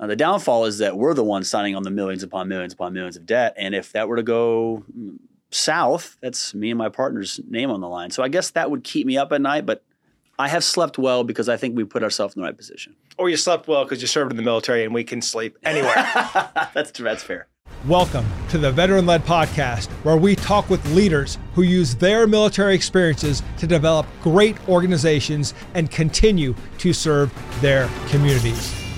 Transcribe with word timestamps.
Uh, 0.00 0.06
the 0.06 0.16
downfall 0.16 0.64
is 0.64 0.78
that 0.78 0.96
we're 0.96 1.12
the 1.12 1.22
ones 1.22 1.48
signing 1.48 1.76
on 1.76 1.82
the 1.82 1.90
millions 1.90 2.22
upon 2.22 2.48
millions 2.48 2.72
upon 2.72 2.94
millions 2.94 3.16
of 3.16 3.26
debt, 3.26 3.54
and 3.58 3.74
if 3.74 3.92
that 3.92 4.08
were 4.08 4.16
to 4.16 4.22
go 4.22 4.82
mm, 4.98 5.18
south, 5.50 6.16
that's 6.22 6.54
me 6.54 6.70
and 6.70 6.78
my 6.78 6.88
partner's 6.88 7.38
name 7.50 7.70
on 7.70 7.82
the 7.82 7.88
line. 7.88 8.10
So 8.10 8.22
I 8.22 8.28
guess 8.28 8.50
that 8.52 8.70
would 8.70 8.82
keep 8.82 9.06
me 9.06 9.18
up 9.18 9.30
at 9.30 9.42
night, 9.42 9.66
but 9.66 9.84
I 10.38 10.48
have 10.48 10.64
slept 10.64 10.96
well 10.96 11.22
because 11.22 11.50
I 11.50 11.58
think 11.58 11.76
we 11.76 11.84
put 11.84 12.02
ourselves 12.02 12.34
in 12.34 12.40
the 12.40 12.46
right 12.46 12.56
position. 12.56 12.96
Or 13.18 13.28
you 13.28 13.36
slept 13.36 13.68
well 13.68 13.84
because 13.84 14.00
you 14.00 14.08
served 14.08 14.30
in 14.32 14.38
the 14.38 14.42
military 14.42 14.84
and 14.84 14.94
we 14.94 15.04
can 15.04 15.20
sleep 15.20 15.58
anywhere. 15.64 15.92
that's 16.72 16.92
that's 16.92 17.22
fair. 17.22 17.48
Welcome 17.86 18.24
to 18.48 18.56
the 18.56 18.72
Veteran 18.72 19.04
Led 19.04 19.22
Podcast, 19.24 19.88
where 20.02 20.16
we 20.16 20.34
talk 20.34 20.70
with 20.70 20.84
leaders 20.92 21.36
who 21.52 21.60
use 21.60 21.94
their 21.94 22.26
military 22.26 22.74
experiences 22.74 23.42
to 23.58 23.66
develop 23.66 24.06
great 24.22 24.56
organizations 24.66 25.52
and 25.74 25.90
continue 25.90 26.54
to 26.78 26.94
serve 26.94 27.30
their 27.60 27.90
communities. 28.08 28.89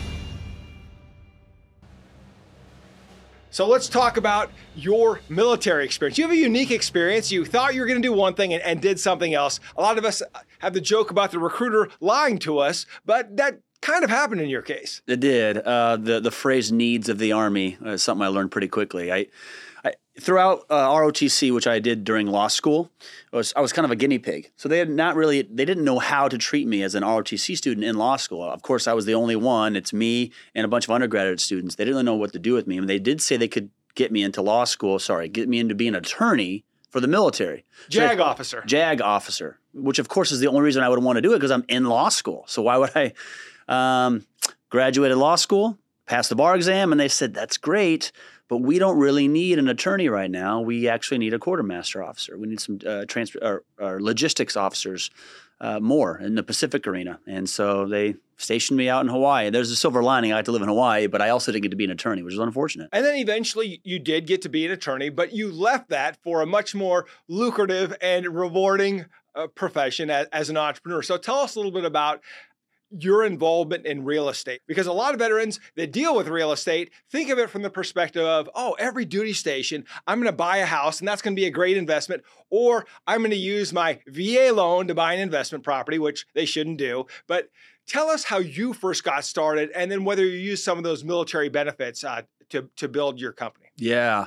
So 3.53 3.69
let's 3.69 3.87
talk 3.87 4.17
about 4.17 4.51
your 4.75 5.21
military 5.29 5.85
experience. 5.85 6.17
You 6.17 6.25
have 6.25 6.33
a 6.33 6.37
unique 6.37 6.71
experience. 6.71 7.31
You 7.31 7.45
thought 7.45 7.75
you 7.75 7.83
were 7.83 7.87
going 7.87 8.01
to 8.01 8.09
do 8.09 8.13
one 8.13 8.33
thing 8.33 8.55
and, 8.55 8.63
and, 8.63 8.81
did 8.81 8.99
something 8.99 9.35
else. 9.35 9.61
A 9.77 9.83
lot 9.83 9.99
of 9.99 10.07
us 10.07 10.23
have 10.61 10.73
the 10.73 10.81
joke 10.81 11.11
about 11.11 11.33
the 11.33 11.39
recruiter 11.39 11.91
lying 12.01 12.39
to 12.41 12.59
us, 12.59 12.87
but 13.05 13.37
that 13.37 13.61
kind 13.83 14.05
of 14.05 14.09
happened 14.11 14.41
in 14.41 14.49
your 14.49 14.63
case. 14.63 15.03
It 15.07 15.21
did. 15.21 15.59
Uh, 15.59 15.99
the 15.99 16.19
the 16.19 16.31
phrase 16.31 16.73
"needs 16.73 17.11
of 17.11 17.19
the 17.19 17.33
army" 17.33 17.77
is 17.85 18.03
something 18.03 18.25
I 18.25 18.29
learned 18.29 18.53
pretty 18.53 18.69
quickly. 18.69 19.13
I 19.13 19.27
throughout 20.21 20.65
uh, 20.69 20.89
ROTC, 20.89 21.53
which 21.55 21.67
I 21.67 21.79
did 21.79 22.05
during 22.05 22.27
law 22.27 22.49
school, 22.49 22.91
I 23.33 23.37
was, 23.37 23.53
I 23.57 23.61
was 23.61 23.73
kind 23.73 23.85
of 23.85 23.91
a 23.91 23.97
guinea 23.97 24.19
pig. 24.19 24.51
So 24.57 24.69
they 24.69 24.79
had 24.79 24.91
not 24.91 25.17
really, 25.17 25.43
they 25.43 25.65
didn't 25.65 25.85
know 25.85 25.99
how 25.99 26.29
to 26.29 26.37
treat 26.39 26.67
me 26.67 26.83
as 26.83 26.95
an 26.95 27.03
ROTC 27.03 27.57
student 27.57 27.85
in 27.85 27.97
law 27.97 28.17
school. 28.17 28.43
Of 28.43 28.63
course, 28.63 28.87
I 28.87 28.93
was 28.93 29.07
the 29.07 29.15
only 29.15 29.37
one. 29.37 29.77
It's 29.77 29.93
me 29.93 30.33
and 30.55 30.65
a 30.65 30.69
bunch 30.69 30.85
of 30.85 30.91
undergraduate 30.91 31.41
students. 31.41 31.77
They 31.77 31.85
didn't 31.85 31.95
really 31.95 32.05
know 32.05 32.15
what 32.15 32.33
to 32.33 32.39
do 32.39 32.53
with 32.53 32.67
me. 32.67 32.79
And 32.79 32.89
they 32.89 32.99
did 32.99 33.23
say 33.23 33.37
they 33.37 33.49
could 33.49 33.71
get 33.95 34.13
me 34.13 34.23
into 34.23 34.43
law 34.43 34.65
school, 34.65 34.99
sorry, 34.99 35.29
get 35.29 35.49
me 35.49 35.59
into 35.59 35.75
being 35.75 35.95
an 35.95 35.97
attorney 35.97 36.65
for 36.91 37.01
the 37.01 37.09
military. 37.09 37.65
JAG 37.89 38.19
so, 38.19 38.25
officer. 38.25 38.63
JAG 38.67 39.01
officer, 39.01 39.59
which 39.73 39.99
of 39.99 40.09
course 40.09 40.31
is 40.31 40.41
the 40.41 40.49
only 40.49 40.61
reason 40.61 40.83
I 40.83 40.89
would 40.89 41.03
want 41.03 41.17
to 41.17 41.23
do 41.23 41.33
it 41.33 41.37
because 41.37 41.51
I'm 41.51 41.65
in 41.69 41.87
law 41.87 42.11
school. 42.11 42.45
So 42.47 42.63
why 42.63 42.77
would 42.77 42.91
I? 42.95 43.13
Um, 43.69 44.27
graduated 44.71 45.17
law 45.17 45.37
school, 45.37 45.79
passed 46.07 46.29
the 46.29 46.37
bar 46.37 46.57
exam, 46.57 46.93
and 46.93 47.01
they 47.01 47.09
said, 47.09 47.33
that's 47.33 47.57
great 47.57 48.13
but 48.53 48.59
we 48.59 48.79
don't 48.79 48.99
really 48.99 49.29
need 49.29 49.59
an 49.59 49.67
attorney 49.67 50.11
right 50.11 50.31
now. 50.31 50.61
We 50.61 50.87
actually 50.87 51.17
need 51.17 51.33
a 51.33 51.39
quartermaster 51.39 52.03
officer. 52.03 52.37
We 52.37 52.49
need 52.49 52.61
some 52.61 52.81
uh, 52.87 53.07
or, 53.41 53.65
or, 53.81 53.99
logistics 53.99 54.59
officers 54.59 55.11
uh, 55.63 55.81
more 55.81 56.19
in 56.19 56.35
the 56.35 56.43
Pacific 56.43 56.87
arena. 56.87 57.19
And 57.27 57.49
so 57.49 57.87
they 57.87 58.17
stationed 58.37 58.77
me 58.77 58.91
out 58.91 59.01
in 59.01 59.09
Hawaii. 59.09 59.49
There's 59.49 59.71
a 59.71 59.77
silver 59.77 60.03
lining. 60.03 60.35
I 60.35 60.37
had 60.37 60.45
to 60.45 60.53
live 60.53 60.61
in 60.61 60.69
Hawaii, 60.69 61.07
but 61.07 61.23
I 61.23 61.31
also 61.31 61.51
didn't 61.51 61.63
get 61.63 61.71
to 61.71 61.79
be 61.79 61.87
an 61.87 61.93
attorney, 61.93 62.23
which 62.23 62.35
is 62.35 62.41
unfortunate. 62.41 62.91
And 62.93 63.07
then 63.07 63.15
eventually 63.15 63.81
you 63.85 63.99
did 63.99 64.27
get 64.27 64.43
to 64.43 64.51
be 64.51 64.67
an 64.67 64.73
attorney, 64.73 65.09
but 65.09 65.33
you 65.33 65.51
left 65.51 65.89
that 65.89 66.23
for 66.23 66.43
a 66.43 66.47
much 66.47 66.75
more 66.75 67.07
lucrative 67.29 67.97
and 68.03 68.27
rewarding 68.27 69.07
uh, 69.35 69.47
profession 69.47 70.11
as, 70.11 70.27
as, 70.31 70.51
an 70.51 70.59
entrepreneur. 70.59 71.01
So 71.01 71.17
tell 71.17 71.39
us 71.39 71.57
a 71.57 71.59
little 71.59 71.73
bit 71.73 71.87
about 71.87 72.21
your 72.99 73.25
involvement 73.25 73.87
in 73.87 74.05
real 74.05 74.29
estate. 74.29 74.61
Because 74.67 74.87
a 74.87 74.93
lot 74.93 75.15
of 75.15 75.19
veterans 75.19 75.61
that 75.77 75.93
deal 75.93 76.15
with 76.15 76.29
real 76.29 76.53
estate 76.53 76.93
think 77.11 77.31
of 77.31 77.39
it 77.39 77.51
from 77.51 77.63
the 77.63 77.71
perspective 77.71 78.25
of, 78.25 78.49
oh, 78.55 78.75
every 78.79 79.05
duty 79.05 79.33
station, 79.33 79.85
I'm 80.07 80.19
going 80.19 80.31
to 80.31 80.37
buy 80.37 80.59
a 80.59 80.67
house 80.67 81.01
and 81.01 81.09
that's 81.09 81.23
going 81.23 81.35
to 81.35 81.41
be 81.41 81.47
a 81.47 81.51
great 81.51 81.77
investment. 81.77 82.23
Or 82.51 82.87
I'm 83.07 83.19
going 83.19 83.31
to 83.31 83.37
use 83.37 83.73
my 83.73 84.01
VA 84.07 84.51
loan 84.53 84.89
to 84.89 84.95
buy 84.95 85.15
an 85.15 85.21
investment 85.21 85.65
property, 85.65 85.99
which 85.99 86.27
they 86.35 86.45
shouldn't 86.45 86.79
do. 86.79 87.07
But 87.27 87.49
tell 87.87 88.09
us 88.09 88.25
how 88.25 88.39
you 88.39 88.73
first 88.73 89.05
got 89.05 89.25
started 89.25 89.71
and 89.75 89.91
then 89.91 90.05
whether 90.05 90.25
you 90.25 90.39
use 90.39 90.63
some 90.63 90.79
of 90.79 90.85
those 90.85 91.05
military 91.05 91.49
benefits 91.49 92.05
uh, 92.05 92.23
to, 92.51 92.69
to 92.77 92.89
build 92.89 93.21
your 93.21 93.33
company. 93.33 93.67
Yeah. 93.77 94.27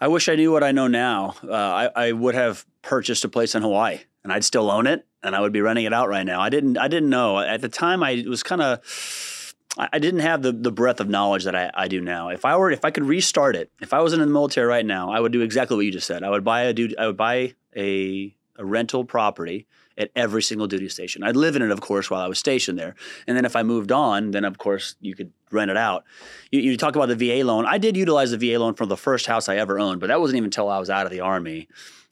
I 0.00 0.08
wish 0.08 0.28
I 0.28 0.36
knew 0.36 0.52
what 0.52 0.62
I 0.62 0.72
know 0.72 0.88
now. 0.88 1.36
Uh, 1.42 1.52
I, 1.52 1.90
I 1.96 2.12
would 2.12 2.34
have 2.34 2.66
purchased 2.86 3.24
a 3.24 3.28
place 3.28 3.54
in 3.56 3.62
Hawaii 3.62 3.98
and 4.22 4.32
I'd 4.32 4.44
still 4.44 4.70
own 4.70 4.86
it 4.86 5.04
and 5.22 5.34
I 5.34 5.40
would 5.40 5.52
be 5.52 5.60
renting 5.60 5.86
it 5.86 5.92
out 5.92 6.08
right 6.08 6.24
now. 6.24 6.40
I 6.40 6.48
didn't 6.48 6.78
I 6.78 6.86
didn't 6.86 7.10
know 7.10 7.40
at 7.40 7.60
the 7.60 7.68
time. 7.68 8.02
I 8.02 8.24
was 8.26 8.44
kind 8.44 8.62
of 8.62 9.54
I 9.76 9.98
didn't 9.98 10.20
have 10.20 10.42
the 10.42 10.52
the 10.52 10.70
breadth 10.70 11.00
of 11.00 11.08
knowledge 11.08 11.44
that 11.44 11.56
I, 11.56 11.70
I 11.74 11.88
do 11.88 12.00
now. 12.00 12.28
If 12.28 12.44
I 12.44 12.56
were 12.56 12.70
if 12.70 12.84
I 12.84 12.92
could 12.92 13.04
restart 13.04 13.56
it, 13.56 13.72
if 13.80 13.92
I 13.92 14.00
was 14.00 14.12
in 14.12 14.20
the 14.20 14.26
military 14.26 14.68
right 14.68 14.86
now, 14.86 15.10
I 15.10 15.18
would 15.18 15.32
do 15.32 15.40
exactly 15.40 15.76
what 15.76 15.84
you 15.84 15.90
just 15.90 16.06
said. 16.06 16.22
I 16.22 16.30
would 16.30 16.44
buy 16.44 16.62
a 16.62 16.72
dude 16.72 16.94
I 16.96 17.08
would 17.08 17.16
buy 17.16 17.54
a 17.76 18.34
a 18.56 18.64
rental 18.64 19.04
property 19.04 19.66
at 19.98 20.10
every 20.14 20.42
single 20.42 20.66
duty 20.66 20.88
station. 20.88 21.22
I'd 21.22 21.36
live 21.36 21.56
in 21.56 21.62
it, 21.62 21.70
of 21.70 21.80
course, 21.80 22.10
while 22.10 22.20
I 22.20 22.28
was 22.28 22.38
stationed 22.38 22.78
there. 22.78 22.94
And 23.26 23.36
then 23.36 23.44
if 23.44 23.56
I 23.56 23.62
moved 23.62 23.92
on, 23.92 24.30
then 24.32 24.44
of 24.44 24.58
course 24.58 24.96
you 25.00 25.14
could 25.14 25.32
rent 25.50 25.70
it 25.70 25.76
out. 25.76 26.04
You, 26.50 26.60
you 26.60 26.76
talk 26.76 26.96
about 26.96 27.08
the 27.08 27.16
VA 27.16 27.44
loan. 27.44 27.66
I 27.66 27.78
did 27.78 27.96
utilize 27.96 28.30
the 28.30 28.38
VA 28.38 28.58
loan 28.58 28.74
for 28.74 28.86
the 28.86 28.96
first 28.96 29.26
house 29.26 29.48
I 29.48 29.56
ever 29.56 29.78
owned, 29.78 30.00
but 30.00 30.08
that 30.08 30.20
wasn't 30.20 30.38
even 30.38 30.46
until 30.46 30.68
I 30.68 30.78
was 30.78 30.90
out 30.90 31.06
of 31.06 31.12
the 31.12 31.20
Army. 31.20 31.68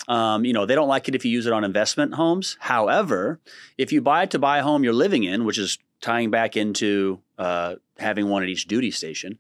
Um, 0.09 0.45
you 0.45 0.53
know, 0.53 0.67
they 0.67 0.75
don't 0.75 0.89
like 0.89 1.09
it 1.09 1.15
if 1.15 1.25
you 1.25 1.31
use 1.31 1.47
it 1.47 1.53
on 1.53 1.65
investment 1.65 2.15
homes. 2.15 2.57
However, 2.61 3.41
if 3.79 3.93
you 3.93 4.01
buy 4.01 4.23
it 4.23 4.31
to 4.33 4.39
buy 4.39 4.59
a 4.59 4.63
home 4.63 4.85
you're 4.85 4.93
living 4.93 5.25
in, 5.25 5.45
which 5.45 5.59
is 5.59 5.79
tying 6.01 6.31
back 6.31 6.57
into 6.57 7.21
uh, 7.39 7.77
having 7.99 8.29
one 8.29 8.43
at 8.43 8.49
each 8.49 8.67
duty 8.67 8.91
station, 8.91 9.39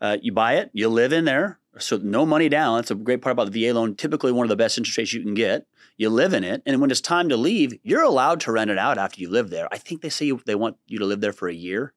uh, 0.00 0.16
you 0.20 0.32
buy 0.32 0.54
it, 0.54 0.70
you 0.72 0.88
live 0.88 1.12
in 1.12 1.24
there, 1.24 1.58
so 1.78 1.96
no 1.96 2.24
money 2.24 2.48
down. 2.48 2.78
That's 2.78 2.90
a 2.90 2.94
great 2.94 3.22
part 3.22 3.32
about 3.32 3.50
the 3.50 3.66
VA 3.66 3.74
loan. 3.74 3.96
Typically, 3.96 4.32
one 4.32 4.44
of 4.44 4.50
the 4.50 4.56
best 4.56 4.78
interest 4.78 4.98
rates 4.98 5.12
you 5.12 5.22
can 5.22 5.34
get. 5.34 5.66
You 5.96 6.10
live 6.10 6.34
in 6.34 6.42
it, 6.42 6.62
and 6.66 6.80
when 6.80 6.90
it's 6.90 7.00
time 7.00 7.28
to 7.28 7.36
leave, 7.36 7.78
you're 7.82 8.02
allowed 8.02 8.40
to 8.40 8.52
rent 8.52 8.70
it 8.70 8.78
out 8.78 8.98
after 8.98 9.20
you 9.20 9.30
live 9.30 9.50
there. 9.50 9.68
I 9.70 9.78
think 9.78 10.00
they 10.00 10.08
say 10.08 10.26
you, 10.26 10.40
they 10.44 10.56
want 10.56 10.76
you 10.86 10.98
to 10.98 11.06
live 11.06 11.20
there 11.20 11.32
for 11.32 11.48
a 11.48 11.54
year. 11.54 11.94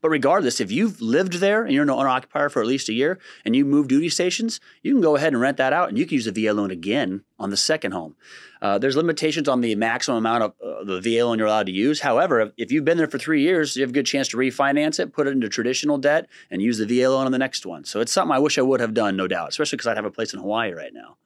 But 0.00 0.10
regardless, 0.10 0.60
if 0.60 0.70
you've 0.70 1.00
lived 1.00 1.34
there 1.34 1.64
and 1.64 1.72
you're 1.72 1.82
an 1.82 1.90
owner 1.90 2.08
occupier 2.08 2.48
for 2.48 2.60
at 2.60 2.68
least 2.68 2.88
a 2.88 2.92
year 2.92 3.18
and 3.44 3.56
you 3.56 3.64
move 3.64 3.88
duty 3.88 4.08
stations, 4.08 4.60
you 4.82 4.92
can 4.92 5.00
go 5.00 5.16
ahead 5.16 5.32
and 5.32 5.40
rent 5.40 5.56
that 5.56 5.72
out 5.72 5.88
and 5.88 5.98
you 5.98 6.06
can 6.06 6.14
use 6.14 6.26
the 6.26 6.32
VA 6.32 6.52
loan 6.52 6.70
again 6.70 7.24
on 7.38 7.50
the 7.50 7.56
second 7.56 7.92
home. 7.92 8.16
Uh, 8.60 8.78
there's 8.78 8.96
limitations 8.96 9.48
on 9.48 9.62
the 9.62 9.74
maximum 9.74 10.18
amount 10.18 10.42
of 10.42 10.54
uh, 10.62 10.84
the 10.84 11.00
VA 11.00 11.24
loan 11.24 11.38
you're 11.38 11.48
allowed 11.48 11.66
to 11.66 11.72
use. 11.72 12.00
However, 12.00 12.52
if 12.56 12.70
you've 12.70 12.84
been 12.84 12.98
there 12.98 13.08
for 13.08 13.18
three 13.18 13.42
years, 13.42 13.76
you 13.76 13.82
have 13.82 13.90
a 13.90 13.94
good 13.94 14.06
chance 14.06 14.28
to 14.28 14.36
refinance 14.36 15.00
it, 15.00 15.12
put 15.12 15.26
it 15.26 15.30
into 15.30 15.48
traditional 15.48 15.98
debt, 15.98 16.28
and 16.50 16.60
use 16.60 16.78
the 16.78 16.86
VA 16.86 17.08
loan 17.08 17.26
on 17.26 17.32
the 17.32 17.38
next 17.38 17.64
one. 17.64 17.84
So 17.84 18.00
it's 18.00 18.12
something 18.12 18.34
I 18.34 18.38
wish 18.38 18.58
I 18.58 18.62
would 18.62 18.80
have 18.80 18.94
done, 18.94 19.16
no 19.16 19.26
doubt, 19.26 19.48
especially 19.48 19.76
because 19.76 19.86
I'd 19.86 19.96
have 19.96 20.04
a 20.04 20.10
place 20.10 20.34
in 20.34 20.40
Hawaii 20.40 20.72
right 20.72 20.92
now 20.92 21.16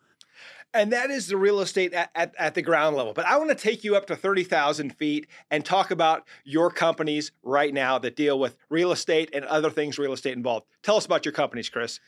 and 0.75 0.93
that 0.93 1.11
is 1.11 1.29
the 1.29 1.37
real 1.37 1.61
estate 1.61 1.95
at, 1.95 2.11
at, 2.15 2.35
at, 2.39 2.55
the 2.55 2.63
ground 2.63 2.97
level. 2.97 3.13
But 3.13 3.27
I 3.27 3.37
want 3.39 3.51
to 3.51 3.55
take 3.55 3.85
you 3.85 3.97
up 3.97 4.07
to 4.07 4.17
30,000 4.17 4.95
feet 4.97 5.29
and 5.51 5.65
talk 5.65 5.91
about 5.91 6.27
your 6.45 6.71
companies 6.71 7.33
right 7.43 7.73
now 7.73 7.99
that 8.01 8.17
deal 8.17 8.39
with 8.39 8.57
real 8.69 8.93
estate 8.93 9.31
and 9.33 9.45
other 9.45 9.71
things 9.71 9.99
real 9.99 10.13
estate 10.13 10.37
involved. 10.37 10.67
Tell 10.83 10.97
us 10.97 11.07
about 11.07 11.25
your 11.25 11.33
companies, 11.33 11.69
Chris. 11.69 12.01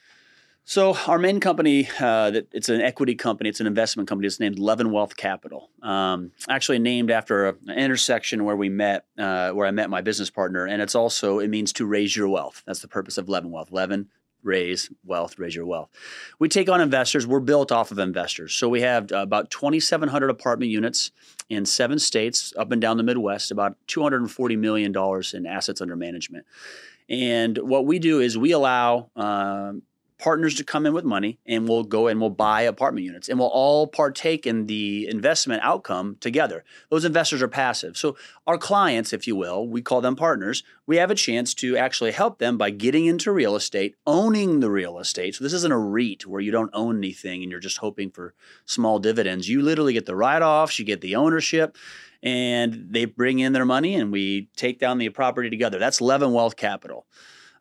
So 0.68 0.96
our 1.06 1.20
main 1.20 1.38
company, 1.38 1.88
uh, 2.00 2.32
it's 2.52 2.68
an 2.68 2.80
equity 2.80 3.14
company. 3.14 3.48
It's 3.48 3.60
an 3.60 3.68
investment 3.68 4.08
company. 4.08 4.26
It's 4.26 4.40
named 4.40 4.58
Leavenwealth 4.58 5.16
Capital. 5.16 5.70
Um, 5.80 6.32
actually 6.48 6.80
named 6.80 7.12
after 7.12 7.46
an 7.46 7.70
intersection 7.70 8.44
where 8.44 8.56
we 8.56 8.68
met, 8.68 9.04
uh, 9.16 9.52
where 9.52 9.68
I 9.68 9.70
met 9.70 9.90
my 9.90 10.00
business 10.00 10.28
partner, 10.28 10.66
and 10.66 10.82
it's 10.82 10.96
also 10.96 11.38
it 11.38 11.50
means 11.50 11.72
to 11.74 11.86
raise 11.86 12.16
your 12.16 12.28
wealth. 12.28 12.64
That's 12.66 12.80
the 12.80 12.88
purpose 12.88 13.16
of 13.16 13.28
Levin 13.28 13.52
Wealth. 13.52 13.70
Leaven 13.70 14.06
raise 14.46 14.90
wealth, 15.04 15.38
raise 15.38 15.54
your 15.54 15.66
wealth. 15.66 15.90
We 16.38 16.48
take 16.48 16.68
on 16.68 16.80
investors. 16.80 17.26
We're 17.26 17.40
built 17.40 17.72
off 17.72 17.90
of 17.90 17.98
investors. 17.98 18.54
So 18.54 18.68
we 18.68 18.80
have 18.80 19.12
uh, 19.12 19.18
about 19.18 19.50
2,700 19.50 20.30
apartment 20.30 20.70
units 20.70 21.10
in 21.50 21.66
seven 21.66 21.98
states 21.98 22.52
up 22.56 22.72
and 22.72 22.80
down 22.80 22.96
the 22.96 23.02
Midwest, 23.02 23.50
about 23.50 23.76
$240 23.88 24.58
million 24.58 24.94
in 25.34 25.46
assets 25.46 25.80
under 25.80 25.96
management. 25.96 26.46
And 27.08 27.58
what 27.58 27.86
we 27.86 27.98
do 27.98 28.20
is 28.20 28.38
we 28.38 28.52
allow 28.52 29.10
um, 29.16 29.82
partners 30.18 30.54
to 30.54 30.64
come 30.64 30.86
in 30.86 30.94
with 30.94 31.04
money 31.04 31.38
and 31.46 31.68
we'll 31.68 31.84
go 31.84 32.06
and 32.06 32.20
we'll 32.20 32.30
buy 32.30 32.62
apartment 32.62 33.04
units 33.04 33.28
and 33.28 33.38
we'll 33.38 33.48
all 33.48 33.86
partake 33.86 34.46
in 34.46 34.66
the 34.66 35.06
investment 35.08 35.62
outcome 35.62 36.16
together. 36.20 36.64
Those 36.90 37.04
investors 37.04 37.42
are 37.42 37.48
passive. 37.48 37.96
So 37.96 38.16
our 38.46 38.56
clients, 38.56 39.12
if 39.12 39.26
you 39.26 39.36
will, 39.36 39.68
we 39.68 39.82
call 39.82 40.00
them 40.00 40.16
partners, 40.16 40.62
we 40.86 40.96
have 40.96 41.10
a 41.10 41.14
chance 41.14 41.52
to 41.54 41.76
actually 41.76 42.12
help 42.12 42.38
them 42.38 42.56
by 42.56 42.70
getting 42.70 43.04
into 43.06 43.30
real 43.30 43.56
estate, 43.56 43.94
owning 44.06 44.60
the 44.60 44.70
real 44.70 44.98
estate. 44.98 45.34
So 45.34 45.44
this 45.44 45.52
isn't 45.52 45.72
a 45.72 45.78
REIT 45.78 46.26
where 46.26 46.40
you 46.40 46.50
don't 46.50 46.70
own 46.72 46.96
anything 46.96 47.42
and 47.42 47.50
you're 47.50 47.60
just 47.60 47.78
hoping 47.78 48.10
for 48.10 48.34
small 48.64 48.98
dividends. 48.98 49.48
You 49.48 49.60
literally 49.60 49.92
get 49.92 50.06
the 50.06 50.16
write-offs, 50.16 50.78
you 50.78 50.84
get 50.84 51.02
the 51.02 51.16
ownership, 51.16 51.76
and 52.22 52.86
they 52.90 53.04
bring 53.04 53.38
in 53.40 53.52
their 53.52 53.66
money 53.66 53.94
and 53.94 54.10
we 54.10 54.48
take 54.56 54.78
down 54.78 54.96
the 54.98 55.10
property 55.10 55.50
together. 55.50 55.78
That's 55.78 56.00
Leavenwealth 56.00 56.56
Capital 56.56 57.06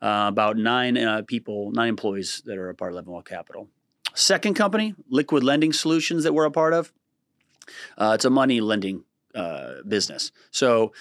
uh, 0.02 0.26
about 0.28 0.58
nine 0.58 0.98
uh, 0.98 1.22
people, 1.26 1.72
nine 1.72 1.90
employees 1.90 2.42
that 2.46 2.58
are 2.58 2.70
a 2.70 2.76
part 2.76 2.94
of 2.94 3.06
Leavenwealth 3.06 3.26
Capital. 3.26 3.68
Second 4.14 4.54
company, 4.54 4.96
Liquid 5.10 5.44
Lending 5.44 5.74
Solutions, 5.74 6.24
that 6.24 6.34
we're 6.34 6.46
a 6.46 6.52
part 6.52 6.74
of. 6.74 6.94
Uh, 7.98 8.14
it's 8.16 8.26
a 8.26 8.30
money 8.30 8.62
lending 8.62 9.04
uh, 9.34 9.82
business. 9.88 10.32
So 10.52 10.94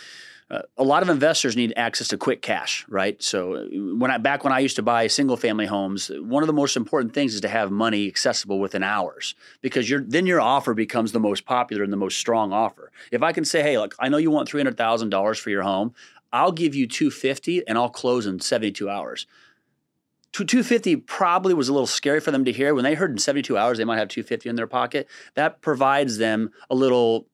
uh, 0.51 0.63
a 0.77 0.85
lot 0.85 1.03
of 1.03 1.09
investors 1.09 1.57
need 1.57 1.73
access 1.77 2.09
to 2.09 2.19
quick 2.19 2.43
cash, 2.43 2.85
right? 2.89 3.23
So 3.23 3.55
uh, 3.55 3.65
when 3.97 4.11
I 4.11 4.19
back 4.19 4.45
when 4.45 4.53
I 4.53 4.59
used 4.59 4.77
to 4.77 4.83
buy 4.83 5.07
single 5.07 5.37
family 5.37 5.67
homes, 5.67 6.11
one 6.15 6.43
of 6.43 6.47
the 6.47 6.53
most 6.53 6.77
important 6.77 7.15
things 7.15 7.35
is 7.35 7.41
to 7.43 7.49
have 7.49 7.71
money 7.71 8.07
accessible 8.07 8.59
within 8.59 8.83
hours 8.83 9.35
because 9.63 9.91
then 10.07 10.27
your 10.27 10.41
offer 10.41 10.75
becomes 10.75 11.13
the 11.13 11.21
most 11.21 11.47
popular 11.47 11.83
and 11.83 11.93
the 11.93 11.97
most 11.97 12.19
strong 12.19 12.53
offer. 12.53 12.93
If 13.11 13.23
I 13.23 13.33
can 13.33 13.45
say, 13.45 13.63
hey, 13.63 13.79
look, 13.79 13.95
I 13.99 14.09
know 14.09 14.19
you 14.19 14.31
want 14.31 14.49
three 14.49 14.61
hundred 14.61 14.77
thousand 14.77 15.11
dollars 15.11 15.39
for 15.39 15.51
your 15.51 15.63
home, 15.63 15.95
I'll 16.35 16.53
give 16.53 16.75
you 16.75 16.89
250 16.89 17.67
and 17.69 17.79
I'll 17.79 17.89
close 17.89 18.27
in 18.27 18.41
72 18.41 18.91
hours. 18.91 19.27
250 20.33 20.97
probably 20.97 21.55
was 21.55 21.69
a 21.69 21.73
little 21.73 21.87
scary 21.87 22.19
for 22.19 22.33
them 22.33 22.45
to 22.45 22.51
hear. 22.51 22.75
When 22.75 22.83
they 22.83 22.95
heard 22.95 23.13
in 23.13 23.19
72 23.19 23.57
hours 23.57 23.79
they 23.79 23.85
might 23.85 23.99
have 23.99 24.09
250 24.09 24.49
in 24.49 24.57
their 24.57 24.67
pocket, 24.67 25.09
that 25.35 25.63
provides 25.63 26.19
them 26.19 26.51
a 26.69 26.75
little 26.75 27.29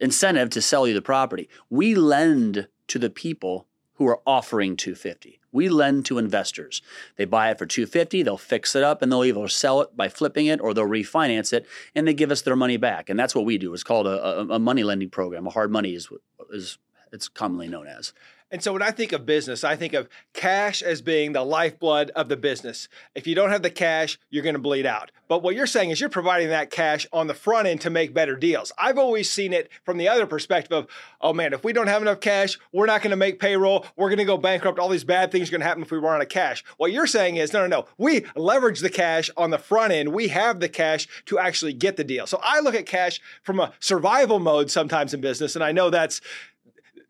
incentive 0.00 0.48
to 0.50 0.62
sell 0.62 0.88
you 0.88 0.94
the 0.94 1.02
property. 1.02 1.46
We 1.68 1.94
lend 1.94 2.68
to 2.86 2.98
the 2.98 3.10
people 3.10 3.66
who 3.96 4.06
are 4.08 4.20
offering 4.26 4.78
250. 4.78 5.40
We 5.52 5.68
lend 5.68 6.06
to 6.06 6.16
investors. 6.16 6.80
They 7.16 7.26
buy 7.26 7.50
it 7.50 7.58
for 7.58 7.66
250, 7.66 8.22
they'll 8.22 8.38
fix 8.38 8.74
it 8.74 8.82
up 8.82 9.02
and 9.02 9.12
they'll 9.12 9.24
either 9.24 9.46
sell 9.48 9.82
it 9.82 9.94
by 9.94 10.08
flipping 10.08 10.46
it 10.46 10.58
or 10.58 10.72
they'll 10.72 10.86
refinance 10.86 11.52
it 11.52 11.66
and 11.94 12.08
they 12.08 12.14
give 12.14 12.30
us 12.30 12.40
their 12.40 12.56
money 12.56 12.78
back. 12.78 13.10
And 13.10 13.20
that's 13.20 13.34
what 13.34 13.44
we 13.44 13.58
do. 13.58 13.74
It's 13.74 13.84
called 13.84 14.06
a, 14.06 14.40
a, 14.40 14.54
a 14.54 14.58
money 14.58 14.84
lending 14.84 15.10
program. 15.10 15.46
A 15.46 15.50
hard 15.50 15.70
money 15.70 15.94
is 15.94 16.08
is 16.50 16.78
it's 17.12 17.28
commonly 17.28 17.68
known 17.68 17.86
as. 17.86 18.12
And 18.50 18.62
so 18.62 18.72
when 18.72 18.82
I 18.82 18.90
think 18.90 19.12
of 19.12 19.26
business, 19.26 19.62
I 19.62 19.76
think 19.76 19.92
of 19.92 20.08
cash 20.32 20.82
as 20.82 21.02
being 21.02 21.32
the 21.32 21.44
lifeblood 21.44 22.10
of 22.16 22.28
the 22.28 22.36
business. 22.36 22.88
If 23.14 23.26
you 23.26 23.34
don't 23.34 23.50
have 23.50 23.62
the 23.62 23.70
cash, 23.70 24.18
you're 24.30 24.42
going 24.42 24.54
to 24.54 24.60
bleed 24.60 24.86
out. 24.86 25.10
But 25.28 25.42
what 25.42 25.54
you're 25.54 25.66
saying 25.66 25.90
is 25.90 26.00
you're 26.00 26.08
providing 26.08 26.48
that 26.48 26.70
cash 26.70 27.06
on 27.12 27.26
the 27.26 27.34
front 27.34 27.68
end 27.68 27.82
to 27.82 27.90
make 27.90 28.14
better 28.14 28.36
deals. 28.36 28.72
I've 28.78 28.96
always 28.96 29.30
seen 29.30 29.52
it 29.52 29.70
from 29.84 29.98
the 29.98 30.08
other 30.08 30.26
perspective 30.26 30.72
of, 30.72 30.86
oh 31.20 31.34
man, 31.34 31.52
if 31.52 31.62
we 31.62 31.74
don't 31.74 31.88
have 31.88 32.00
enough 32.00 32.20
cash, 32.20 32.58
we're 32.72 32.86
not 32.86 33.02
going 33.02 33.10
to 33.10 33.16
make 33.16 33.38
payroll. 33.38 33.84
We're 33.96 34.08
going 34.08 34.18
to 34.18 34.24
go 34.24 34.38
bankrupt. 34.38 34.78
All 34.78 34.88
these 34.88 35.04
bad 35.04 35.30
things 35.30 35.48
are 35.48 35.52
going 35.52 35.60
to 35.60 35.66
happen 35.66 35.82
if 35.82 35.90
we 35.90 35.98
run 35.98 36.14
out 36.14 36.22
of 36.22 36.30
cash. 36.30 36.64
What 36.78 36.92
you're 36.92 37.06
saying 37.06 37.36
is, 37.36 37.52
no, 37.52 37.60
no, 37.60 37.66
no. 37.66 37.86
We 37.98 38.24
leverage 38.34 38.80
the 38.80 38.88
cash 38.88 39.28
on 39.36 39.50
the 39.50 39.58
front 39.58 39.92
end. 39.92 40.14
We 40.14 40.28
have 40.28 40.60
the 40.60 40.68
cash 40.70 41.06
to 41.26 41.38
actually 41.38 41.74
get 41.74 41.98
the 41.98 42.04
deal. 42.04 42.26
So 42.26 42.40
I 42.42 42.60
look 42.60 42.74
at 42.74 42.86
cash 42.86 43.20
from 43.42 43.60
a 43.60 43.72
survival 43.80 44.38
mode 44.38 44.70
sometimes 44.70 45.12
in 45.12 45.20
business. 45.20 45.54
And 45.54 45.62
I 45.62 45.72
know 45.72 45.90
that's 45.90 46.22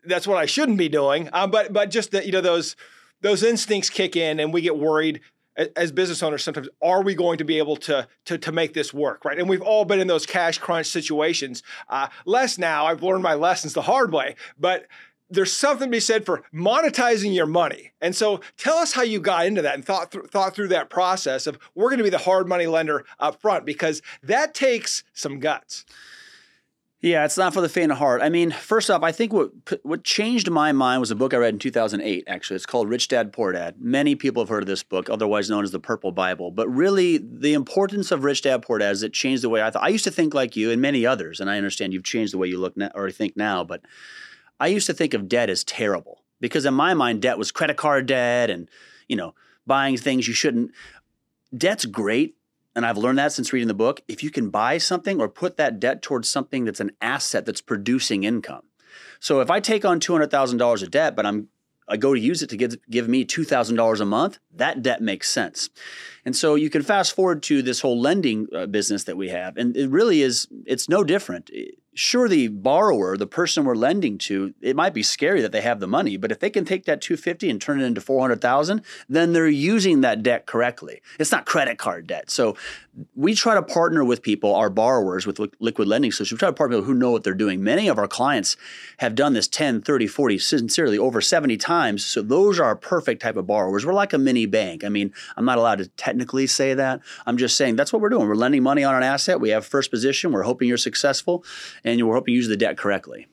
that's 0.09 0.27
what 0.27 0.37
I 0.37 0.45
shouldn't 0.45 0.77
be 0.77 0.89
doing. 0.89 1.29
Um, 1.33 1.51
but 1.51 1.71
but 1.71 1.89
just 1.89 2.11
that 2.11 2.25
you 2.25 2.31
know 2.31 2.41
those 2.41 2.75
those 3.21 3.43
instincts 3.43 3.89
kick 3.89 4.15
in, 4.15 4.39
and 4.39 4.53
we 4.53 4.61
get 4.61 4.77
worried 4.77 5.21
as 5.75 5.91
business 5.91 6.23
owners 6.23 6.41
sometimes 6.41 6.69
are 6.81 7.03
we 7.03 7.13
going 7.13 7.37
to 7.37 7.43
be 7.43 7.57
able 7.57 7.75
to 7.75 8.07
to, 8.25 8.37
to 8.37 8.51
make 8.51 8.73
this 8.73 8.93
work 8.93 9.25
right? 9.25 9.37
And 9.37 9.49
we've 9.49 9.61
all 9.61 9.83
been 9.83 9.99
in 9.99 10.07
those 10.07 10.25
cash 10.25 10.57
crunch 10.57 10.87
situations. 10.87 11.63
Uh, 11.89 12.07
less 12.25 12.57
now 12.57 12.85
i've 12.85 13.03
learned 13.03 13.23
my 13.23 13.33
lessons 13.33 13.73
the 13.73 13.81
hard 13.81 14.13
way 14.13 14.35
but 14.57 14.87
there's 15.29 15.53
something 15.53 15.87
to 15.87 15.91
be 15.91 15.99
said 15.99 16.25
for 16.25 16.43
monetizing 16.53 17.33
your 17.33 17.45
money. 17.45 17.91
And 18.01 18.15
so 18.15 18.41
tell 18.57 18.77
us 18.77 18.93
how 18.93 19.03
you 19.03 19.19
got 19.19 19.45
into 19.45 19.61
that 19.61 19.75
and 19.75 19.85
thought, 19.85 20.11
th- 20.11 20.25
thought 20.25 20.55
through 20.55 20.69
that 20.69 20.89
process 20.89 21.45
of 21.45 21.59
we're 21.75 21.89
going 21.89 21.99
to 21.99 22.03
be 22.03 22.09
the 22.09 22.17
hard 22.17 22.47
money 22.47 22.67
lender 22.67 23.05
up 23.19 23.39
front 23.39 23.65
because 23.65 24.01
that 24.23 24.53
takes 24.53 25.03
some 25.13 25.39
guts 25.39 25.85
yeah, 27.01 27.23
it's 27.23 27.37
not 27.37 27.53
for 27.53 27.61
the 27.61 27.69
faint 27.69 27.93
of 27.93 27.97
heart. 27.97 28.21
I 28.21 28.27
mean, 28.27 28.51
first 28.51 28.89
off, 28.89 29.03
I 29.03 29.13
think 29.13 29.31
what 29.31 29.51
what 29.83 30.03
changed 30.03 30.49
my 30.51 30.73
mind 30.73 30.99
was 30.99 31.11
a 31.11 31.15
book 31.15 31.33
I 31.33 31.37
read 31.37 31.53
in 31.53 31.59
2008. 31.59 32.25
Actually, 32.27 32.55
it's 32.57 32.65
called 32.65 32.89
Rich 32.89 33.07
Dad 33.07 33.31
Poor 33.31 33.53
Dad. 33.53 33.75
Many 33.79 34.15
people 34.15 34.43
have 34.43 34.49
heard 34.49 34.63
of 34.63 34.67
this 34.67 34.83
book, 34.83 35.09
otherwise 35.09 35.49
known 35.49 35.63
as 35.63 35.71
the 35.71 35.79
Purple 35.79 36.11
Bible. 36.11 36.51
But 36.51 36.67
really, 36.67 37.17
the 37.17 37.53
importance 37.53 38.11
of 38.11 38.25
Rich 38.25 38.41
Dad 38.41 38.63
Poor 38.63 38.79
Dad 38.79 38.91
is 38.91 39.03
it 39.03 39.13
changed 39.13 39.43
the 39.43 39.49
way 39.49 39.61
I 39.61 39.71
thought. 39.71 39.83
I 39.83 39.89
used 39.89 40.03
to 40.03 40.11
think 40.11 40.33
like 40.33 40.57
you 40.57 40.71
and 40.71 40.81
many 40.81 41.05
others, 41.05 41.39
and 41.39 41.49
I 41.49 41.55
understand 41.55 41.93
you've 41.93 42.03
changed 42.03 42.33
the 42.33 42.37
way 42.37 42.49
you 42.49 42.59
look 42.59 42.75
now, 42.75 42.91
or 42.93 43.09
think 43.11 43.37
now. 43.37 43.63
But 43.63 43.81
I 44.59 44.67
used 44.67 44.87
to 44.87 44.93
think 44.93 45.13
of 45.13 45.29
debt 45.29 45.49
as 45.49 45.63
terrible 45.63 46.23
because 46.41 46.65
in 46.65 46.73
my 46.73 46.93
mind, 46.93 47.21
debt 47.21 47.37
was 47.37 47.51
credit 47.51 47.77
card 47.77 48.07
debt 48.07 48.49
and 48.49 48.69
you 49.07 49.15
know 49.15 49.35
buying 49.65 49.95
things 49.95 50.27
you 50.27 50.33
shouldn't. 50.33 50.71
Debt's 51.55 51.85
great 51.85 52.35
and 52.79 52.85
I've 52.85 52.97
learned 52.97 53.17
that 53.17 53.33
since 53.33 53.51
reading 53.51 53.67
the 53.67 53.73
book, 53.73 53.99
if 54.07 54.23
you 54.23 54.29
can 54.29 54.49
buy 54.49 54.77
something 54.77 55.19
or 55.19 55.27
put 55.27 55.57
that 55.57 55.81
debt 55.81 56.01
towards 56.01 56.29
something 56.29 56.63
that's 56.63 56.79
an 56.79 56.91
asset 57.01 57.45
that's 57.45 57.59
producing 57.59 58.23
income. 58.23 58.63
So 59.19 59.41
if 59.41 59.51
I 59.51 59.59
take 59.59 59.83
on 59.83 59.99
$200,000 59.99 60.81
of 60.81 60.89
debt, 60.89 61.13
but 61.13 61.25
I'm 61.25 61.49
I 61.89 61.97
go 61.97 62.13
to 62.13 62.19
use 62.19 62.41
it 62.41 62.49
to 62.51 62.55
give, 62.55 62.77
give 62.89 63.09
me 63.09 63.25
$2,000 63.25 63.99
a 63.99 64.05
month, 64.05 64.39
that 64.55 64.81
debt 64.81 65.01
makes 65.01 65.29
sense. 65.29 65.69
And 66.23 66.35
so 66.35 66.55
you 66.55 66.69
can 66.69 66.83
fast 66.83 67.13
forward 67.13 67.43
to 67.43 67.61
this 67.61 67.81
whole 67.81 67.99
lending 67.99 68.47
uh, 68.55 68.67
business 68.67 69.03
that 69.05 69.17
we 69.17 69.27
have. 69.27 69.57
And 69.57 69.75
it 69.75 69.89
really 69.89 70.21
is, 70.21 70.47
it's 70.65 70.87
no 70.87 71.03
different 71.03 71.49
sure 71.99 72.27
the 72.27 72.47
borrower 72.47 73.17
the 73.17 73.27
person 73.27 73.65
we're 73.65 73.75
lending 73.75 74.17
to 74.17 74.53
it 74.61 74.75
might 74.75 74.93
be 74.93 75.03
scary 75.03 75.41
that 75.41 75.51
they 75.51 75.61
have 75.61 75.79
the 75.79 75.87
money 75.87 76.17
but 76.17 76.31
if 76.31 76.39
they 76.39 76.49
can 76.49 76.65
take 76.65 76.85
that 76.85 77.01
250 77.01 77.49
and 77.49 77.61
turn 77.61 77.79
it 77.79 77.85
into 77.85 78.01
400000 78.01 78.81
then 79.07 79.33
they're 79.33 79.47
using 79.47 80.01
that 80.01 80.23
debt 80.23 80.45
correctly. 80.45 81.01
It's 81.19 81.31
not 81.31 81.45
credit 81.45 81.77
card 81.77 82.07
debt. 82.07 82.29
So 82.29 82.55
we 83.15 83.33
try 83.33 83.55
to 83.55 83.61
partner 83.61 84.03
with 84.03 84.21
people 84.21 84.55
our 84.55 84.69
borrowers 84.69 85.25
with 85.25 85.39
liquid 85.59 85.87
lending 85.87 86.11
solutions. 86.11 86.37
We 86.37 86.39
try 86.39 86.49
to 86.49 86.53
partner 86.53 86.77
with 86.77 86.85
people 86.85 86.93
who 86.93 86.99
know 86.99 87.11
what 87.11 87.23
they're 87.23 87.33
doing. 87.33 87.63
Many 87.63 87.87
of 87.87 87.97
our 87.97 88.07
clients 88.07 88.57
have 88.97 89.15
done 89.15 89.33
this 89.33 89.47
10 89.47 89.81
30 89.81 90.07
40 90.07 90.37
sincerely 90.37 90.97
over 90.97 91.21
70 91.21 91.57
times. 91.57 92.05
So 92.05 92.21
those 92.21 92.59
are 92.59 92.65
our 92.65 92.75
perfect 92.75 93.21
type 93.21 93.37
of 93.37 93.47
borrowers. 93.47 93.85
We're 93.85 93.93
like 93.93 94.13
a 94.13 94.17
mini 94.17 94.45
bank. 94.45 94.83
I 94.83 94.89
mean 94.89 95.13
i'm 95.37 95.45
not 95.45 95.57
allowed 95.57 95.79
to 95.79 95.87
technically 95.89 96.47
say 96.47 96.73
that. 96.73 97.01
I'm 97.25 97.37
just 97.37 97.57
saying 97.57 97.75
that's 97.75 97.93
what 97.93 98.01
we're 98.01 98.09
doing. 98.09 98.27
We're 98.27 98.35
lending 98.35 98.63
money 98.63 98.83
on 98.83 98.95
an 98.95 99.03
asset. 99.03 99.39
We 99.39 99.49
have 99.49 99.65
first 99.65 99.91
position. 99.91 100.31
We're 100.31 100.43
hoping 100.43 100.67
you're 100.67 100.77
successful 100.77 101.43
and 101.89 102.07
we're 102.07 102.15
hoping 102.15 102.33
you 102.33 102.39
use 102.39 102.47
the 102.47 102.57
debt 102.57 102.77
correctly. 102.77 103.27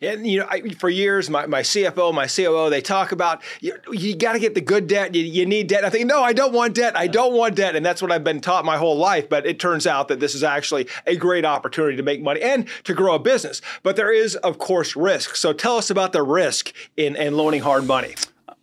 And 0.00 0.26
you 0.26 0.40
know, 0.40 0.46
I, 0.48 0.70
for 0.70 0.88
years, 0.88 1.28
my, 1.28 1.46
my 1.46 1.62
CFO, 1.62 2.14
my 2.14 2.26
COO, 2.26 2.70
they 2.70 2.80
talk 2.80 3.12
about 3.12 3.42
you, 3.60 3.76
you 3.90 4.16
got 4.16 4.34
to 4.34 4.38
get 4.38 4.54
the 4.54 4.60
good 4.60 4.86
debt. 4.86 5.14
You, 5.14 5.24
you 5.24 5.46
need 5.46 5.66
debt. 5.66 5.84
I 5.84 5.90
think 5.90 6.06
no, 6.06 6.22
I 6.22 6.32
don't 6.32 6.52
want 6.52 6.74
debt. 6.74 6.96
I 6.96 7.06
don't 7.06 7.34
want 7.34 7.56
debt, 7.56 7.74
and 7.76 7.84
that's 7.84 8.00
what 8.00 8.12
I've 8.12 8.24
been 8.24 8.40
taught 8.40 8.64
my 8.64 8.76
whole 8.76 8.96
life. 8.96 9.28
But 9.28 9.46
it 9.46 9.58
turns 9.58 9.86
out 9.86 10.08
that 10.08 10.20
this 10.20 10.34
is 10.34 10.44
actually 10.44 10.88
a 11.06 11.16
great 11.16 11.44
opportunity 11.44 11.96
to 11.96 12.02
make 12.02 12.22
money 12.22 12.40
and 12.40 12.68
to 12.84 12.94
grow 12.94 13.14
a 13.14 13.18
business. 13.18 13.60
But 13.82 13.96
there 13.96 14.12
is, 14.12 14.36
of 14.36 14.58
course, 14.58 14.96
risk. 14.96 15.36
So 15.36 15.52
tell 15.52 15.76
us 15.76 15.90
about 15.90 16.12
the 16.12 16.22
risk 16.22 16.72
in, 16.96 17.16
in 17.16 17.36
loaning 17.36 17.62
hard 17.62 17.86
money. 17.86 18.14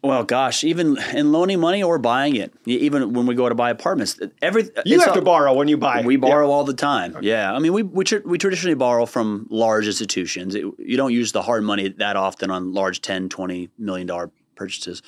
Well, 0.03 0.23
gosh, 0.23 0.63
even 0.63 0.97
in 1.13 1.31
loaning 1.31 1.59
money 1.59 1.83
or 1.83 1.99
buying 1.99 2.35
it, 2.35 2.51
even 2.65 3.13
when 3.13 3.27
we 3.27 3.35
go 3.35 3.47
to 3.47 3.53
buy 3.53 3.69
apartments, 3.69 4.19
every 4.41 4.67
you 4.83 4.99
have 4.99 5.09
all, 5.09 5.15
to 5.15 5.21
borrow 5.21 5.53
when 5.53 5.67
you 5.67 5.77
buy. 5.77 6.01
We 6.01 6.15
borrow 6.15 6.47
yeah. 6.47 6.53
all 6.53 6.63
the 6.63 6.73
time. 6.73 7.15
Okay. 7.15 7.27
Yeah, 7.27 7.53
I 7.53 7.59
mean, 7.59 7.71
we 7.71 7.83
we, 7.83 8.03
tr- 8.03 8.25
we 8.25 8.39
traditionally 8.39 8.73
borrow 8.73 9.05
from 9.05 9.45
large 9.51 9.85
institutions. 9.85 10.55
It, 10.55 10.65
you 10.79 10.97
don't 10.97 11.13
use 11.13 11.33
the 11.33 11.43
hard 11.43 11.63
money 11.63 11.89
that 11.89 12.15
often 12.15 12.49
on 12.49 12.73
large 12.73 13.01
10, 13.01 13.29
20 13.29 13.69
million 13.77 14.07
dollar 14.07 14.31
purchases. 14.61 15.01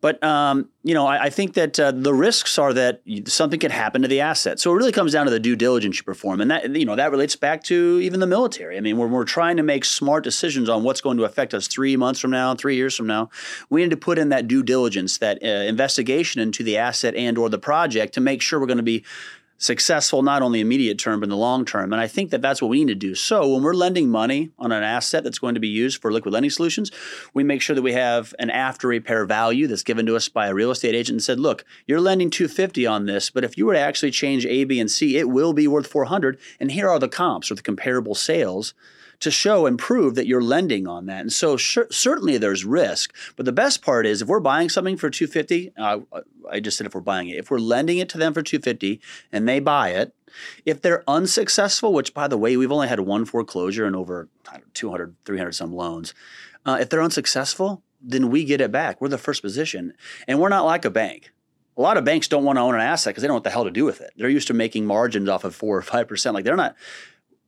But 0.00 0.22
um, 0.24 0.70
you 0.82 0.94
know, 0.94 1.06
I, 1.06 1.24
I 1.24 1.30
think 1.30 1.52
that 1.54 1.78
uh, 1.78 1.90
the 1.90 2.14
risks 2.14 2.58
are 2.58 2.72
that 2.72 3.02
something 3.26 3.60
could 3.60 3.70
happen 3.70 4.00
to 4.00 4.08
the 4.08 4.20
asset. 4.20 4.58
So 4.58 4.72
it 4.72 4.76
really 4.76 4.92
comes 4.92 5.12
down 5.12 5.26
to 5.26 5.30
the 5.30 5.38
due 5.38 5.56
diligence 5.56 5.98
you 5.98 6.04
perform, 6.04 6.40
and 6.40 6.50
that 6.50 6.74
you 6.74 6.86
know 6.86 6.96
that 6.96 7.10
relates 7.10 7.36
back 7.36 7.62
to 7.64 8.00
even 8.02 8.18
the 8.18 8.26
military. 8.26 8.78
I 8.78 8.80
mean, 8.80 8.96
when 8.96 9.10
we're 9.10 9.24
trying 9.24 9.58
to 9.58 9.62
make 9.62 9.84
smart 9.84 10.24
decisions 10.24 10.68
on 10.70 10.82
what's 10.84 11.02
going 11.02 11.18
to 11.18 11.24
affect 11.24 11.52
us 11.52 11.68
three 11.68 11.96
months 11.96 12.18
from 12.18 12.30
now, 12.30 12.54
three 12.54 12.76
years 12.76 12.96
from 12.96 13.06
now, 13.06 13.28
we 13.68 13.82
need 13.82 13.90
to 13.90 13.96
put 13.96 14.18
in 14.18 14.30
that 14.30 14.48
due 14.48 14.62
diligence, 14.62 15.18
that 15.18 15.42
uh, 15.42 15.46
investigation 15.46 16.40
into 16.40 16.64
the 16.64 16.78
asset 16.78 17.14
and 17.14 17.36
or 17.36 17.50
the 17.50 17.58
project 17.58 18.14
to 18.14 18.20
make 18.20 18.40
sure 18.40 18.58
we're 18.58 18.66
going 18.66 18.76
to 18.78 18.82
be 18.82 19.04
successful 19.62 20.24
not 20.24 20.42
only 20.42 20.58
immediate 20.60 20.98
term 20.98 21.20
but 21.20 21.26
in 21.26 21.30
the 21.30 21.36
long 21.36 21.64
term. 21.64 21.92
And 21.92 22.02
I 22.02 22.08
think 22.08 22.30
that 22.30 22.42
that's 22.42 22.60
what 22.60 22.68
we 22.68 22.80
need 22.80 22.88
to 22.88 22.96
do. 22.96 23.14
So 23.14 23.48
when 23.48 23.62
we're 23.62 23.74
lending 23.74 24.10
money 24.10 24.50
on 24.58 24.72
an 24.72 24.82
asset 24.82 25.22
that's 25.22 25.38
going 25.38 25.54
to 25.54 25.60
be 25.60 25.68
used 25.68 26.02
for 26.02 26.12
liquid 26.12 26.34
lending 26.34 26.50
solutions, 26.50 26.90
we 27.32 27.44
make 27.44 27.62
sure 27.62 27.76
that 27.76 27.82
we 27.82 27.92
have 27.92 28.34
an 28.40 28.50
after 28.50 28.88
repair 28.88 29.24
value 29.24 29.68
that's 29.68 29.84
given 29.84 30.04
to 30.06 30.16
us 30.16 30.28
by 30.28 30.48
a 30.48 30.54
real 30.54 30.72
estate 30.72 30.96
agent 30.96 31.14
and 31.14 31.22
said, 31.22 31.38
look, 31.38 31.64
you're 31.86 32.00
lending 32.00 32.28
250 32.28 32.86
on 32.86 33.06
this, 33.06 33.30
but 33.30 33.44
if 33.44 33.56
you 33.56 33.64
were 33.64 33.74
to 33.74 33.78
actually 33.78 34.10
change 34.10 34.44
A, 34.46 34.64
B, 34.64 34.80
and 34.80 34.90
C, 34.90 35.16
it 35.16 35.28
will 35.28 35.52
be 35.52 35.68
worth 35.68 35.86
400. 35.86 36.40
And 36.58 36.72
here 36.72 36.88
are 36.88 36.98
the 36.98 37.08
comps 37.08 37.48
or 37.48 37.54
the 37.54 37.62
comparable 37.62 38.16
sales 38.16 38.74
to 39.22 39.30
show 39.30 39.66
and 39.66 39.78
prove 39.78 40.16
that 40.16 40.26
you're 40.26 40.42
lending 40.42 40.88
on 40.88 41.06
that. 41.06 41.20
And 41.20 41.32
so 41.32 41.56
sure, 41.56 41.86
certainly 41.90 42.38
there's 42.38 42.64
risk, 42.64 43.14
but 43.36 43.46
the 43.46 43.52
best 43.52 43.80
part 43.80 44.04
is 44.04 44.20
if 44.20 44.28
we're 44.28 44.40
buying 44.40 44.68
something 44.68 44.96
for 44.96 45.10
250, 45.10 45.72
uh, 45.78 46.00
I 46.50 46.58
just 46.58 46.76
said 46.76 46.86
if 46.86 46.94
we're 46.94 47.00
buying 47.00 47.28
it, 47.28 47.38
if 47.38 47.50
we're 47.50 47.58
lending 47.58 47.98
it 47.98 48.08
to 48.10 48.18
them 48.18 48.34
for 48.34 48.42
250 48.42 49.00
and 49.30 49.48
they 49.48 49.60
buy 49.60 49.90
it, 49.90 50.12
if 50.66 50.82
they're 50.82 51.04
unsuccessful, 51.06 51.92
which 51.92 52.14
by 52.14 52.26
the 52.26 52.38
way, 52.38 52.56
we've 52.56 52.72
only 52.72 52.88
had 52.88 53.00
one 53.00 53.24
foreclosure 53.24 53.86
and 53.86 53.94
over 53.94 54.28
200, 54.74 55.14
300 55.24 55.52
some 55.52 55.72
loans. 55.72 56.14
Uh, 56.66 56.78
if 56.80 56.90
they're 56.90 57.02
unsuccessful, 57.02 57.82
then 58.00 58.28
we 58.28 58.44
get 58.44 58.60
it 58.60 58.72
back. 58.72 59.00
We're 59.00 59.08
the 59.08 59.18
first 59.18 59.42
position. 59.42 59.94
And 60.26 60.40
we're 60.40 60.48
not 60.48 60.64
like 60.64 60.84
a 60.84 60.90
bank. 60.90 61.30
A 61.76 61.80
lot 61.80 61.96
of 61.96 62.04
banks 62.04 62.28
don't 62.28 62.44
want 62.44 62.56
to 62.56 62.60
own 62.60 62.74
an 62.74 62.80
asset 62.80 63.12
because 63.12 63.22
they 63.22 63.28
don't 63.28 63.34
know 63.34 63.36
what 63.36 63.44
the 63.44 63.50
hell 63.50 63.64
to 63.64 63.70
do 63.70 63.84
with 63.84 64.00
it. 64.00 64.12
They're 64.16 64.28
used 64.28 64.48
to 64.48 64.54
making 64.54 64.84
margins 64.84 65.28
off 65.28 65.44
of 65.44 65.54
four 65.54 65.78
or 65.78 65.82
five 65.82 66.08
percent. 66.08 66.34
Like 66.34 66.44
they're 66.44 66.56
not 66.56 66.76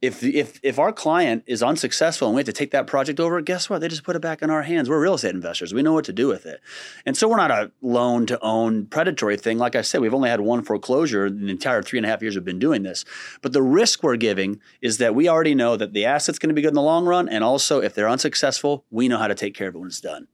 if 0.05 0.23
if 0.23 0.61
if 0.63 0.79
our 0.79 0.93
client 0.93 1.45
is 1.47 1.63
unsuccessful 1.63 2.29
and 2.29 2.35
we 2.35 2.41
have 2.41 2.47
to 2.47 2.53
take 2.53 2.73
that 2.73 2.87
project 2.87 3.19
over, 3.19 3.41
guess 3.41 3.71
what? 3.71 3.81
They 3.81 3.89
just 3.89 4.05
put 4.05 4.17
it 4.17 4.21
back 4.21 4.43
in 4.43 4.51
our 4.51 4.63
hands. 4.63 4.89
We're 4.89 5.01
real 5.01 5.15
estate 5.15 5.35
investors. 5.35 5.73
We 5.73 5.83
know 5.83 5.95
what 5.95 6.05
to 6.05 6.13
do 6.13 6.29
with 6.29 6.45
it. 6.47 6.61
And 7.07 7.17
so 7.17 7.27
we're 7.29 7.37
not 7.37 7.51
a 7.51 7.73
loan 7.81 8.27
to 8.27 8.39
own 8.43 8.87
predatory 8.87 9.37
thing. 9.37 9.59
Like 9.59 9.75
I 9.75 9.83
said, 9.83 10.01
we've 10.01 10.15
only 10.15 10.29
had 10.29 10.41
one 10.41 10.63
foreclosure 10.63 11.27
in 11.27 11.47
the 11.47 11.51
entire 11.51 11.83
three 11.83 11.99
and 11.99 12.07
a 12.07 12.09
half 12.09 12.23
years 12.23 12.35
we've 12.35 12.45
been 12.45 12.59
doing 12.59 12.83
this. 12.83 13.05
But 13.41 13.53
the 13.53 13.63
risk 13.63 14.03
we're 14.03 14.17
giving 14.17 14.61
is 14.83 14.99
that 14.99 15.15
we 15.15 15.29
already 15.29 15.55
know 15.55 15.77
that 15.77 15.93
the 15.95 16.05
asset's 16.05 16.39
going 16.39 16.49
to 16.49 16.55
be 16.55 16.63
good 16.63 16.69
in 16.69 16.75
the 16.75 16.83
long 16.83 17.07
run. 17.07 17.29
And 17.29 17.43
also, 17.43 17.81
if 17.81 17.95
they're 17.95 18.09
unsuccessful, 18.09 18.85
we 18.91 19.09
know 19.09 19.19
how 19.19 19.29
to 19.29 19.35
take 19.35 19.55
care 19.55 19.69
of 19.69 19.75
it 19.75 19.79
when 19.79 19.89
it's 19.89 20.01
done. 20.01 20.29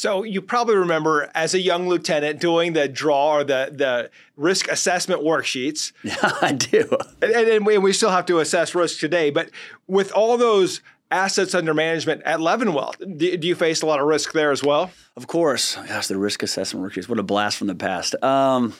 So 0.00 0.22
you 0.22 0.40
probably 0.40 0.76
remember 0.76 1.30
as 1.34 1.52
a 1.52 1.60
young 1.60 1.86
lieutenant 1.86 2.40
doing 2.40 2.72
the 2.72 2.88
draw 2.88 3.34
or 3.34 3.44
the 3.44 3.70
the 3.70 4.10
risk 4.34 4.66
assessment 4.68 5.20
worksheets. 5.20 5.92
Yeah, 6.02 6.16
I 6.40 6.52
do. 6.52 6.96
And, 7.20 7.32
and, 7.32 7.66
we, 7.66 7.76
we 7.76 7.92
still 7.92 8.10
have 8.10 8.24
to 8.26 8.38
assess 8.38 8.74
risk 8.74 8.98
today, 8.98 9.30
but 9.30 9.50
with 9.86 10.10
all 10.12 10.38
those 10.38 10.80
assets 11.10 11.54
under 11.54 11.74
management 11.74 12.22
at 12.22 12.40
Leavenwealth. 12.40 12.96
Do, 13.18 13.36
do, 13.36 13.46
you 13.46 13.54
face 13.54 13.82
a 13.82 13.86
lot 13.86 14.00
of 14.00 14.06
risk 14.06 14.32
there 14.32 14.50
as 14.50 14.62
well? 14.62 14.90
Of 15.16 15.26
course. 15.26 15.76
Gosh, 15.76 16.06
the 16.06 16.16
risk 16.16 16.42
assessment 16.42 16.84
worksheets. 16.84 17.08
What 17.08 17.18
a 17.18 17.22
blast 17.22 17.58
from 17.58 17.66
the 17.66 17.74
past. 17.74 18.14
Um, 18.22 18.72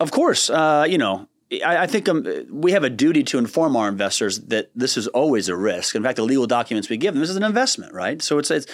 of 0.00 0.10
course, 0.10 0.48
uh, 0.48 0.86
you 0.88 0.96
know, 0.96 1.28
I, 1.64 1.78
I 1.78 1.86
think 1.86 2.08
um, 2.08 2.26
we 2.50 2.72
have 2.72 2.84
a 2.84 2.90
duty 2.90 3.22
to 3.24 3.38
inform 3.38 3.76
our 3.76 3.88
investors 3.88 4.40
that 4.46 4.70
this 4.74 4.96
is 4.96 5.06
always 5.08 5.48
a 5.48 5.56
risk. 5.56 5.94
In 5.94 6.02
fact, 6.02 6.16
the 6.16 6.24
legal 6.24 6.46
documents 6.46 6.88
we 6.88 6.96
give 6.96 7.14
them, 7.14 7.20
this 7.20 7.30
is 7.30 7.36
an 7.36 7.44
investment, 7.44 7.92
right? 7.92 8.22
So 8.22 8.38
it's, 8.38 8.50
it's 8.50 8.66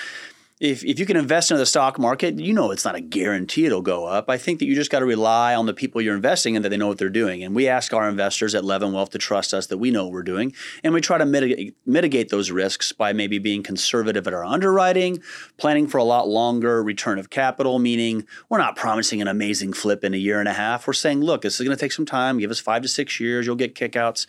if, 0.61 0.85
if 0.85 0.99
you 0.99 1.07
can 1.07 1.17
invest 1.17 1.51
into 1.51 1.59
the 1.59 1.65
stock 1.65 1.99
market, 1.99 2.39
you 2.39 2.53
know 2.53 2.71
it's 2.71 2.85
not 2.85 2.95
a 2.95 3.01
guarantee 3.01 3.65
it'll 3.65 3.81
go 3.81 4.05
up. 4.05 4.29
I 4.29 4.37
think 4.37 4.59
that 4.59 4.67
you 4.67 4.75
just 4.75 4.91
got 4.91 4.99
to 4.99 5.07
rely 5.07 5.55
on 5.55 5.65
the 5.65 5.73
people 5.73 6.03
you're 6.03 6.15
investing 6.15 6.55
in 6.55 6.61
that 6.61 6.69
they 6.69 6.77
know 6.77 6.87
what 6.87 6.99
they're 6.99 7.09
doing. 7.09 7.43
And 7.43 7.55
we 7.55 7.67
ask 7.67 7.95
our 7.95 8.07
investors 8.07 8.55
at 8.55 8.63
Leavenwealth 8.63 9.09
to 9.11 9.19
trust 9.19 9.55
us 9.55 9.69
that 9.69 9.79
we 9.79 9.91
know 9.91 10.05
what 10.05 10.13
we're 10.13 10.23
doing. 10.23 10.53
And 10.85 10.93
we 10.93 11.01
try 11.01 11.17
to 11.17 11.25
mitigate, 11.25 11.75
mitigate 11.87 12.29
those 12.29 12.51
risks 12.51 12.93
by 12.93 13.15
maybe 13.15 13.39
being 13.39 13.63
conservative 13.63 14.27
at 14.27 14.35
our 14.35 14.45
underwriting, 14.45 15.23
planning 15.57 15.87
for 15.87 15.97
a 15.97 16.05
lot 16.05 16.29
longer 16.29 16.83
return 16.83 17.19
of 17.19 17.31
capital, 17.31 17.79
meaning 17.79 18.27
we're 18.51 18.59
not 18.59 18.77
promising 18.77 19.23
an 19.23 19.29
amazing 19.29 19.73
flip 19.73 20.05
in 20.05 20.13
a 20.13 20.19
year 20.19 20.41
and 20.41 20.49
a 20.49 20.53
half. 20.53 20.87
We're 20.87 20.93
saying, 20.93 21.23
look, 21.23 21.41
this 21.41 21.59
is 21.59 21.67
going 21.67 21.75
to 21.77 21.81
take 21.81 21.93
some 21.93 22.05
time. 22.05 22.37
Give 22.37 22.51
us 22.51 22.61
five 22.61 22.83
to 22.83 22.89
six 22.89 23.19
years. 23.19 23.47
You'll 23.47 23.57
get 23.57 23.75
kickouts. 23.75 24.27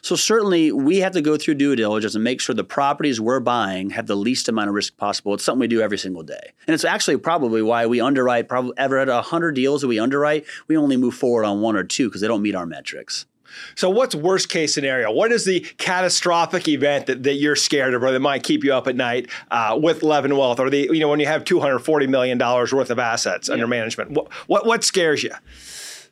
So 0.00 0.16
certainly 0.16 0.72
we 0.72 1.00
have 1.00 1.12
to 1.12 1.20
go 1.20 1.36
through 1.36 1.54
due 1.54 1.76
diligence 1.76 2.14
and 2.14 2.24
make 2.24 2.40
sure 2.40 2.54
the 2.54 2.64
properties 2.64 3.20
we're 3.20 3.40
buying 3.40 3.90
have 3.90 4.06
the 4.06 4.16
least 4.16 4.48
amount 4.48 4.70
of 4.70 4.74
risk 4.74 4.96
possible. 4.96 5.34
It's 5.34 5.44
something 5.44 5.60
we 5.60 5.68
do 5.73 5.73
do 5.74 5.82
every 5.82 5.98
single 5.98 6.22
day. 6.22 6.52
And 6.66 6.74
it's 6.74 6.84
actually 6.84 7.16
probably 7.18 7.62
why 7.62 7.86
we 7.86 8.00
underwrite, 8.00 8.48
probably 8.48 8.72
ever 8.76 8.98
at 8.98 9.08
100 9.08 9.52
deals 9.52 9.82
that 9.82 9.88
we 9.88 9.98
underwrite, 9.98 10.44
we 10.68 10.76
only 10.76 10.96
move 10.96 11.14
forward 11.14 11.44
on 11.44 11.60
one 11.60 11.76
or 11.76 11.84
two 11.84 12.08
because 12.08 12.20
they 12.20 12.28
don't 12.28 12.42
meet 12.42 12.54
our 12.54 12.66
metrics. 12.66 13.26
So, 13.76 13.90
what's 13.90 14.14
worst 14.14 14.48
case 14.48 14.74
scenario? 14.74 15.12
What 15.12 15.32
is 15.32 15.44
the 15.44 15.60
catastrophic 15.60 16.66
event 16.68 17.06
that, 17.06 17.22
that 17.22 17.34
you're 17.34 17.56
scared 17.56 17.94
of, 17.94 18.02
or 18.02 18.10
that 18.10 18.20
might 18.20 18.42
keep 18.42 18.64
you 18.64 18.74
up 18.74 18.88
at 18.88 18.96
night 18.96 19.30
uh, 19.50 19.78
with 19.80 20.02
Leavenwealth, 20.02 20.58
or 20.58 20.70
the 20.70 20.88
you 20.92 20.98
know 20.98 21.08
when 21.08 21.20
you 21.20 21.26
have 21.26 21.44
240 21.44 22.06
million 22.08 22.36
dollars 22.36 22.72
worth 22.72 22.90
of 22.90 22.98
assets 22.98 23.48
yeah. 23.48 23.54
under 23.54 23.66
management? 23.66 24.10
What, 24.10 24.32
what 24.48 24.66
what 24.66 24.82
scares 24.82 25.22
you? 25.22 25.30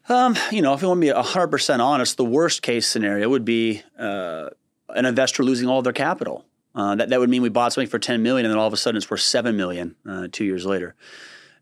Um, 0.08 0.36
you 0.50 0.62
know, 0.62 0.74
if 0.74 0.82
you 0.82 0.88
want 0.88 1.00
to 1.00 1.06
be 1.06 1.12
100% 1.12 1.80
honest, 1.80 2.16
the 2.16 2.24
worst 2.24 2.62
case 2.62 2.88
scenario 2.88 3.28
would 3.28 3.44
be 3.44 3.82
uh, 3.96 4.50
an 4.88 5.06
investor 5.06 5.44
losing 5.44 5.68
all 5.68 5.80
their 5.80 5.92
capital. 5.92 6.44
Uh, 6.74 6.94
that, 6.94 7.10
that 7.10 7.20
would 7.20 7.28
mean 7.28 7.42
we 7.42 7.48
bought 7.48 7.72
something 7.72 7.88
for 7.88 7.98
10 7.98 8.22
million 8.22 8.46
and 8.46 8.52
then 8.52 8.58
all 8.58 8.66
of 8.66 8.72
a 8.72 8.76
sudden 8.76 8.96
it's 8.96 9.10
worth 9.10 9.20
7 9.20 9.56
million 9.56 9.94
uh, 10.08 10.28
two 10.30 10.44
years 10.44 10.64
later. 10.64 10.94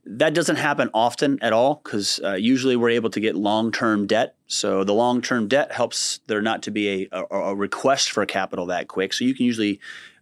That 0.06 0.32
doesn't 0.32 0.56
happen 0.56 0.88
often 0.94 1.38
at 1.42 1.52
all 1.52 1.80
because 1.84 2.20
uh, 2.24 2.32
usually 2.32 2.74
we're 2.74 2.90
able 2.90 3.10
to 3.10 3.20
get 3.20 3.36
long 3.36 3.70
term 3.70 4.06
debt. 4.06 4.34
So 4.46 4.82
the 4.82 4.94
long 4.94 5.20
term 5.20 5.46
debt 5.46 5.72
helps 5.72 6.20
there 6.26 6.40
not 6.40 6.62
to 6.62 6.70
be 6.70 7.08
a, 7.12 7.24
a, 7.30 7.36
a 7.36 7.54
request 7.54 8.10
for 8.10 8.24
capital 8.24 8.66
that 8.66 8.88
quick. 8.88 9.12
So 9.12 9.24
you 9.24 9.34
can 9.34 9.44
usually 9.44 9.78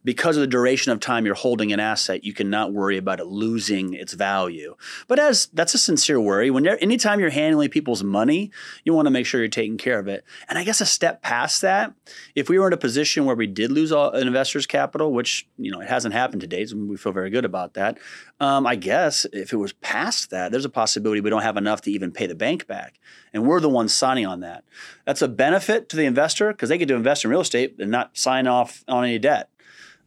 because 0.08 0.38
of 0.38 0.40
the 0.40 0.46
duration 0.46 0.90
of 0.90 1.00
time 1.00 1.26
you're 1.26 1.34
holding 1.34 1.70
an 1.70 1.78
asset, 1.78 2.24
you 2.24 2.32
cannot 2.32 2.72
worry 2.72 2.96
about 2.96 3.20
it 3.20 3.26
losing 3.26 3.92
its 3.92 4.14
value. 4.14 4.74
But 5.06 5.18
as 5.18 5.50
that's 5.52 5.74
a 5.74 5.78
sincere 5.78 6.18
worry. 6.18 6.50
When 6.50 6.66
anytime 6.66 7.20
you're 7.20 7.28
handling 7.28 7.68
people's 7.68 8.02
money, 8.02 8.50
you 8.86 8.94
want 8.94 9.04
to 9.04 9.10
make 9.10 9.26
sure 9.26 9.38
you're 9.38 9.50
taking 9.50 9.76
care 9.76 9.98
of 9.98 10.08
it. 10.08 10.24
And 10.48 10.58
I 10.58 10.64
guess 10.64 10.80
a 10.80 10.86
step 10.86 11.20
past 11.20 11.60
that, 11.60 11.92
if 12.34 12.48
we 12.48 12.58
were 12.58 12.68
in 12.68 12.72
a 12.72 12.78
position 12.78 13.26
where 13.26 13.36
we 13.36 13.46
did 13.46 13.70
lose 13.70 13.92
all 13.92 14.10
an 14.12 14.26
investor's 14.26 14.66
capital, 14.66 15.12
which 15.12 15.46
you 15.58 15.70
know 15.70 15.80
it 15.80 15.90
hasn't 15.90 16.14
happened 16.14 16.40
to 16.40 16.46
date, 16.46 16.70
so 16.70 16.78
we 16.78 16.96
feel 16.96 17.12
very 17.12 17.28
good 17.28 17.44
about 17.44 17.74
that. 17.74 17.98
Um, 18.40 18.66
I 18.66 18.76
guess 18.76 19.26
if 19.34 19.52
it 19.52 19.58
was 19.58 19.74
past 19.74 20.30
that, 20.30 20.52
there's 20.52 20.64
a 20.64 20.70
possibility 20.70 21.20
we 21.20 21.28
don't 21.28 21.42
have 21.42 21.58
enough 21.58 21.82
to 21.82 21.92
even 21.92 22.12
pay 22.12 22.24
the 22.24 22.34
bank 22.34 22.66
back, 22.66 22.98
and 23.34 23.46
we're 23.46 23.60
the 23.60 23.68
ones 23.68 23.92
signing 23.92 24.24
on 24.24 24.40
that. 24.40 24.64
That's 25.04 25.20
a 25.20 25.28
benefit 25.28 25.90
to 25.90 25.96
the 25.96 26.06
investor 26.06 26.50
because 26.52 26.70
they 26.70 26.78
get 26.78 26.88
to 26.88 26.94
invest 26.94 27.26
in 27.26 27.30
real 27.30 27.42
estate 27.42 27.76
and 27.78 27.90
not 27.90 28.16
sign 28.16 28.46
off 28.46 28.84
on 28.88 29.04
any 29.04 29.18
debt. 29.18 29.50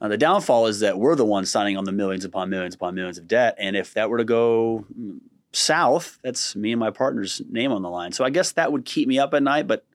Uh, 0.01 0.07
the 0.07 0.17
downfall 0.17 0.65
is 0.65 0.79
that 0.79 0.97
we're 0.97 1.15
the 1.15 1.25
ones 1.25 1.49
signing 1.49 1.77
on 1.77 1.85
the 1.85 1.91
millions 1.91 2.25
upon 2.25 2.49
millions 2.49 2.73
upon 2.73 2.95
millions 2.95 3.19
of 3.19 3.27
debt. 3.27 3.55
And 3.59 3.75
if 3.75 3.93
that 3.93 4.09
were 4.09 4.17
to 4.17 4.23
go 4.23 4.85
south, 5.53 6.17
that's 6.23 6.55
me 6.55 6.71
and 6.71 6.79
my 6.79 6.89
partner's 6.89 7.41
name 7.49 7.71
on 7.71 7.83
the 7.83 7.89
line. 7.89 8.11
So 8.11 8.25
I 8.25 8.31
guess 8.31 8.53
that 8.53 8.71
would 8.71 8.83
keep 8.83 9.07
me 9.07 9.19
up 9.19 9.33
at 9.35 9.43
night. 9.43 9.67
But 9.67 9.85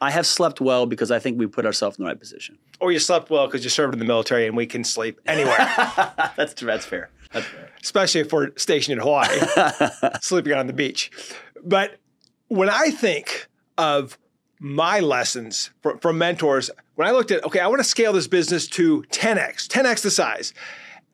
I 0.00 0.10
have 0.10 0.26
slept 0.26 0.60
well 0.60 0.84
because 0.86 1.12
I 1.12 1.20
think 1.20 1.38
we 1.38 1.46
put 1.46 1.64
ourselves 1.64 1.96
in 1.96 2.02
the 2.02 2.08
right 2.08 2.18
position. 2.18 2.58
Or 2.80 2.90
you 2.90 2.98
slept 2.98 3.30
well 3.30 3.46
because 3.46 3.62
you 3.62 3.70
served 3.70 3.94
in 3.94 4.00
the 4.00 4.04
military 4.04 4.48
and 4.48 4.56
we 4.56 4.66
can 4.66 4.82
sleep 4.82 5.20
anywhere. 5.26 5.56
that's, 6.36 6.54
that's 6.54 6.84
fair. 6.84 7.10
That's 7.32 7.46
fair. 7.46 7.70
Especially 7.80 8.20
if 8.20 8.32
we're 8.32 8.50
stationed 8.56 8.98
in 8.98 8.98
Hawaii, 8.98 9.38
sleeping 10.20 10.54
on 10.54 10.66
the 10.66 10.72
beach. 10.72 11.12
But 11.62 11.98
when 12.48 12.68
I 12.68 12.90
think 12.90 13.48
of 13.78 14.18
my 14.62 15.00
lessons 15.00 15.70
from, 15.82 15.98
from 15.98 16.18
mentors 16.18 16.70
when 16.94 17.08
I 17.08 17.10
looked 17.10 17.32
at, 17.32 17.44
okay, 17.44 17.58
I 17.58 17.66
want 17.66 17.80
to 17.80 17.84
scale 17.84 18.12
this 18.12 18.28
business 18.28 18.68
to 18.68 19.02
10x, 19.10 19.66
10x 19.66 20.02
the 20.02 20.10
size. 20.10 20.54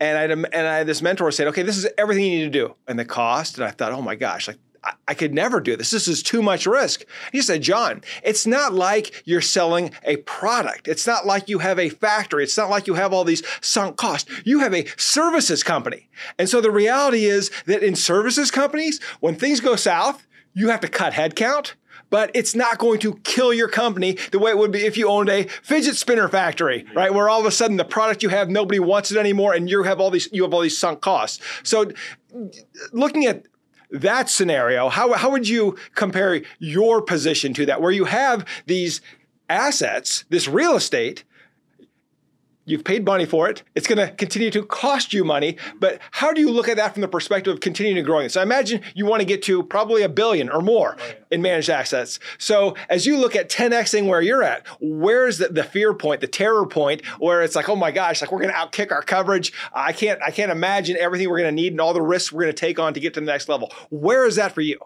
And 0.01 0.47
I, 0.47 0.49
and 0.53 0.69
I 0.69 0.85
this 0.85 1.01
mentor 1.01 1.31
said, 1.33 1.49
okay, 1.49 1.63
this 1.63 1.79
is 1.79 1.87
everything 1.97 2.25
you 2.25 2.39
need 2.39 2.45
to 2.45 2.51
do. 2.51 2.75
And 2.87 2.99
the 2.99 3.07
cost, 3.07 3.57
and 3.57 3.65
I 3.65 3.71
thought, 3.71 3.93
oh 3.93 4.03
my 4.03 4.17
gosh, 4.17 4.49
like 4.49 4.59
I, 4.85 4.93
I 5.09 5.15
could 5.15 5.33
never 5.33 5.61
do 5.61 5.77
this. 5.77 5.91
This 5.91 6.07
is 6.09 6.23
too 6.23 6.43
much 6.43 6.67
risk. 6.67 7.05
He 7.33 7.41
said, 7.41 7.63
John, 7.63 8.03
it's 8.23 8.47
not 8.47 8.75
like 8.75 9.23
you're 9.25 9.41
selling 9.41 9.93
a 10.05 10.19
product. 10.19 10.87
It's 10.87 11.07
not 11.07 11.27
like 11.27 11.49
you 11.49 11.61
have 11.61 11.79
a 11.79 11.89
factory. 11.89 12.45
It's 12.45 12.59
not 12.59 12.69
like 12.69 12.87
you 12.87 12.95
have 12.95 13.15
all 13.15 13.25
these 13.25 13.43
sunk 13.63 13.97
costs. 13.97 14.31
You 14.45 14.61
have 14.61 14.75
a 14.75 14.87
services 14.99 15.63
company. 15.63 16.11
And 16.39 16.49
so 16.49 16.61
the 16.61 16.71
reality 16.71 17.25
is 17.25 17.51
that 17.67 17.83
in 17.83 17.97
services 17.97 18.51
companies, 18.51 19.01
when 19.21 19.37
things 19.37 19.61
go 19.61 19.75
south, 19.75 20.27
you 20.55 20.69
have 20.69 20.81
to 20.81 20.89
cut 20.89 21.15
headcount 21.15 21.73
but 22.11 22.31
it's 22.35 22.55
not 22.55 22.79
going 22.79 22.99
to 23.01 23.15
kill 23.25 23.53
your 23.53 23.69
company 23.69 24.17
the 24.33 24.39
way 24.39 24.51
it 24.51 24.59
would 24.59 24.73
be 24.73 24.81
if 24.81 24.97
you 24.97 25.09
owned 25.09 25.29
a 25.29 25.45
fidget 25.63 25.97
spinner 25.97 26.29
factory, 26.29 26.87
right? 26.95 27.13
Where 27.13 27.29
all 27.29 27.41
of 27.41 27.47
a 27.47 27.51
sudden 27.51 27.77
the 27.77 27.85
product 27.85 28.23
you 28.23 28.29
have 28.29 28.49
nobody 28.49 28.79
wants 28.79 29.11
it 29.11 29.19
anymore, 29.19 29.55
and 29.55 29.69
you 29.69 29.83
have 29.83 30.01
all 30.01 30.11
these 30.11 30.29
you 30.33 30.43
have 30.43 30.55
all 30.55 30.61
these 30.61 30.79
sunk 30.79 31.01
costs. 31.01 31.43
So, 31.63 31.91
looking 32.93 33.27
at 33.27 33.45
that 33.91 34.29
scenario, 34.29 34.89
how 34.89 35.13
how 35.15 35.31
would 35.31 35.49
you 35.49 35.77
compare 35.95 36.43
your 36.59 37.03
position 37.03 37.55
to 37.55 37.67
that, 37.67 37.81
where 37.81 37.93
you 37.93 38.05
have 38.05 38.45
these 38.67 39.01
assets, 39.49 40.25
this 40.29 40.47
real 40.47 40.77
estate, 40.77 41.25
You've 42.69 42.85
paid 42.85 43.07
money 43.07 43.25
for 43.25 43.49
it. 43.49 43.63
It's 43.75 43.87
going 43.87 43.97
to 43.97 44.15
continue 44.15 44.51
to 44.51 44.63
cost 44.63 45.15
you 45.15 45.25
money. 45.25 45.57
But 45.81 46.01
how 46.11 46.35
do 46.35 46.43
you 46.43 46.51
look 46.51 46.69
at 46.69 46.77
that 46.77 46.93
from 46.93 47.01
the 47.01 47.09
perspective 47.09 47.55
of 47.55 47.61
continuing 47.61 47.97
to 47.97 48.03
grow 48.03 48.19
it? 48.19 48.31
So 48.31 48.41
I 48.41 48.43
imagine 48.43 48.83
you 48.95 49.07
want 49.07 49.21
to 49.21 49.25
get 49.25 49.43
to 49.45 49.63
probably 49.63 50.03
a 50.03 50.09
billion 50.09 50.51
or 50.51 50.61
more 50.61 50.99
in 51.31 51.41
managed 51.41 51.71
assets. 51.71 52.21
So 52.37 52.77
as 52.91 53.07
you 53.07 53.17
look 53.17 53.35
at 53.35 53.49
10xing 53.49 54.07
where 54.07 54.21
you're 54.21 54.43
at, 54.43 54.67
where's 54.81 55.39
the, 55.39 55.49
the 55.49 55.65
fear 55.65 55.95
point, 55.95 56.21
the 56.21 56.27
terror 56.27 56.67
point, 56.67 57.07
where 57.19 57.41
it's 57.43 57.57
like, 57.57 57.71
oh 57.71 57.77
my 57.77 57.91
gosh, 57.91 58.21
like 58.21 58.31
we're 58.31 58.43
going 58.43 58.53
to 58.53 58.59
outkick 58.59 58.93
our 58.93 59.03
coverage. 59.03 59.51
I 59.73 59.95
can't, 59.95 60.21
I 60.23 60.31
can't 60.31 60.53
imagine 60.53 60.99
everything 60.99 61.31
we're 61.31 61.39
going 61.39 61.57
to 61.57 61.63
need 61.63 61.73
and 61.73 61.81
all 61.81 61.95
the 61.95 62.03
risks 62.03 62.33
we're 62.33 62.43
going 62.43 62.55
to 62.55 62.61
take 62.61 62.79
on 62.79 62.93
to 62.93 63.01
get 63.01 63.15
to 63.15 63.21
the 63.21 63.27
next 63.27 63.49
level. 63.49 63.73
Where 63.89 64.27
is 64.27 64.37
that 64.37 64.53
for 64.53 64.61
you? 64.61 64.79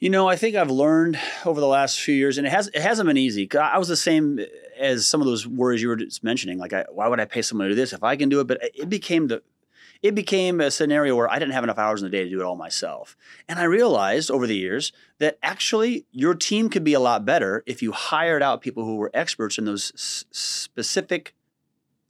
You 0.00 0.10
know, 0.10 0.28
I 0.28 0.36
think 0.36 0.56
I've 0.56 0.70
learned 0.70 1.18
over 1.44 1.58
the 1.58 1.66
last 1.66 2.00
few 2.00 2.14
years, 2.14 2.36
and 2.36 2.46
it 2.46 2.50
has 2.50 2.68
it 2.68 2.82
hasn't 2.82 3.06
been 3.06 3.16
easy. 3.16 3.48
I 3.56 3.78
was 3.78 3.88
the 3.88 3.96
same 3.96 4.40
as 4.78 5.06
some 5.06 5.20
of 5.20 5.26
those 5.26 5.46
worries 5.46 5.82
you 5.82 5.88
were 5.88 5.96
just 5.96 6.22
mentioning. 6.24 6.58
Like, 6.58 6.72
I, 6.72 6.84
why 6.90 7.08
would 7.08 7.20
I 7.20 7.24
pay 7.24 7.42
someone 7.42 7.68
to 7.68 7.74
do 7.74 7.76
this 7.76 7.92
if 7.92 8.02
I 8.02 8.16
can 8.16 8.28
do 8.28 8.40
it? 8.40 8.46
But 8.46 8.62
uh, 8.62 8.68
it 8.74 8.88
became 8.88 9.28
the 9.28 9.42
it 10.02 10.14
became 10.14 10.60
a 10.60 10.70
scenario 10.70 11.16
where 11.16 11.30
I 11.30 11.38
didn't 11.38 11.54
have 11.54 11.64
enough 11.64 11.78
hours 11.78 12.02
in 12.02 12.10
the 12.10 12.16
day 12.16 12.24
to 12.24 12.30
do 12.30 12.40
it 12.40 12.44
all 12.44 12.56
myself. 12.56 13.16
And 13.48 13.58
I 13.58 13.64
realized 13.64 14.30
over 14.30 14.46
the 14.46 14.56
years 14.56 14.92
that 15.18 15.38
actually 15.42 16.04
your 16.12 16.34
team 16.34 16.68
could 16.68 16.84
be 16.84 16.92
a 16.92 17.00
lot 17.00 17.24
better 17.24 17.62
if 17.66 17.82
you 17.82 17.92
hired 17.92 18.42
out 18.42 18.60
people 18.60 18.84
who 18.84 18.96
were 18.96 19.10
experts 19.14 19.56
in 19.56 19.64
those 19.64 19.92
s- 19.94 20.26
specific 20.30 21.34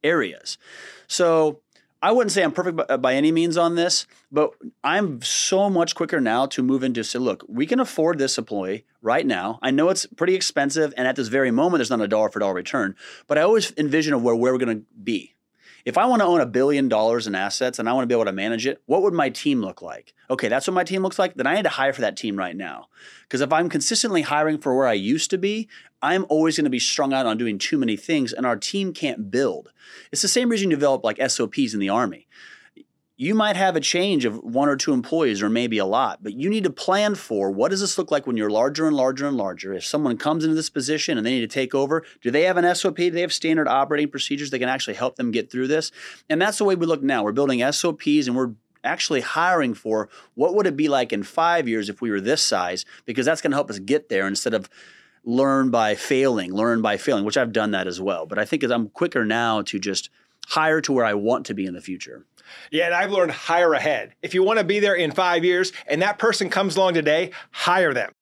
areas. 0.03 0.59
So 1.07 1.61
I 2.03 2.13
wouldn't 2.13 2.33
say 2.33 2.43
I'm 2.43 2.53
perfect 2.53 2.77
by, 2.77 2.97
by, 2.97 3.15
any 3.15 3.33
means 3.33 3.57
on 3.57 3.75
this, 3.75 4.07
but 4.31 4.51
I'm 4.85 5.23
so 5.23 5.71
much 5.71 5.95
quicker 5.95 6.21
now 6.21 6.47
to 6.47 6.63
move 6.63 6.83
into 6.83 7.03
say, 7.05 7.19
look, 7.19 7.45
we 7.49 7.67
can 7.67 7.81
afford 7.81 8.19
this 8.19 8.37
employee 8.39 8.85
right 9.01 9.27
now. 9.27 9.59
I 9.63 9.71
know 9.71 9.89
it's 9.89 10.07
pretty 10.07 10.35
expensive, 10.35 10.93
and 10.97 11.09
at 11.09 11.17
this 11.17 11.29
very 11.29 11.51
moment, 11.51 11.79
there's 11.79 11.91
not 11.91 12.01
a 12.01 12.09
dollar 12.09 12.29
for 12.29 12.41
dollar 12.41 12.55
return, 12.55 12.97
but 13.27 13.39
I 13.39 13.43
always 13.43 13.73
envision 13.77 14.15
of 14.15 14.23
where, 14.23 14.35
where 14.35 14.53
we're 14.53 14.59
going 14.59 14.81
to 14.81 14.85
be. 15.03 15.36
If 15.87 15.97
I 15.97 16.07
want 16.07 16.21
to 16.21 16.27
own 16.27 16.41
a 16.41 16.47
billion 16.47 16.89
dollars 16.89 17.29
in 17.29 17.37
assets 17.37 17.79
and 17.79 17.89
I 17.89 17.93
want 17.93 18.03
to 18.03 18.09
be 18.09 18.15
able 18.15 18.25
to 18.25 18.33
manage 18.33 18.67
it, 18.67 18.83
what 18.87 19.03
would 19.03 19.15
my 19.15 19.31
team 19.31 19.61
look 19.61 19.81
like? 19.81 20.15
Okay, 20.29 20.49
that's 20.49 20.67
what 20.67 20.75
my 20.75 20.83
team 20.83 21.05
looks 21.05 21.17
like. 21.17 21.37
Then 21.37 21.47
I 21.47 21.55
need 21.55 21.63
to 21.63 21.69
hire 21.69 21.93
for 21.93 22.01
that 22.01 22.17
team 22.17 22.37
right 22.37 22.57
now. 22.57 22.89
Because 23.23 23.41
if 23.41 23.53
I'm 23.53 23.69
consistently 23.69 24.23
hiring 24.23 24.59
for 24.59 24.77
where 24.77 24.89
I 24.89 24.95
used 24.95 25.31
to 25.31 25.39
be, 25.39 25.69
I'm 26.03 26.27
always 26.29 26.57
going 26.57 26.65
to 26.65 26.71
be 26.71 26.81
strung 26.81 27.13
out 27.13 27.25
on 27.25 27.39
doing 27.39 27.57
too 27.57 27.79
many 27.79 27.97
things 27.97 28.33
and 28.33 28.45
our 28.45 28.57
team 28.57 28.93
can't 28.93 29.31
build. 29.31 29.71
It's 30.11 30.23
the 30.23 30.29
same 30.29 30.49
reason 30.49 30.71
you 30.71 30.77
develop 30.77 31.05
like 31.05 31.23
SOPs 31.31 31.73
in 31.73 31.79
the 31.79 31.89
Army 31.89 32.27
you 33.19 33.35
might 33.35 33.57
have 33.57 33.77
a 33.77 33.81
change 33.81 34.27
of 34.27 34.37
one 34.45 34.69
or 34.69 34.77
two 34.77 34.93
employees 34.93 35.43
or 35.43 35.49
maybe 35.49 35.79
a 35.79 35.87
lot, 35.87 36.23
but 36.23 36.35
you 36.35 36.51
need 36.51 36.65
to 36.65 36.71
plan 36.71 37.15
for 37.15 37.51
what 37.51 37.71
does 37.71 37.81
this 37.81 37.97
look 37.97 38.11
like 38.11 38.27
when 38.27 38.37
you're 38.37 38.51
larger 38.51 38.87
and 38.87 38.95
larger 38.95 39.27
and 39.27 39.39
larger? 39.39 39.73
If 39.73 39.87
someone 39.87 40.19
comes 40.19 40.45
into 40.45 40.55
this 40.55 40.69
position 40.69 41.17
and 41.17 41.27
they 41.27 41.31
need 41.31 41.41
to 41.41 41.47
take 41.47 41.75
over, 41.75 42.05
do 42.21 42.31
they 42.31 42.43
have 42.43 42.59
an 42.59 42.75
SOP? 42.75 42.97
Do 42.97 43.11
they 43.11 43.23
have 43.23 43.33
standard 43.33 43.69
operating 43.69 44.11
procedures 44.11 44.51
that 44.51 44.59
can 44.59 44.69
actually 44.69 44.95
help 44.95 45.17
them 45.17 45.31
get 45.31 45.51
through 45.51 45.69
this? 45.69 45.93
And 46.29 46.41
that's 46.43 46.59
the 46.59 46.65
way 46.65 46.75
we 46.75 46.85
look 46.85 47.03
now. 47.03 47.23
We're 47.23 47.33
building 47.33 47.61
SOPs 47.73 48.27
and 48.27 48.37
we're 48.37 48.53
actually 48.85 49.23
hiring 49.23 49.73
for 49.73 50.11
what 50.35 50.55
would 50.55 50.67
it 50.67 50.77
be 50.77 50.89
like 50.89 51.13
in 51.13 51.23
five 51.23 51.67
years 51.67 51.89
if 51.89 52.03
we 52.03 52.11
were 52.11 52.21
this 52.21 52.43
size, 52.43 52.85
because 53.07 53.25
that's 53.25 53.41
going 53.41 53.51
to 53.51 53.57
help 53.57 53.71
us 53.71 53.79
get 53.79 54.11
there 54.11 54.27
instead 54.27 54.53
of 54.53 54.69
learn 55.25 55.71
by 55.71 55.95
failing, 55.95 56.53
learn 56.53 56.83
by 56.83 56.99
failing, 56.99 57.25
which 57.25 57.37
I've 57.37 57.53
done 57.53 57.71
that 57.71 57.87
as 57.87 57.99
well. 57.99 58.27
But 58.27 58.39
I 58.39 58.45
think 58.45 58.63
I'm 58.63 58.91
quicker 58.91 59.25
now 59.25 59.63
to 59.63 59.79
just 59.79 60.11
hire 60.47 60.81
to 60.81 60.93
where 60.93 61.05
I 61.05 61.15
want 61.15 61.47
to 61.47 61.55
be 61.55 61.67
in 61.67 61.75
the 61.75 61.81
future. 61.81 62.25
Yeah, 62.71 62.87
and 62.87 62.95
I've 62.95 63.11
learned 63.11 63.33
hire 63.33 63.75
ahead. 63.75 64.15
If 64.23 64.35
you 64.35 64.43
want 64.43 64.59
to 64.59 64.65
be 64.65 64.79
there 64.79 64.95
in 64.95 65.11
five 65.11 65.45
years 65.45 65.73
and 65.87 66.01
that 66.03 66.19
person 66.19 66.49
comes 66.49 66.77
along 66.77 66.95
today, 66.95 67.33
hire 67.51 67.93
them. 67.93 68.13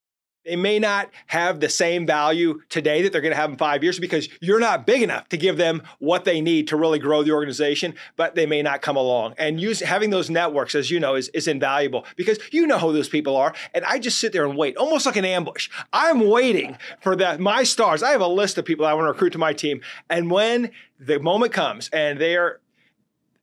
They 0.44 0.56
may 0.56 0.78
not 0.78 1.10
have 1.26 1.60
the 1.60 1.68
same 1.68 2.06
value 2.06 2.60
today 2.68 3.02
that 3.02 3.12
they're 3.12 3.22
going 3.22 3.32
to 3.32 3.36
have 3.36 3.50
in 3.50 3.56
five 3.56 3.82
years 3.82 3.98
because 3.98 4.28
you're 4.40 4.60
not 4.60 4.86
big 4.86 5.02
enough 5.02 5.28
to 5.30 5.36
give 5.36 5.56
them 5.56 5.82
what 5.98 6.24
they 6.24 6.40
need 6.40 6.68
to 6.68 6.76
really 6.76 6.98
grow 6.98 7.22
the 7.22 7.32
organization, 7.32 7.94
but 8.16 8.34
they 8.34 8.44
may 8.44 8.60
not 8.60 8.82
come 8.82 8.96
along. 8.96 9.34
And 9.38 9.58
use, 9.60 9.80
having 9.80 10.10
those 10.10 10.28
networks, 10.28 10.74
as 10.74 10.90
you 10.90 11.00
know, 11.00 11.14
is, 11.14 11.28
is 11.28 11.48
invaluable 11.48 12.04
because 12.16 12.38
you 12.52 12.66
know 12.66 12.78
who 12.78 12.92
those 12.92 13.08
people 13.08 13.36
are. 13.36 13.54
And 13.72 13.84
I 13.86 13.98
just 13.98 14.18
sit 14.18 14.32
there 14.32 14.44
and 14.44 14.56
wait, 14.56 14.76
almost 14.76 15.06
like 15.06 15.16
an 15.16 15.24
ambush. 15.24 15.70
I'm 15.92 16.28
waiting 16.28 16.76
for 17.00 17.16
that. 17.16 17.40
My 17.40 17.62
stars, 17.62 18.02
I 18.02 18.10
have 18.10 18.20
a 18.20 18.26
list 18.26 18.58
of 18.58 18.66
people 18.66 18.84
I 18.84 18.92
want 18.92 19.06
to 19.06 19.12
recruit 19.12 19.30
to 19.30 19.38
my 19.38 19.54
team. 19.54 19.80
And 20.10 20.30
when 20.30 20.70
the 21.00 21.18
moment 21.20 21.52
comes 21.52 21.88
and 21.88 22.18
they 22.18 22.36
are 22.36 22.60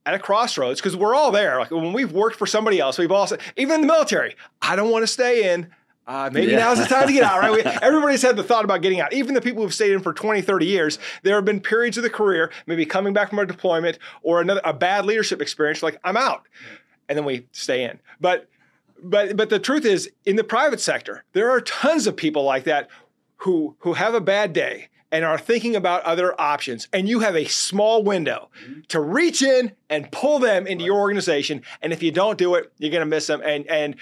at 0.05 0.13
a 0.13 0.19
crossroads, 0.19 0.79
because 0.79 0.95
we're 0.95 1.13
all 1.15 1.31
there. 1.31 1.59
Like 1.59 1.71
when 1.71 1.93
we've 1.93 2.11
worked 2.11 2.35
for 2.35 2.47
somebody 2.47 2.79
else, 2.79 2.97
we've 2.97 3.11
all 3.11 3.27
said, 3.27 3.39
even 3.55 3.75
in 3.75 3.81
the 3.81 3.87
military, 3.87 4.35
I 4.61 4.75
don't 4.75 4.89
want 4.89 5.03
to 5.03 5.07
stay 5.07 5.53
in 5.53 5.69
uh, 6.11 6.29
maybe 6.29 6.51
yeah. 6.51 6.59
now's 6.59 6.77
the 6.77 6.85
time 6.85 7.07
to 7.07 7.13
get 7.13 7.23
out, 7.23 7.39
right? 7.39 7.51
We, 7.51 7.61
everybody's 7.81 8.21
had 8.21 8.35
the 8.35 8.43
thought 8.43 8.65
about 8.65 8.81
getting 8.81 8.99
out. 8.99 9.13
Even 9.13 9.33
the 9.33 9.41
people 9.41 9.63
who've 9.63 9.73
stayed 9.73 9.93
in 9.93 10.01
for 10.01 10.11
20, 10.11 10.41
30 10.41 10.65
years, 10.65 10.99
there 11.23 11.35
have 11.35 11.45
been 11.45 11.61
periods 11.61 11.95
of 11.95 12.03
the 12.03 12.09
career, 12.09 12.51
maybe 12.67 12.85
coming 12.85 13.13
back 13.13 13.29
from 13.29 13.39
a 13.39 13.45
deployment 13.45 13.97
or 14.21 14.41
another 14.41 14.59
a 14.65 14.73
bad 14.73 15.05
leadership 15.05 15.41
experience, 15.41 15.81
like 15.81 15.97
I'm 16.03 16.17
out. 16.17 16.43
And 17.07 17.17
then 17.17 17.23
we 17.23 17.47
stay 17.53 17.85
in. 17.85 17.99
But 18.19 18.49
but 19.01 19.37
but 19.37 19.49
the 19.49 19.59
truth 19.59 19.85
is, 19.85 20.11
in 20.25 20.35
the 20.35 20.43
private 20.43 20.81
sector, 20.81 21.23
there 21.31 21.49
are 21.49 21.61
tons 21.61 22.07
of 22.07 22.17
people 22.17 22.43
like 22.43 22.65
that 22.65 22.89
who 23.37 23.77
who 23.79 23.93
have 23.93 24.13
a 24.13 24.21
bad 24.21 24.51
day 24.51 24.89
and 25.13 25.25
are 25.25 25.37
thinking 25.37 25.75
about 25.75 26.03
other 26.03 26.39
options. 26.39 26.87
And 26.93 27.07
you 27.07 27.19
have 27.19 27.35
a 27.35 27.45
small 27.45 28.03
window 28.03 28.49
mm-hmm. 28.63 28.81
to 28.89 29.01
reach 29.01 29.41
in 29.41 29.73
and 29.89 30.11
pull 30.11 30.39
them 30.39 30.67
into 30.67 30.83
right. 30.83 30.87
your 30.87 30.99
organization. 30.99 31.63
And 31.81 31.91
if 31.91 32.01
you 32.01 32.11
don't 32.11 32.37
do 32.37 32.55
it, 32.55 32.71
you're 32.77 32.91
going 32.91 33.01
to 33.01 33.05
miss 33.05 33.27
them. 33.27 33.41
And 33.43 33.67
and 33.67 33.95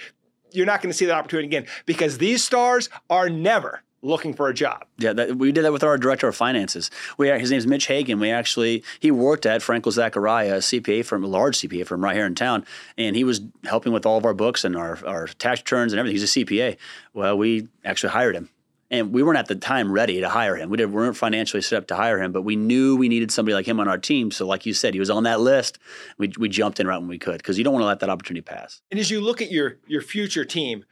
you're 0.52 0.66
not 0.66 0.82
going 0.82 0.90
to 0.90 0.96
see 0.96 1.06
that 1.06 1.16
opportunity 1.16 1.46
again 1.46 1.66
because 1.86 2.18
these 2.18 2.42
stars 2.42 2.88
are 3.08 3.28
never 3.28 3.82
looking 4.02 4.32
for 4.32 4.48
a 4.48 4.54
job. 4.54 4.84
Yeah, 4.98 5.12
that, 5.12 5.36
we 5.36 5.52
did 5.52 5.64
that 5.64 5.72
with 5.72 5.84
our 5.84 5.98
director 5.98 6.28
of 6.28 6.36
finances. 6.36 6.90
We 7.18 7.30
uh, 7.30 7.38
his 7.38 7.50
name's 7.50 7.66
Mitch 7.66 7.86
Hagan. 7.86 8.18
We 8.18 8.30
actually 8.30 8.82
he 8.98 9.10
worked 9.10 9.46
at 9.46 9.60
Frankel 9.60 9.92
Zachariah, 9.92 10.54
a 10.54 10.58
CPA 10.58 11.04
firm, 11.04 11.24
a 11.24 11.26
large 11.26 11.58
CPA 11.58 11.86
firm 11.86 12.02
right 12.02 12.16
here 12.16 12.26
in 12.26 12.34
town, 12.34 12.64
and 12.96 13.16
he 13.16 13.24
was 13.24 13.40
helping 13.64 13.92
with 13.92 14.06
all 14.06 14.16
of 14.18 14.24
our 14.24 14.34
books 14.34 14.64
and 14.64 14.76
our 14.76 14.98
our 15.06 15.26
tax 15.26 15.60
returns 15.60 15.92
and 15.92 16.00
everything. 16.00 16.18
He's 16.18 16.36
a 16.36 16.44
CPA. 16.44 16.76
Well, 17.12 17.36
we 17.36 17.68
actually 17.84 18.10
hired 18.10 18.36
him 18.36 18.48
and 18.90 19.12
we 19.12 19.22
weren't 19.22 19.38
at 19.38 19.46
the 19.46 19.54
time 19.54 19.92
ready 19.92 20.20
to 20.20 20.28
hire 20.28 20.56
him. 20.56 20.68
We, 20.68 20.76
did, 20.76 20.86
we 20.86 20.96
weren't 20.96 21.16
financially 21.16 21.62
set 21.62 21.78
up 21.78 21.86
to 21.88 21.96
hire 21.96 22.20
him, 22.20 22.32
but 22.32 22.42
we 22.42 22.56
knew 22.56 22.96
we 22.96 23.08
needed 23.08 23.30
somebody 23.30 23.54
like 23.54 23.66
him 23.66 23.78
on 23.78 23.88
our 23.88 23.98
team. 23.98 24.30
So, 24.30 24.46
like 24.46 24.66
you 24.66 24.74
said, 24.74 24.94
he 24.94 25.00
was 25.00 25.10
on 25.10 25.22
that 25.24 25.40
list. 25.40 25.78
We, 26.18 26.32
we 26.38 26.48
jumped 26.48 26.80
in 26.80 26.86
right 26.86 26.98
when 26.98 27.08
we 27.08 27.18
could 27.18 27.38
because 27.38 27.58
you 27.58 27.64
don't 27.64 27.72
want 27.72 27.82
to 27.82 27.86
let 27.86 28.00
that 28.00 28.10
opportunity 28.10 28.42
pass. 28.42 28.80
And 28.90 28.98
as 28.98 29.10
you 29.10 29.20
look 29.20 29.40
at 29.40 29.50
your 29.50 29.78
your 29.86 30.02
future 30.02 30.44
team, 30.44 30.84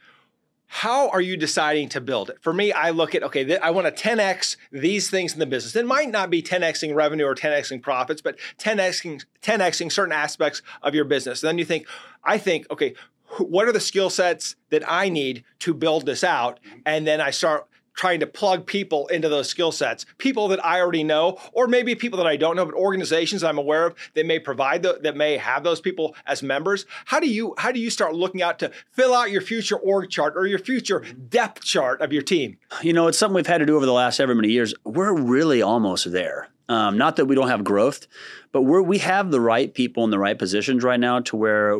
how 0.71 1.09
are 1.09 1.19
you 1.19 1.35
deciding 1.35 1.89
to 1.89 1.99
build 2.01 2.29
it? 2.29 2.37
For 2.41 2.53
me, 2.53 2.71
I 2.71 2.91
look 2.91 3.15
at 3.15 3.23
okay, 3.23 3.43
th- 3.43 3.59
I 3.61 3.71
want 3.71 3.93
to 3.93 4.03
10x 4.03 4.55
these 4.71 5.09
things 5.09 5.33
in 5.33 5.39
the 5.39 5.45
business. 5.45 5.75
It 5.75 5.85
might 5.85 6.09
not 6.09 6.29
be 6.29 6.41
10xing 6.41 6.95
revenue 6.95 7.25
or 7.25 7.35
10xing 7.35 7.81
profits, 7.81 8.21
but 8.21 8.37
10xing 8.59 9.25
10xing 9.41 9.91
certain 9.91 10.13
aspects 10.13 10.61
of 10.81 10.95
your 10.95 11.05
business. 11.05 11.43
And 11.43 11.49
then 11.49 11.57
you 11.57 11.65
think, 11.65 11.87
I 12.23 12.37
think, 12.37 12.69
okay, 12.71 12.93
what 13.39 13.67
are 13.67 13.71
the 13.71 13.79
skill 13.79 14.09
sets 14.09 14.55
that 14.69 14.83
I 14.87 15.09
need 15.09 15.43
to 15.59 15.73
build 15.73 16.05
this 16.05 16.23
out? 16.23 16.59
Mm-hmm. 16.61 16.79
And 16.85 17.07
then 17.07 17.19
I 17.19 17.31
start 17.31 17.67
trying 17.99 18.21
to 18.21 18.25
plug 18.25 18.65
people 18.65 19.07
into 19.07 19.27
those 19.27 19.49
skill 19.49 19.73
sets, 19.73 20.05
people 20.19 20.47
that 20.47 20.65
I 20.65 20.79
already 20.79 21.03
know, 21.03 21.37
or 21.51 21.67
maybe 21.67 21.95
people 21.95 22.15
that 22.15 22.25
I 22.25 22.37
don't 22.37 22.55
know, 22.55 22.63
but 22.63 22.73
organizations 22.73 23.43
I'm 23.43 23.57
aware 23.57 23.85
of 23.87 23.95
that 24.13 24.25
may 24.25 24.39
provide 24.39 24.83
the, 24.83 24.99
that 25.03 25.17
may 25.17 25.35
have 25.35 25.65
those 25.65 25.81
people 25.81 26.15
as 26.25 26.41
members. 26.41 26.85
How 27.03 27.19
do 27.19 27.27
you 27.27 27.53
how 27.57 27.73
do 27.73 27.79
you 27.81 27.89
start 27.89 28.15
looking 28.15 28.41
out 28.41 28.57
to 28.59 28.71
fill 28.93 29.13
out 29.13 29.31
your 29.31 29.41
future 29.41 29.75
org 29.75 30.09
chart 30.09 30.35
or 30.37 30.47
your 30.47 30.59
future 30.59 31.03
depth 31.27 31.61
chart 31.61 31.99
of 31.99 32.13
your 32.13 32.21
team? 32.21 32.57
You 32.81 32.93
know, 32.93 33.07
it's 33.07 33.17
something 33.17 33.35
we've 33.35 33.45
had 33.45 33.57
to 33.57 33.65
do 33.65 33.75
over 33.75 33.85
the 33.85 33.91
last 33.91 34.21
ever 34.21 34.33
many 34.33 34.47
years. 34.49 34.73
We're 34.85 35.13
really 35.13 35.61
almost 35.61 36.09
there. 36.09 36.47
Um, 36.69 36.99
not 36.99 37.15
that 37.15 37.25
we 37.25 37.33
don't 37.33 37.47
have 37.47 37.63
growth, 37.63 38.05
but 38.51 38.61
we 38.61 38.79
we 38.81 38.97
have 38.99 39.31
the 39.31 39.41
right 39.41 39.73
people 39.73 40.03
in 40.03 40.11
the 40.11 40.19
right 40.19 40.37
positions 40.37 40.83
right 40.83 40.99
now 40.99 41.19
to 41.21 41.35
where, 41.35 41.75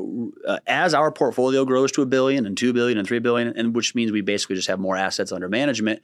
uh, 0.48 0.58
as 0.66 0.96
our 0.96 1.12
portfolio 1.12 1.64
grows 1.64 1.92
to 1.92 2.02
a 2.02 2.08
billion 2.08 2.48
and 2.48 2.58
two 2.58 2.74
billion 2.74 2.98
and 2.98 3.08
three 3.08 3.20
billion, 3.20 3.56
and 3.56 3.76
which 3.76 3.94
means 3.94 4.12
we 4.12 4.22
basically 4.22 4.56
just 4.56 4.68
have 4.68 4.80
more 4.80 4.98
assets 4.98 5.32
under 5.32 5.48
management, 5.48 6.02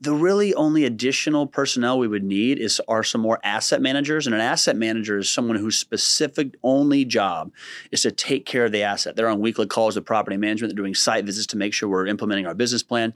the 0.00 0.14
really 0.14 0.52
only 0.54 0.84
additional 0.84 1.46
personnel 1.46 1.98
we 1.98 2.08
would 2.08 2.24
need 2.24 2.58
is 2.58 2.80
are 2.86 3.02
some 3.02 3.20
more 3.20 3.40
asset 3.42 3.80
managers 3.80 4.26
and 4.26 4.34
an 4.34 4.40
asset 4.40 4.76
manager 4.76 5.18
is 5.18 5.28
someone 5.28 5.56
whose 5.56 5.78
specific 5.78 6.54
only 6.62 7.04
job 7.04 7.50
is 7.90 8.02
to 8.02 8.10
take 8.10 8.44
care 8.44 8.66
of 8.66 8.72
the 8.72 8.82
asset. 8.82 9.16
They're 9.16 9.28
on 9.28 9.40
weekly 9.40 9.66
calls 9.66 9.96
with 9.96 10.04
property 10.04 10.36
management 10.36 10.74
they're 10.74 10.82
doing 10.82 10.94
site 10.94 11.24
visits 11.24 11.46
to 11.48 11.56
make 11.56 11.72
sure 11.72 11.88
we're 11.88 12.06
implementing 12.06 12.46
our 12.46 12.54
business 12.54 12.82
plan. 12.82 13.14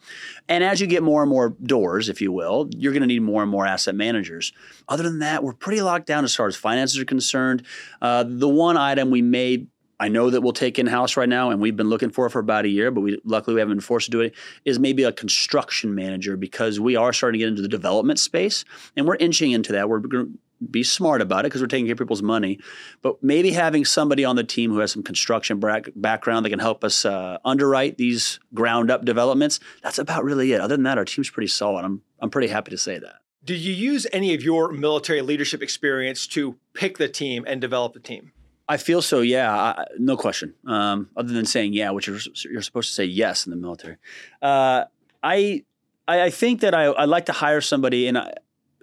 And 0.48 0.64
as 0.64 0.80
you 0.80 0.86
get 0.86 1.02
more 1.02 1.22
and 1.22 1.30
more 1.30 1.50
doors 1.62 2.08
if 2.08 2.20
you 2.20 2.32
will 2.32 2.68
you're 2.76 2.92
going 2.92 3.02
to 3.02 3.06
need 3.06 3.22
more 3.22 3.42
and 3.42 3.50
more 3.50 3.66
asset 3.66 3.94
managers. 3.94 4.52
Other 4.88 5.02
than 5.02 5.18
that 5.18 5.44
we're 5.44 5.52
pretty 5.52 5.82
locked 5.82 6.06
down 6.06 6.24
as 6.24 6.34
far 6.34 6.46
as 6.46 6.56
finances 6.56 6.98
are 6.98 7.04
concerned. 7.04 7.66
Uh, 8.00 8.24
the 8.26 8.48
one 8.48 8.76
item 8.76 9.10
we 9.10 9.22
may 9.22 9.66
I 10.00 10.08
know 10.08 10.30
that 10.30 10.40
we'll 10.40 10.54
take 10.54 10.78
in 10.78 10.86
house 10.86 11.16
right 11.18 11.28
now, 11.28 11.50
and 11.50 11.60
we've 11.60 11.76
been 11.76 11.90
looking 11.90 12.08
for 12.10 12.24
it 12.24 12.30
for 12.30 12.38
about 12.38 12.64
a 12.64 12.68
year, 12.68 12.90
but 12.90 13.02
we 13.02 13.20
luckily 13.24 13.54
we 13.54 13.60
haven't 13.60 13.76
been 13.76 13.80
forced 13.82 14.06
to 14.06 14.10
do 14.10 14.20
it. 14.20 14.34
Is 14.64 14.78
maybe 14.78 15.02
a 15.02 15.12
construction 15.12 15.94
manager 15.94 16.38
because 16.38 16.80
we 16.80 16.96
are 16.96 17.12
starting 17.12 17.38
to 17.38 17.44
get 17.44 17.48
into 17.48 17.62
the 17.62 17.68
development 17.68 18.18
space, 18.18 18.64
and 18.96 19.06
we're 19.06 19.16
inching 19.16 19.52
into 19.52 19.72
that. 19.72 19.90
We're 19.90 19.98
going 20.00 20.26
to 20.32 20.38
be 20.70 20.82
smart 20.82 21.20
about 21.20 21.40
it 21.40 21.48
because 21.48 21.60
we're 21.60 21.68
taking 21.68 21.86
care 21.86 21.92
of 21.92 21.98
people's 21.98 22.22
money, 22.22 22.58
but 23.02 23.22
maybe 23.22 23.52
having 23.52 23.84
somebody 23.84 24.24
on 24.24 24.36
the 24.36 24.44
team 24.44 24.70
who 24.70 24.78
has 24.78 24.90
some 24.90 25.02
construction 25.02 25.60
background 25.96 26.44
that 26.44 26.50
can 26.50 26.58
help 26.58 26.82
us 26.82 27.04
uh, 27.04 27.38
underwrite 27.44 27.98
these 27.98 28.40
ground 28.54 28.90
up 28.90 29.04
developments. 29.04 29.60
That's 29.82 29.98
about 29.98 30.24
really 30.24 30.52
it. 30.52 30.60
Other 30.62 30.76
than 30.76 30.84
that, 30.84 30.98
our 30.98 31.04
team's 31.04 31.30
pretty 31.30 31.48
solid. 31.48 31.84
I'm 31.84 32.00
I'm 32.20 32.30
pretty 32.30 32.48
happy 32.48 32.70
to 32.70 32.78
say 32.78 32.98
that. 32.98 33.16
Do 33.44 33.54
you 33.54 33.72
use 33.72 34.06
any 34.12 34.34
of 34.34 34.42
your 34.42 34.70
military 34.70 35.22
leadership 35.22 35.62
experience 35.62 36.26
to 36.28 36.56
pick 36.74 36.98
the 36.98 37.08
team 37.08 37.44
and 37.46 37.60
develop 37.60 37.94
the 37.94 38.00
team? 38.00 38.32
I 38.70 38.76
feel 38.76 39.02
so. 39.02 39.20
Yeah, 39.20 39.52
I, 39.52 39.84
no 39.98 40.16
question. 40.16 40.54
Um, 40.64 41.08
other 41.16 41.32
than 41.32 41.44
saying 41.44 41.72
yeah, 41.72 41.90
which 41.90 42.06
you're, 42.06 42.20
you're, 42.44 42.62
supposed 42.62 42.88
to 42.90 42.94
say 42.94 43.04
yes 43.04 43.44
in 43.44 43.50
the 43.50 43.56
military. 43.56 43.96
Uh, 44.40 44.84
I, 45.24 45.64
I 46.06 46.30
think 46.30 46.60
that 46.60 46.72
I 46.72 46.84
I 46.84 47.06
like 47.06 47.26
to 47.26 47.32
hire 47.32 47.60
somebody 47.60 48.06
and 48.06 48.18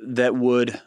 that 0.06 0.36
would 0.36 0.82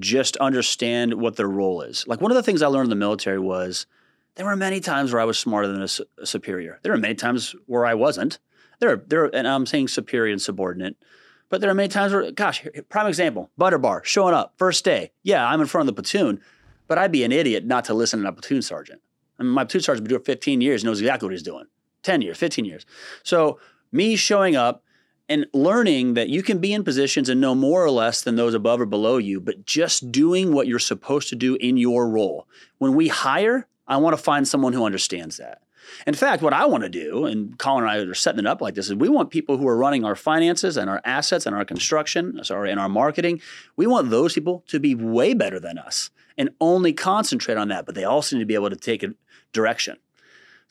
just 0.00 0.36
understand 0.38 1.14
what 1.14 1.36
their 1.36 1.48
role 1.48 1.82
is. 1.82 2.04
Like 2.08 2.20
one 2.20 2.32
of 2.32 2.36
the 2.36 2.42
things 2.42 2.62
I 2.62 2.66
learned 2.66 2.86
in 2.86 2.90
the 2.90 2.96
military 2.96 3.38
was 3.38 3.86
there 4.34 4.46
were 4.46 4.56
many 4.56 4.80
times 4.80 5.12
where 5.12 5.22
I 5.22 5.24
was 5.24 5.38
smarter 5.38 5.68
than 5.68 5.82
a, 5.82 6.22
a 6.22 6.26
superior. 6.26 6.80
There 6.82 6.90
were 6.90 6.98
many 6.98 7.14
times 7.14 7.54
where 7.66 7.86
I 7.86 7.94
wasn't. 7.94 8.40
There, 8.80 8.96
there, 9.06 9.26
and 9.26 9.46
I'm 9.46 9.66
saying 9.66 9.88
superior 9.88 10.32
and 10.32 10.42
subordinate. 10.42 10.96
But 11.48 11.60
there 11.60 11.70
are 11.70 11.74
many 11.74 11.90
times 11.90 12.12
where, 12.12 12.32
gosh, 12.32 12.66
prime 12.88 13.06
example, 13.06 13.50
butter 13.56 13.78
bar, 13.78 14.02
showing 14.04 14.34
up, 14.34 14.54
first 14.56 14.84
day. 14.84 15.12
Yeah, 15.22 15.46
I'm 15.46 15.60
in 15.60 15.66
front 15.68 15.88
of 15.88 15.94
the 15.94 16.02
platoon, 16.02 16.40
but 16.92 16.98
I'd 16.98 17.10
be 17.10 17.24
an 17.24 17.32
idiot 17.32 17.64
not 17.64 17.86
to 17.86 17.94
listen 17.94 18.20
to 18.20 18.28
a 18.28 18.32
platoon 18.32 18.60
sergeant. 18.60 19.00
I 19.38 19.44
mean, 19.44 19.52
my 19.52 19.64
platoon 19.64 19.80
sergeant's 19.80 20.02
been 20.02 20.10
doing 20.10 20.20
it 20.20 20.26
15 20.26 20.60
years, 20.60 20.84
knows 20.84 21.00
exactly 21.00 21.24
what 21.24 21.32
he's 21.32 21.42
doing. 21.42 21.64
10 22.02 22.20
years, 22.20 22.36
15 22.36 22.66
years. 22.66 22.84
So 23.22 23.58
me 23.92 24.14
showing 24.14 24.56
up 24.56 24.84
and 25.26 25.46
learning 25.54 26.12
that 26.12 26.28
you 26.28 26.42
can 26.42 26.58
be 26.58 26.74
in 26.74 26.84
positions 26.84 27.30
and 27.30 27.40
know 27.40 27.54
more 27.54 27.82
or 27.82 27.90
less 27.90 28.20
than 28.20 28.36
those 28.36 28.52
above 28.52 28.78
or 28.78 28.84
below 28.84 29.16
you, 29.16 29.40
but 29.40 29.64
just 29.64 30.12
doing 30.12 30.52
what 30.52 30.66
you're 30.66 30.78
supposed 30.78 31.30
to 31.30 31.34
do 31.34 31.54
in 31.54 31.78
your 31.78 32.10
role. 32.10 32.46
When 32.76 32.94
we 32.94 33.08
hire, 33.08 33.66
I 33.88 33.96
want 33.96 34.14
to 34.14 34.22
find 34.22 34.46
someone 34.46 34.74
who 34.74 34.84
understands 34.84 35.38
that. 35.38 35.62
In 36.06 36.12
fact, 36.12 36.42
what 36.42 36.52
I 36.52 36.66
want 36.66 36.82
to 36.82 36.90
do, 36.90 37.24
and 37.24 37.58
Colin 37.58 37.84
and 37.84 37.90
I 37.90 37.96
are 38.00 38.12
setting 38.12 38.40
it 38.40 38.46
up 38.46 38.60
like 38.60 38.74
this, 38.74 38.88
is 38.88 38.96
we 38.96 39.08
want 39.08 39.30
people 39.30 39.56
who 39.56 39.66
are 39.66 39.78
running 39.78 40.04
our 40.04 40.14
finances 40.14 40.76
and 40.76 40.90
our 40.90 41.00
assets 41.06 41.46
and 41.46 41.56
our 41.56 41.64
construction, 41.64 42.44
sorry, 42.44 42.70
and 42.70 42.78
our 42.78 42.90
marketing. 42.90 43.40
We 43.76 43.86
want 43.86 44.10
those 44.10 44.34
people 44.34 44.62
to 44.66 44.78
be 44.78 44.94
way 44.94 45.32
better 45.32 45.58
than 45.58 45.78
us 45.78 46.10
and 46.36 46.50
only 46.60 46.92
concentrate 46.92 47.56
on 47.56 47.68
that. 47.68 47.86
But 47.86 47.94
they 47.94 48.04
also 48.04 48.36
need 48.36 48.42
to 48.42 48.46
be 48.46 48.54
able 48.54 48.70
to 48.70 48.76
take 48.76 49.02
a 49.02 49.14
direction. 49.52 49.96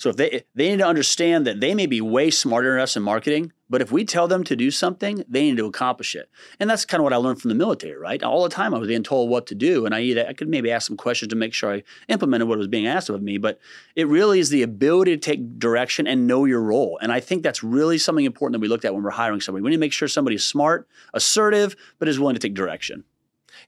So 0.02 0.10
if 0.10 0.15
they 0.15 0.43
they 0.56 0.71
need 0.71 0.80
to 0.80 0.88
understand 0.88 1.45
that 1.45 1.60
they 1.60 1.76
may 1.76 1.86
be 1.86 2.02
way 2.02 2.32
smarter 2.32 2.71
than 2.71 2.80
us 2.80 2.97
in 2.97 3.04
marketing, 3.04 3.52
but 3.69 3.84
if 3.84 3.91
we 3.91 4.04
tell 4.04 4.28
them 4.28 4.43
to 4.45 4.56
do 4.56 4.71
something, 4.71 5.24
they 5.30 5.43
need 5.43 5.58
to 5.58 5.67
accomplish 5.67 6.15
it. 6.15 6.28
And 6.60 6.67
that's 6.67 6.86
kind 6.86 7.00
of 7.00 7.04
what 7.04 7.13
I 7.13 7.17
learned 7.17 7.39
from 7.39 7.50
the 7.50 7.56
military, 7.56 7.95
right? 7.95 8.21
All 8.24 8.41
the 8.41 8.50
time 8.50 8.74
I 8.74 8.80
was 8.80 8.88
being 8.88 9.04
told 9.04 9.30
what 9.30 9.45
to 9.47 9.56
do, 9.56 9.86
and 9.86 9.93
I 9.93 10.02
either, 10.02 10.26
I 10.28 10.34
could 10.34 10.50
maybe 10.50 10.71
ask 10.71 10.88
some 10.88 10.97
questions 10.97 11.30
to 11.30 11.36
make 11.36 11.54
sure 11.54 11.76
I 11.76 11.84
implemented 12.10 12.47
what 12.47 12.58
was 12.58 12.67
being 12.67 12.88
asked 12.88 13.10
of 13.10 13.21
me. 13.21 13.38
But 13.38 13.60
it 13.95 14.08
really 14.08 14.39
is 14.39 14.50
the 14.50 14.63
ability 14.63 15.15
to 15.15 15.19
take 15.19 15.60
direction 15.60 16.08
and 16.08 16.26
know 16.26 16.45
your 16.45 16.62
role. 16.62 16.97
And 17.00 17.12
I 17.12 17.19
think 17.19 17.43
that's 17.43 17.63
really 17.63 18.00
something 18.00 18.26
important 18.26 18.54
that 18.54 18.62
we 18.62 18.69
looked 18.69 18.86
at 18.86 18.95
when 18.95 19.04
we're 19.04 19.12
hiring 19.12 19.39
somebody. 19.39 19.62
We 19.62 19.69
need 19.69 19.76
to 19.76 19.82
make 19.82 19.93
sure 19.93 20.08
somebody's 20.08 20.43
smart, 20.43 20.88
assertive, 21.13 21.76
but 22.00 22.08
is 22.08 22.19
willing 22.19 22.36
to 22.36 22.41
take 22.41 22.56
direction. 22.56 23.04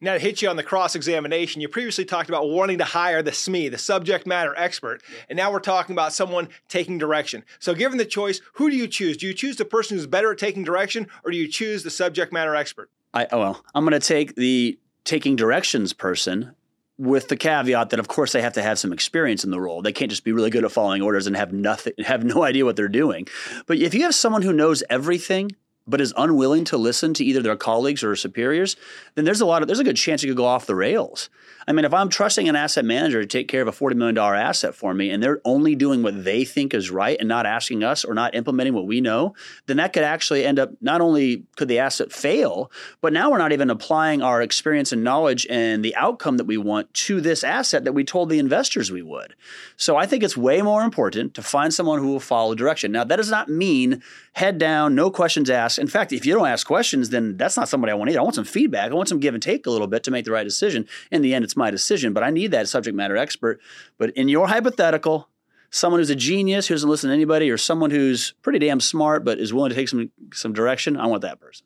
Now, 0.01 0.13
to 0.13 0.19
hit 0.19 0.41
you 0.41 0.49
on 0.49 0.56
the 0.56 0.63
cross 0.63 0.95
examination, 0.95 1.62
you 1.62 1.67
previously 1.67 2.06
talked 2.06 2.29
about 2.29 2.49
wanting 2.49 2.77
to 2.79 2.84
hire 2.84 3.21
the 3.21 3.32
SME, 3.32 3.71
the 3.71 3.77
subject 3.77 4.25
matter 4.27 4.53
expert. 4.58 5.01
And 5.29 5.38
now 5.38 5.51
we're 5.51 5.60
talking 5.60 5.93
about 5.93 6.13
someone 6.13 6.49
taking 6.67 6.97
direction. 6.97 7.43
So, 7.60 7.73
given 7.73 7.97
the 7.97 8.06
choice, 8.06 8.41
who 8.53 8.69
do 8.69 8.75
you 8.75 8.88
choose? 8.88 9.17
Do 9.17 9.27
you 9.27 9.34
choose 9.34 9.58
the 9.58 9.65
person 9.65 9.97
who's 9.97 10.08
better 10.08 10.32
at 10.32 10.38
taking 10.38 10.63
direction, 10.63 11.08
or 11.23 11.32
do 11.32 11.38
you 11.38 11.47
choose 11.47 11.84
the 11.84 11.89
subject 11.89 12.34
matter 12.34 12.56
expert? 12.56 12.89
I, 13.13 13.27
oh, 13.32 13.39
well, 13.39 13.65
I'm 13.75 13.86
going 13.86 13.99
to 13.99 14.06
take 14.06 14.36
the 14.36 14.79
taking 15.03 15.36
directions 15.36 15.93
person 15.93 16.56
with 16.97 17.27
the 17.27 17.36
caveat 17.36 17.89
that 17.89 17.99
of 17.99 18.08
course 18.08 18.32
they 18.32 18.41
have 18.41 18.53
to 18.53 18.62
have 18.62 18.77
some 18.77 18.93
experience 18.93 19.43
in 19.43 19.51
the 19.51 19.60
role. 19.60 19.82
They 19.82 19.91
can't 19.91 20.12
just 20.12 20.23
be 20.23 20.32
really 20.32 20.49
good 20.49 20.63
at 20.63 20.71
following 20.71 21.01
orders 21.01 21.27
and 21.27 21.36
have 21.36 21.51
nothing 21.51 21.93
have 22.06 22.23
no 22.23 22.43
idea 22.49 22.65
what 22.65 22.75
they're 22.75 22.88
doing. 22.88 23.27
But 23.65 23.77
if 23.77 23.93
you 23.93 24.03
have 24.03 24.15
someone 24.15 24.43
who 24.43 24.53
knows 24.53 24.84
everything 24.89 25.51
but 25.86 26.02
is 26.02 26.13
unwilling 26.17 26.63
to 26.65 26.78
listen 26.78 27.13
to 27.15 27.26
either 27.26 27.41
their 27.41 27.56
colleagues 27.56 28.04
or 28.04 28.15
superiors, 28.15 28.76
then 29.15 29.26
there's 29.26 29.41
a 29.41 29.46
lot 29.46 29.62
of 29.62 29.67
there's 29.67 29.80
a 29.80 29.84
good 29.84 29.98
chance 29.98 30.24
you 30.24 30.30
could 30.30 30.38
go 30.38 30.46
off 30.46 30.65
the 30.65 30.76
rails. 30.76 31.30
I 31.67 31.72
mean, 31.72 31.86
if 31.86 31.93
I'm 31.93 32.10
trusting 32.10 32.50
an 32.50 32.56
asset 32.56 32.84
manager 32.84 33.22
to 33.22 33.28
take 33.28 33.48
care 33.48 33.62
of 33.62 33.67
a 33.67 33.72
$40 33.72 33.96
million 33.96 34.17
asset 34.17 34.76
for 34.76 34.93
me 34.93 35.10
and 35.10 35.24
they're 35.24 35.41
only 35.46 35.76
doing 35.76 36.04
what 36.04 36.24
they 36.24 36.43
think 36.46 36.74
is 36.74 36.91
right 36.91 37.17
and 37.19 37.30
not 37.30 37.46
asking 37.46 37.84
us 37.84 38.04
or 38.04 38.13
not 38.13 38.36
implementing 38.36 38.74
what 38.74 38.86
we 38.86 39.02
know, 39.02 39.34
then 39.67 39.78
that 39.78 39.93
could 39.93 40.04
actually 40.04 40.46
end 40.46 40.60
up 40.60 40.72
not 40.82 41.02
only 41.02 41.46
could 41.56 41.67
the 41.67 41.80
asset 41.80 42.12
fail, 42.12 42.72
but 43.02 43.13
now 43.13 43.32
we're 43.32 43.38
not 43.38 43.54
even 43.54 43.69
applying 43.69 44.22
our 44.22 44.41
experience 44.41 44.91
and 44.91 45.04
knowledge 45.04 45.48
and 45.50 45.86
the 45.86 45.96
outcome 45.96 46.38
that 46.38 46.46
we 46.46 46.58
want 46.58 46.93
to 46.93 47.22
this 47.22 47.43
asset 47.43 47.86
that 47.86 47.93
we 47.93 48.04
told 48.04 48.30
the 48.30 48.39
investors 48.39 48.91
we 48.91 49.02
would. 49.02 49.36
So 49.78 49.96
I 49.96 50.06
think 50.06 50.24
it's 50.24 50.38
way 50.38 50.62
more 50.62 50.84
important 50.84 51.34
to 51.36 51.41
find 51.41 51.74
someone 51.74 52.00
who 52.00 52.08
will 52.08 52.19
follow 52.19 52.56
direction. 52.56 52.91
Now, 52.91 53.04
that 53.06 53.15
does 53.15 53.32
not 53.32 53.48
mean 53.48 54.02
head 54.34 54.58
down, 54.58 54.96
no 54.96 55.10
questions 55.10 55.50
asked. 55.50 55.73
In 55.78 55.88
fact, 55.88 56.12
if 56.12 56.26
you 56.26 56.34
don't 56.34 56.48
ask 56.48 56.66
questions, 56.66 57.10
then 57.10 57.38
that's 57.38 57.58
not 57.58 57.70
somebody 57.70 57.92
I 57.92 57.96
want 57.96 58.10
either. 58.10 58.20
I 58.20 58.24
want 58.24 58.36
some 58.36 58.46
feedback. 58.46 58.92
I 58.92 58.94
want 58.94 59.10
some 59.10 59.20
give 59.20 59.34
and 59.34 59.44
take 59.44 59.66
a 59.66 59.70
little 59.70 59.88
bit 59.88 60.04
to 60.04 60.12
make 60.12 60.26
the 60.26 60.32
right 60.32 60.44
decision. 60.44 60.88
In 61.12 61.22
the 61.22 61.34
end, 61.34 61.44
it's 61.44 61.56
my 61.56 61.72
decision, 61.72 62.14
but 62.14 62.24
I 62.24 62.30
need 62.30 62.52
that 62.52 62.68
subject 62.68 62.96
matter 62.96 63.18
expert. 63.18 63.60
But 63.98 64.12
in 64.12 64.30
your 64.30 64.48
hypothetical, 64.48 65.30
someone 65.70 66.00
who's 66.00 66.10
a 66.10 66.16
genius 66.16 66.68
who 66.68 66.76
doesn't 66.76 66.90
listen 66.90 67.10
to 67.10 67.14
anybody, 67.14 67.50
or 67.50 67.58
someone 67.58 67.92
who's 67.92 68.34
pretty 68.42 68.60
damn 68.60 68.80
smart 68.80 69.26
but 69.26 69.40
is 69.40 69.54
willing 69.54 69.70
to 69.70 69.76
take 69.76 69.90
some 69.90 70.12
some 70.34 70.54
direction, 70.54 70.98
I 70.98 71.08
want 71.08 71.22
that 71.24 71.40
person. 71.40 71.66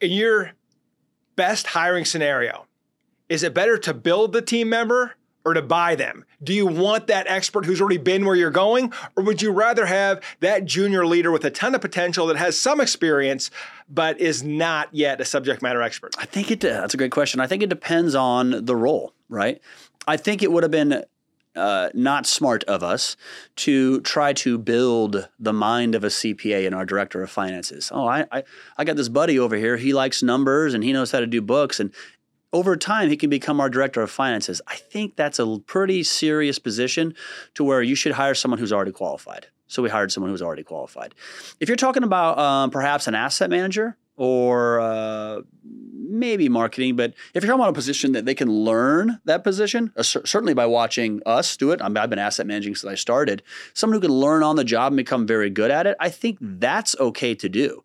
In 0.00 0.10
your 0.10 0.52
best 1.36 1.68
hiring 1.68 2.04
scenario, 2.04 2.66
is 3.28 3.42
it 3.42 3.54
better 3.54 3.78
to 3.78 3.94
build 3.94 4.32
the 4.32 4.42
team 4.42 4.68
member 4.68 5.14
or 5.44 5.54
to 5.54 5.62
buy 5.62 5.94
them? 5.94 6.24
Do 6.42 6.52
you 6.54 6.66
want 6.66 7.06
that 7.08 7.26
expert 7.28 7.64
who's 7.64 7.80
already 7.80 7.98
been 7.98 8.24
where 8.24 8.34
you're 8.34 8.50
going? 8.50 8.92
Or 9.16 9.24
would 9.24 9.42
you 9.42 9.50
rather 9.52 9.86
have 9.86 10.22
that 10.40 10.64
junior 10.64 11.06
leader 11.06 11.30
with 11.30 11.44
a 11.44 11.50
ton 11.50 11.74
of 11.74 11.80
potential 11.80 12.26
that 12.26 12.36
has 12.36 12.58
some 12.58 12.80
experience, 12.80 13.50
but 13.88 14.20
is 14.20 14.42
not 14.42 14.88
yet 14.92 15.20
a 15.20 15.24
subject 15.24 15.62
matter 15.62 15.82
expert? 15.82 16.14
I 16.18 16.26
think 16.26 16.50
it, 16.50 16.60
that's 16.60 16.94
a 16.94 16.96
great 16.96 17.12
question. 17.12 17.40
I 17.40 17.46
think 17.46 17.62
it 17.62 17.68
depends 17.68 18.14
on 18.14 18.64
the 18.64 18.76
role, 18.76 19.12
right? 19.28 19.60
I 20.06 20.16
think 20.16 20.42
it 20.42 20.52
would 20.52 20.62
have 20.62 20.72
been 20.72 21.04
uh, 21.56 21.88
not 21.94 22.26
smart 22.26 22.64
of 22.64 22.82
us 22.82 23.16
to 23.56 24.00
try 24.00 24.32
to 24.32 24.58
build 24.58 25.28
the 25.38 25.52
mind 25.52 25.94
of 25.94 26.02
a 26.02 26.08
CPA 26.08 26.66
and 26.66 26.74
our 26.74 26.84
director 26.84 27.22
of 27.22 27.30
finances. 27.30 27.90
Oh, 27.94 28.06
I, 28.06 28.26
I, 28.32 28.42
I 28.76 28.84
got 28.84 28.96
this 28.96 29.08
buddy 29.08 29.38
over 29.38 29.56
here. 29.56 29.76
He 29.76 29.92
likes 29.92 30.22
numbers 30.22 30.74
and 30.74 30.82
he 30.82 30.92
knows 30.92 31.12
how 31.12 31.20
to 31.20 31.26
do 31.26 31.40
books. 31.40 31.78
And 31.78 31.92
over 32.54 32.76
time 32.76 33.10
he 33.10 33.16
can 33.16 33.28
become 33.28 33.60
our 33.60 33.68
director 33.68 34.00
of 34.00 34.10
finances. 34.10 34.62
I 34.68 34.76
think 34.76 35.16
that's 35.16 35.38
a 35.40 35.58
pretty 35.66 36.04
serious 36.04 36.58
position 36.58 37.14
to 37.54 37.64
where 37.64 37.82
you 37.82 37.96
should 37.96 38.12
hire 38.12 38.34
someone 38.34 38.60
who's 38.60 38.72
already 38.72 38.92
qualified. 38.92 39.48
So 39.66 39.82
we 39.82 39.90
hired 39.90 40.12
someone 40.12 40.30
who's 40.30 40.40
already 40.40 40.62
qualified. 40.62 41.14
If 41.58 41.68
you're 41.68 41.76
talking 41.76 42.04
about 42.04 42.38
um, 42.38 42.70
perhaps 42.70 43.08
an 43.08 43.16
asset 43.16 43.50
manager 43.50 43.96
or 44.16 44.78
uh, 44.78 45.40
maybe 45.64 46.48
marketing, 46.48 46.94
but 46.94 47.14
if 47.34 47.42
you're 47.42 47.50
talking 47.50 47.60
about 47.60 47.70
a 47.70 47.74
position 47.74 48.12
that 48.12 48.24
they 48.24 48.34
can 48.34 48.48
learn 48.48 49.20
that 49.24 49.42
position, 49.42 49.92
uh, 49.96 50.04
certainly 50.04 50.54
by 50.54 50.66
watching 50.66 51.20
us 51.26 51.56
do 51.56 51.72
it, 51.72 51.82
I 51.82 51.86
I've 51.86 52.10
been 52.10 52.20
asset 52.20 52.46
managing 52.46 52.76
since 52.76 52.88
I 52.88 52.94
started, 52.94 53.42
someone 53.72 53.96
who 53.96 54.06
can 54.06 54.14
learn 54.14 54.44
on 54.44 54.54
the 54.54 54.64
job 54.64 54.92
and 54.92 54.96
become 54.96 55.26
very 55.26 55.50
good 55.50 55.72
at 55.72 55.88
it, 55.88 55.96
I 55.98 56.08
think 56.08 56.38
that's 56.40 56.94
okay 57.00 57.34
to 57.34 57.48
do 57.48 57.82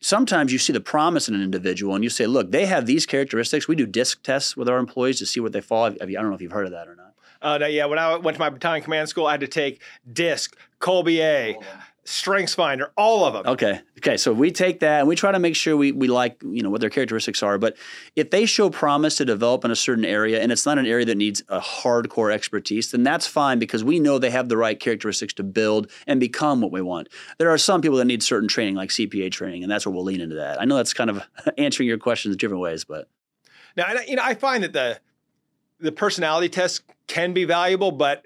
sometimes 0.00 0.52
you 0.52 0.58
see 0.58 0.72
the 0.72 0.80
promise 0.80 1.28
in 1.28 1.34
an 1.34 1.42
individual 1.42 1.94
and 1.94 2.02
you 2.02 2.10
say, 2.10 2.26
look, 2.26 2.50
they 2.50 2.66
have 2.66 2.86
these 2.86 3.06
characteristics. 3.06 3.68
We 3.68 3.76
do 3.76 3.86
disc 3.86 4.22
tests 4.22 4.56
with 4.56 4.68
our 4.68 4.78
employees 4.78 5.18
to 5.18 5.26
see 5.26 5.40
what 5.40 5.52
they 5.52 5.60
fall. 5.60 5.84
I 5.84 5.90
don't 5.90 6.28
know 6.28 6.34
if 6.34 6.42
you've 6.42 6.52
heard 6.52 6.66
of 6.66 6.72
that 6.72 6.88
or 6.88 6.96
not. 6.96 7.14
Uh, 7.42 7.64
yeah, 7.66 7.86
when 7.86 7.98
I 7.98 8.16
went 8.16 8.36
to 8.36 8.40
my 8.40 8.50
battalion 8.50 8.82
command 8.82 9.08
school, 9.08 9.26
I 9.26 9.32
had 9.32 9.40
to 9.40 9.48
take 9.48 9.80
DISC, 10.12 10.56
Kolbe, 10.78 11.56
Strengths 12.04 12.54
Finder, 12.54 12.92
all 12.96 13.24
of 13.24 13.34
them. 13.34 13.46
Okay. 13.46 13.80
Okay. 13.98 14.16
So 14.16 14.32
we 14.32 14.50
take 14.50 14.80
that 14.80 15.00
and 15.00 15.08
we 15.08 15.14
try 15.16 15.32
to 15.32 15.38
make 15.38 15.54
sure 15.54 15.76
we, 15.76 15.92
we 15.92 16.08
like, 16.08 16.42
you 16.42 16.62
know, 16.62 16.70
what 16.70 16.80
their 16.80 16.90
characteristics 16.90 17.42
are. 17.42 17.58
But 17.58 17.76
if 18.16 18.30
they 18.30 18.46
show 18.46 18.70
promise 18.70 19.16
to 19.16 19.24
develop 19.26 19.64
in 19.64 19.70
a 19.70 19.76
certain 19.76 20.04
area 20.04 20.40
and 20.40 20.50
it's 20.50 20.64
not 20.64 20.78
an 20.78 20.86
area 20.86 21.04
that 21.04 21.16
needs 21.16 21.42
a 21.48 21.60
hardcore 21.60 22.32
expertise, 22.32 22.90
then 22.90 23.02
that's 23.02 23.26
fine 23.26 23.58
because 23.58 23.84
we 23.84 24.00
know 24.00 24.18
they 24.18 24.30
have 24.30 24.48
the 24.48 24.56
right 24.56 24.80
characteristics 24.80 25.34
to 25.34 25.42
build 25.42 25.90
and 26.06 26.18
become 26.18 26.60
what 26.60 26.72
we 26.72 26.80
want. 26.80 27.08
There 27.38 27.50
are 27.50 27.58
some 27.58 27.82
people 27.82 27.98
that 27.98 28.06
need 28.06 28.22
certain 28.22 28.48
training, 28.48 28.76
like 28.76 28.88
CPA 28.88 29.30
training, 29.30 29.62
and 29.62 29.70
that's 29.70 29.84
where 29.84 29.94
we'll 29.94 30.04
lean 30.04 30.22
into 30.22 30.36
that. 30.36 30.60
I 30.60 30.64
know 30.64 30.76
that's 30.76 30.94
kind 30.94 31.10
of 31.10 31.22
answering 31.58 31.88
your 31.88 31.98
questions 31.98 32.36
different 32.36 32.62
ways, 32.62 32.84
but 32.84 33.08
now 33.76 33.92
you 34.06 34.16
know 34.16 34.22
I 34.24 34.34
find 34.34 34.64
that 34.64 34.72
the 34.72 34.98
the 35.78 35.92
personality 35.92 36.48
tests 36.48 36.80
can 37.06 37.32
be 37.32 37.44
valuable, 37.44 37.92
but 37.92 38.24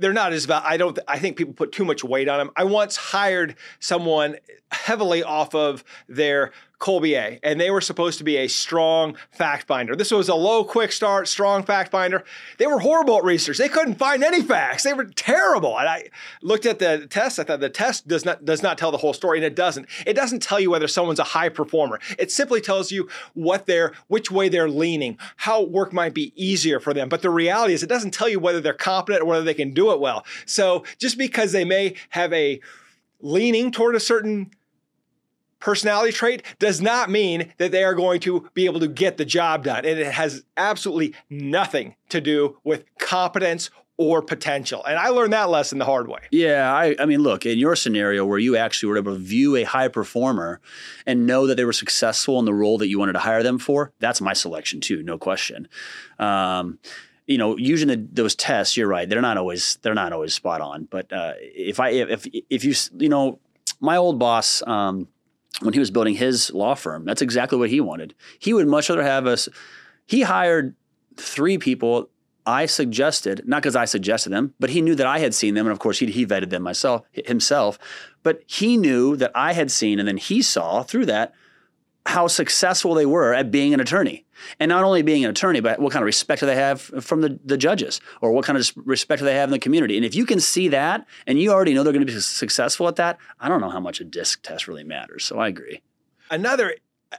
they're 0.00 0.12
not 0.12 0.32
as 0.32 0.46
val- 0.46 0.62
I 0.64 0.76
don't 0.76 0.98
I 1.06 1.18
think 1.18 1.36
people 1.36 1.54
put 1.54 1.72
too 1.72 1.84
much 1.84 2.02
weight 2.02 2.28
on 2.28 2.38
them. 2.38 2.50
I 2.56 2.64
once 2.64 2.96
hired 2.96 3.54
someone 3.78 4.36
heavily 4.72 5.22
off 5.22 5.54
of 5.54 5.84
their 6.08 6.52
Kolbe, 6.80 7.38
and 7.42 7.60
they 7.60 7.70
were 7.70 7.82
supposed 7.82 8.18
to 8.18 8.24
be 8.24 8.38
a 8.38 8.48
strong 8.48 9.14
fact 9.30 9.66
finder. 9.66 9.94
This 9.94 10.10
was 10.10 10.28
a 10.28 10.34
low, 10.34 10.64
quick 10.64 10.92
start, 10.92 11.28
strong 11.28 11.62
fact 11.62 11.90
finder. 11.90 12.24
They 12.58 12.66
were 12.66 12.78
horrible 12.78 13.18
at 13.18 13.24
research. 13.24 13.58
They 13.58 13.68
couldn't 13.68 13.96
find 13.96 14.24
any 14.24 14.40
facts. 14.40 14.82
They 14.82 14.94
were 14.94 15.04
terrible. 15.04 15.78
And 15.78 15.88
I 15.88 16.08
looked 16.42 16.64
at 16.64 16.78
the 16.78 17.06
test. 17.06 17.38
I 17.38 17.44
thought 17.44 17.60
the 17.60 17.68
test 17.68 18.08
does 18.08 18.24
not 18.24 18.44
does 18.44 18.62
not 18.62 18.78
tell 18.78 18.90
the 18.90 18.98
whole 18.98 19.12
story, 19.12 19.38
and 19.38 19.44
it 19.44 19.54
doesn't. 19.54 19.86
It 20.06 20.14
doesn't 20.14 20.42
tell 20.42 20.58
you 20.58 20.70
whether 20.70 20.88
someone's 20.88 21.18
a 21.18 21.24
high 21.24 21.50
performer. 21.50 22.00
It 22.18 22.32
simply 22.32 22.62
tells 22.62 22.90
you 22.90 23.08
what 23.34 23.66
they're, 23.66 23.92
which 24.08 24.30
way 24.30 24.48
they're 24.48 24.70
leaning, 24.70 25.18
how 25.36 25.62
work 25.62 25.92
might 25.92 26.14
be 26.14 26.32
easier 26.34 26.80
for 26.80 26.94
them. 26.94 27.10
But 27.10 27.20
the 27.20 27.30
reality 27.30 27.74
is, 27.74 27.82
it 27.82 27.88
doesn't 27.88 28.14
tell 28.14 28.28
you 28.28 28.40
whether 28.40 28.60
they're 28.60 28.72
competent 28.72 29.22
or 29.22 29.26
whether 29.26 29.44
they 29.44 29.54
can 29.54 29.74
do 29.74 29.92
it 29.92 30.00
well. 30.00 30.24
So 30.46 30.84
just 30.98 31.18
because 31.18 31.52
they 31.52 31.66
may 31.66 31.94
have 32.10 32.32
a 32.32 32.60
leaning 33.20 33.70
toward 33.70 33.94
a 33.94 34.00
certain 34.00 34.50
personality 35.60 36.12
trait 36.12 36.42
does 36.58 36.80
not 36.80 37.10
mean 37.10 37.52
that 37.58 37.70
they 37.70 37.84
are 37.84 37.94
going 37.94 38.20
to 38.20 38.48
be 38.54 38.64
able 38.64 38.80
to 38.80 38.88
get 38.88 39.16
the 39.16 39.24
job 39.24 39.64
done. 39.64 39.84
And 39.84 39.98
it 39.98 40.12
has 40.12 40.44
absolutely 40.56 41.14
nothing 41.28 41.94
to 42.08 42.20
do 42.20 42.58
with 42.64 42.84
competence 42.98 43.70
or 44.00 44.22
potential. 44.22 44.82
And 44.86 44.98
I 44.98 45.08
learned 45.08 45.34
that 45.34 45.50
lesson 45.50 45.78
the 45.78 45.84
hard 45.84 46.08
way. 46.08 46.20
Yeah, 46.30 46.74
I, 46.74 46.96
I 46.98 47.04
mean, 47.04 47.20
look, 47.20 47.44
in 47.44 47.58
your 47.58 47.76
scenario 47.76 48.24
where 48.24 48.38
you 48.38 48.56
actually 48.56 48.88
were 48.88 48.96
able 48.96 49.12
to 49.12 49.18
view 49.18 49.56
a 49.56 49.64
high 49.64 49.88
performer 49.88 50.58
and 51.04 51.26
know 51.26 51.46
that 51.46 51.56
they 51.56 51.66
were 51.66 51.74
successful 51.74 52.38
in 52.38 52.46
the 52.46 52.54
role 52.54 52.78
that 52.78 52.88
you 52.88 52.98
wanted 52.98 53.12
to 53.12 53.18
hire 53.18 53.42
them 53.42 53.58
for, 53.58 53.92
that's 53.98 54.22
my 54.22 54.32
selection 54.32 54.80
too, 54.80 55.02
no 55.02 55.18
question. 55.18 55.68
Um, 56.18 56.78
you 57.26 57.36
know, 57.36 57.58
using 57.58 57.88
the, 57.88 58.08
those 58.10 58.34
tests, 58.34 58.74
you're 58.74 58.88
right. 58.88 59.06
They're 59.06 59.20
not 59.20 59.36
always 59.36 59.76
they're 59.82 59.94
not 59.94 60.14
always 60.14 60.32
spot 60.32 60.62
on. 60.62 60.88
But 60.90 61.12
uh, 61.12 61.34
if 61.36 61.78
I 61.78 61.90
if 61.90 62.26
if 62.48 62.64
you 62.64 62.74
you 62.98 63.10
know, 63.10 63.38
my 63.80 63.96
old 63.96 64.18
boss. 64.18 64.62
Um, 64.66 65.08
when 65.60 65.74
he 65.74 65.80
was 65.80 65.90
building 65.90 66.14
his 66.14 66.50
law 66.52 66.74
firm. 66.74 67.04
That's 67.04 67.22
exactly 67.22 67.58
what 67.58 67.70
he 67.70 67.80
wanted. 67.80 68.14
He 68.38 68.52
would 68.52 68.68
much 68.68 68.88
rather 68.88 69.02
have 69.02 69.26
us. 69.26 69.48
He 70.06 70.22
hired 70.22 70.74
three 71.16 71.58
people 71.58 72.08
I 72.46 72.66
suggested, 72.66 73.42
not 73.46 73.62
because 73.62 73.76
I 73.76 73.84
suggested 73.84 74.30
them, 74.30 74.54
but 74.58 74.70
he 74.70 74.80
knew 74.80 74.94
that 74.94 75.06
I 75.06 75.18
had 75.18 75.34
seen 75.34 75.54
them, 75.54 75.66
and 75.66 75.72
of 75.72 75.78
course 75.78 75.98
he, 75.98 76.06
he 76.06 76.26
vetted 76.26 76.50
them 76.50 76.62
myself 76.62 77.02
himself. 77.12 77.78
But 78.22 78.42
he 78.46 78.76
knew 78.76 79.16
that 79.16 79.30
I 79.34 79.52
had 79.52 79.70
seen, 79.70 79.98
and 79.98 80.08
then 80.08 80.16
he 80.16 80.40
saw 80.40 80.82
through 80.82 81.06
that 81.06 81.34
how 82.10 82.26
successful 82.26 82.94
they 82.94 83.06
were 83.06 83.32
at 83.32 83.50
being 83.50 83.72
an 83.72 83.78
attorney. 83.78 84.26
And 84.58 84.68
not 84.68 84.82
only 84.82 85.02
being 85.02 85.24
an 85.24 85.30
attorney, 85.30 85.60
but 85.60 85.78
what 85.78 85.92
kind 85.92 86.02
of 86.02 86.06
respect 86.06 86.40
do 86.40 86.46
they 86.46 86.56
have 86.56 86.80
from 86.80 87.20
the, 87.20 87.38
the 87.44 87.56
judges 87.56 88.00
or 88.20 88.32
what 88.32 88.44
kind 88.44 88.58
of 88.58 88.72
respect 88.76 89.20
do 89.20 89.24
they 89.24 89.36
have 89.36 89.48
in 89.48 89.52
the 89.52 89.58
community? 89.58 89.96
And 89.96 90.04
if 90.04 90.14
you 90.14 90.26
can 90.26 90.40
see 90.40 90.68
that 90.68 91.06
and 91.26 91.38
you 91.38 91.52
already 91.52 91.72
know 91.72 91.84
they're 91.84 91.92
going 91.92 92.06
to 92.06 92.12
be 92.12 92.18
successful 92.18 92.88
at 92.88 92.96
that, 92.96 93.18
I 93.38 93.48
don't 93.48 93.60
know 93.60 93.70
how 93.70 93.80
much 93.80 94.00
a 94.00 94.04
disc 94.04 94.42
test 94.42 94.66
really 94.66 94.82
matters. 94.82 95.24
So 95.24 95.38
I 95.38 95.48
agree. 95.48 95.82
Another, 96.30 96.74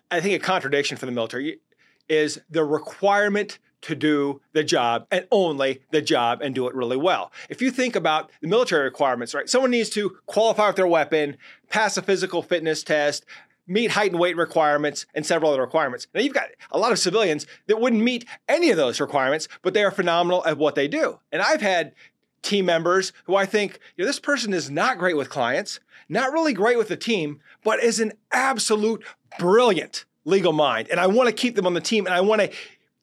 I 0.10 0.20
think, 0.20 0.36
a 0.36 0.46
contradiction 0.46 0.98
for 0.98 1.06
the 1.06 1.12
military 1.14 1.62
is 2.10 2.42
the 2.50 2.66
requirement 2.66 3.60
to 3.82 3.96
do 3.96 4.42
the 4.54 4.64
job 4.64 5.08
and 5.10 5.26
only 5.32 5.82
the 5.92 6.02
job 6.02 6.42
and 6.42 6.54
do 6.54 6.68
it 6.68 6.76
really 6.76 6.98
well. 6.98 7.32
If 7.50 7.62
you 7.62 7.72
think 7.72 7.96
about 7.96 8.30
the 8.42 8.48
military 8.48 8.84
requirements, 8.84 9.34
right? 9.34 9.50
Someone 9.50 9.72
needs 9.72 9.90
to 9.92 10.18
qualify 10.26 10.68
with 10.68 10.76
their 10.76 10.88
weapon, 10.88 11.38
pass 11.70 11.98
a 11.98 12.02
physical 12.02 12.44
fitness 12.44 12.84
test, 12.84 13.26
meet 13.72 13.92
height 13.92 14.12
and 14.12 14.20
weight 14.20 14.38
requirements 14.38 15.06
and 15.14 15.26
several 15.26 15.52
other 15.52 15.62
requirements. 15.62 16.08
Now, 16.14 16.22
you've 16.22 16.34
got 16.34 16.50
a 16.72 16.78
lot 16.78 16.92
of 16.92 17.00
civilians 17.00 17.48
that 17.68 17.80
wouldn't 17.80 18.04
meet 18.04 18.26
any 18.48 18.70
of 18.72 18.78
those 18.78 19.00
requirements, 19.00 19.48
but 19.62 19.74
they 19.74 19.84
are 19.84 19.92
phenomenal 19.92 20.46
at 20.46 20.58
what 20.58 20.76
they 20.76 20.88
do. 20.88 21.20
And 21.32 21.42
I've 21.42 21.62
had 21.62 21.94
team 22.42 22.66
members 22.66 23.14
who 23.26 23.36
I 23.36 23.46
think, 23.46 23.80
you 23.96 24.04
know, 24.04 24.08
this 24.08 24.20
person 24.20 24.54
is 24.54 24.70
not 24.70 24.98
great 24.98 25.16
with 25.16 25.30
clients, 25.30 25.80
not 26.10 26.34
really 26.34 26.54
great 26.54 26.78
with 26.78 26.88
the 26.88 26.98
team, 26.98 27.40
but 27.64 27.84
is 27.84 28.00
an 28.00 28.14
absolute 28.32 29.04
brilliant 29.40 30.06
legal 30.26 30.54
mind 30.54 30.88
and 30.90 31.00
I 31.00 31.08
want 31.08 31.28
to 31.28 31.34
keep 31.34 31.56
them 31.56 31.66
on 31.66 31.74
the 31.74 31.82
team 31.82 32.06
and 32.06 32.14
I 32.14 32.22
want 32.22 32.42
to 32.42 32.52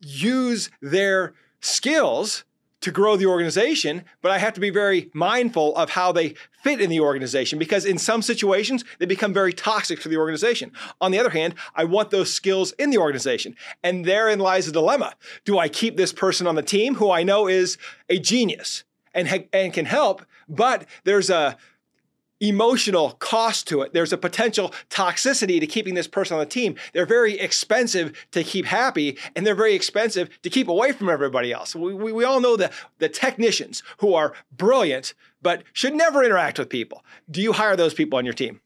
use 0.01 0.71
their 0.81 1.35
skills 1.61 2.45
to 2.81 2.91
grow 2.91 3.17
the 3.17 3.27
organization, 3.27 4.05
but 4.23 4.31
I 4.31 4.39
have 4.39 4.55
to 4.55 4.61
be 4.61 4.71
very 4.71 5.11
mindful 5.13 5.75
of 5.77 5.91
how 5.91 6.13
they 6.13 6.35
fit 6.63 6.81
in 6.81 6.91
the 6.91 7.01
organization 7.01 7.59
because 7.59 7.85
in 7.85 7.99
some 7.99 8.23
situations 8.23 8.85
they 8.99 9.07
become 9.07 9.33
very 9.33 9.53
toxic 9.53 10.01
for 10.01 10.09
the 10.09 10.17
organization. 10.17 10.73
On 11.01 11.11
the 11.11 11.19
other 11.19 11.31
hand, 11.31 11.55
I 11.75 11.85
want 11.85 12.11
those 12.11 12.33
skills 12.33 12.73
in 12.73 12.91
the 12.91 12.99
organization. 12.99 13.57
And 13.83 14.05
therein 14.05 14.39
lies 14.39 14.69
a 14.69 14.73
dilemma. 14.73 15.15
Do 15.45 15.59
I 15.59 15.69
keep 15.69 15.97
this 15.97 16.13
person 16.13 16.47
on 16.47 16.55
the 16.55 16.63
team 16.63 16.95
who 16.97 17.11
I 17.11 17.23
know 17.23 17.49
is 17.49 17.79
a 18.09 18.19
genius 18.19 18.85
and, 19.15 19.47
and 19.53 19.73
can 19.73 19.87
help, 19.87 20.25
but 20.49 20.87
there's 21.05 21.31
a 21.31 21.57
emotional 22.41 23.13
cost 23.19 23.67
to 23.69 23.83
it. 23.83 23.93
There's 23.93 24.13
a 24.13 24.19
potential 24.19 24.73
toxicity 24.91 25.61
to 25.61 25.67
keeping 25.67 25.95
this 25.95 26.07
person 26.07 26.35
on 26.35 26.41
the 26.41 26.47
team. 26.47 26.77
They're 26.93 27.07
very 27.07 27.39
expensive 27.39 28.27
to 28.33 28.45
keep 28.45 28.67
happy 28.67 29.19
and 29.35 29.47
they're 29.47 29.55
very 29.55 29.75
expensive 29.75 30.29
to 30.43 30.51
keep 30.51 30.69
away 30.69 30.93
from 30.93 31.09
everybody 31.09 31.53
else. 31.53 31.75
We, 31.75 31.95
we, 31.95 32.13
we 32.13 32.25
all 32.25 32.41
know 32.41 32.57
the, 32.57 32.71
the 32.99 33.09
technicians 33.09 33.83
who 33.99 34.15
are 34.15 34.35
brilliant 34.57 35.15
but 35.43 35.63
should 35.73 35.95
never 35.95 36.23
interact 36.25 36.59
with 36.59 36.69
people. 36.69 37.05
Do 37.31 37.41
you 37.41 37.53
hire 37.53 37.77
those 37.77 37.95
people 37.95 38.19
on 38.19 38.25
your 38.25 38.35
team? 38.35 38.61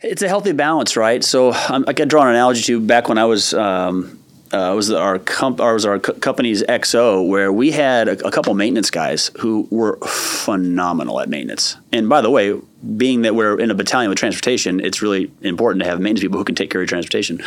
It's 0.00 0.22
a 0.22 0.28
healthy 0.28 0.52
balance, 0.52 0.96
right? 0.96 1.22
So 1.22 1.52
um, 1.68 1.84
I 1.86 1.92
could 1.92 2.08
draw 2.08 2.22
an 2.22 2.30
analogy 2.30 2.62
to 2.62 2.80
back 2.80 3.08
when 3.08 3.18
I 3.18 3.24
was 3.24 3.54
um, 3.54 4.18
uh, 4.52 4.72
was 4.74 4.90
our 4.90 5.18
comp- 5.18 5.58
was 5.58 5.86
our 5.86 5.98
co- 5.98 6.14
company's 6.14 6.62
XO 6.64 7.26
where 7.26 7.52
we 7.52 7.70
had 7.70 8.08
a, 8.08 8.26
a 8.26 8.30
couple 8.30 8.52
maintenance 8.54 8.90
guys 8.90 9.30
who 9.38 9.66
were 9.70 9.96
phenomenal 10.06 11.20
at 11.20 11.28
maintenance. 11.28 11.76
And 11.92 12.08
by 12.08 12.20
the 12.20 12.30
way, 12.30 12.60
being 12.96 13.22
that 13.22 13.34
we're 13.34 13.58
in 13.58 13.70
a 13.70 13.74
battalion 13.74 14.10
with 14.10 14.18
transportation, 14.18 14.80
it's 14.80 15.00
really 15.00 15.30
important 15.40 15.82
to 15.82 15.88
have 15.88 16.00
maintenance 16.00 16.20
people 16.20 16.38
who 16.38 16.44
can 16.44 16.54
take 16.54 16.70
care 16.70 16.82
of 16.82 16.88
transportation. 16.88 17.42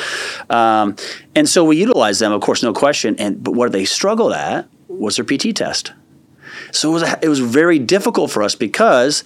Um, 0.49 0.95
and 1.35 1.47
so 1.47 1.63
we 1.63 1.77
utilize 1.77 2.19
them, 2.19 2.31
of 2.31 2.41
course, 2.41 2.63
no 2.63 2.73
question. 2.73 3.15
And 3.19 3.43
but 3.43 3.51
what 3.51 3.71
they 3.71 3.85
struggled 3.85 4.33
at 4.33 4.67
was 4.87 5.17
their 5.17 5.25
PT 5.25 5.55
test. 5.55 5.93
So 6.71 6.89
it 6.89 6.93
was, 6.93 7.03
a, 7.03 7.19
it 7.21 7.29
was 7.29 7.39
very 7.39 7.79
difficult 7.79 8.31
for 8.31 8.43
us 8.43 8.55
because, 8.55 9.23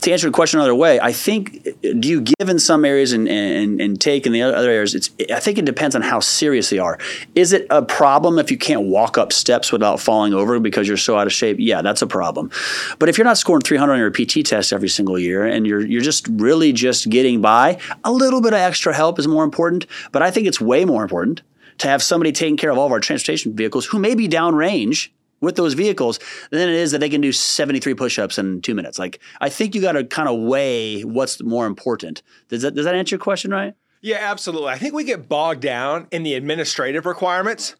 to 0.00 0.12
answer 0.12 0.26
your 0.26 0.32
question 0.32 0.60
another 0.60 0.74
way, 0.74 1.00
I 1.00 1.12
think 1.12 1.66
do 1.80 2.08
you 2.08 2.20
give 2.20 2.48
in 2.48 2.58
some 2.58 2.84
areas 2.84 3.12
and, 3.12 3.28
and, 3.28 3.80
and 3.80 4.00
take 4.00 4.26
in 4.26 4.32
the 4.32 4.42
other 4.42 4.70
areas? 4.70 4.94
It's 4.94 5.10
I 5.32 5.40
think 5.40 5.58
it 5.58 5.64
depends 5.64 5.96
on 5.96 6.02
how 6.02 6.20
serious 6.20 6.70
they 6.70 6.78
are. 6.78 6.98
Is 7.34 7.52
it 7.52 7.66
a 7.70 7.82
problem 7.82 8.38
if 8.38 8.50
you 8.50 8.58
can't 8.58 8.82
walk 8.82 9.18
up 9.18 9.32
steps 9.32 9.72
without 9.72 10.00
falling 10.00 10.34
over 10.34 10.60
because 10.60 10.86
you're 10.86 10.96
so 10.96 11.16
out 11.16 11.26
of 11.26 11.32
shape? 11.32 11.56
Yeah, 11.58 11.82
that's 11.82 12.02
a 12.02 12.06
problem. 12.06 12.50
But 12.98 13.08
if 13.08 13.18
you're 13.18 13.24
not 13.24 13.38
scoring 13.38 13.62
300 13.62 13.92
on 13.92 13.98
your 13.98 14.10
PT 14.10 14.44
test 14.44 14.72
every 14.72 14.88
single 14.88 15.18
year 15.18 15.44
and 15.44 15.66
you're 15.66 15.84
you're 15.84 16.02
just 16.02 16.28
really 16.28 16.72
just 16.72 17.08
getting 17.08 17.40
by, 17.40 17.78
a 18.04 18.12
little 18.12 18.40
bit 18.40 18.52
of 18.52 18.60
extra 18.60 18.94
help 18.94 19.18
is 19.18 19.26
more 19.26 19.44
important. 19.44 19.86
But 20.12 20.22
I 20.22 20.30
think 20.30 20.46
it's 20.46 20.60
way 20.60 20.84
more 20.84 21.02
important 21.02 21.42
to 21.78 21.88
have 21.88 22.02
somebody 22.02 22.32
taking 22.32 22.56
care 22.56 22.70
of 22.70 22.78
all 22.78 22.86
of 22.86 22.92
our 22.92 23.00
transportation 23.00 23.54
vehicles 23.54 23.86
who 23.86 23.98
may 23.98 24.14
be 24.14 24.28
downrange 24.28 25.10
with 25.40 25.56
those 25.56 25.74
vehicles 25.74 26.18
than 26.50 26.68
it 26.68 26.74
is 26.74 26.92
that 26.92 26.98
they 26.98 27.08
can 27.08 27.20
do 27.20 27.32
73 27.32 27.94
push-ups 27.94 28.38
in 28.38 28.60
two 28.62 28.74
minutes. 28.74 28.98
Like 28.98 29.20
I 29.40 29.48
think 29.48 29.74
you 29.74 29.80
got 29.80 29.92
to 29.92 30.04
kind 30.04 30.28
of 30.28 30.40
weigh 30.40 31.02
what's 31.02 31.42
more 31.42 31.66
important. 31.66 32.22
Does 32.48 32.62
that 32.62 32.74
does 32.74 32.84
that 32.84 32.94
answer 32.94 33.14
your 33.14 33.20
question 33.20 33.50
right? 33.50 33.74
Yeah, 34.02 34.18
absolutely. 34.20 34.68
I 34.68 34.78
think 34.78 34.94
we 34.94 35.04
get 35.04 35.28
bogged 35.28 35.62
down 35.62 36.06
in 36.10 36.22
the 36.22 36.34
administrative 36.34 37.06
requirements 37.06 37.76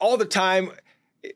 all 0.00 0.16
the 0.16 0.24
time. 0.24 0.72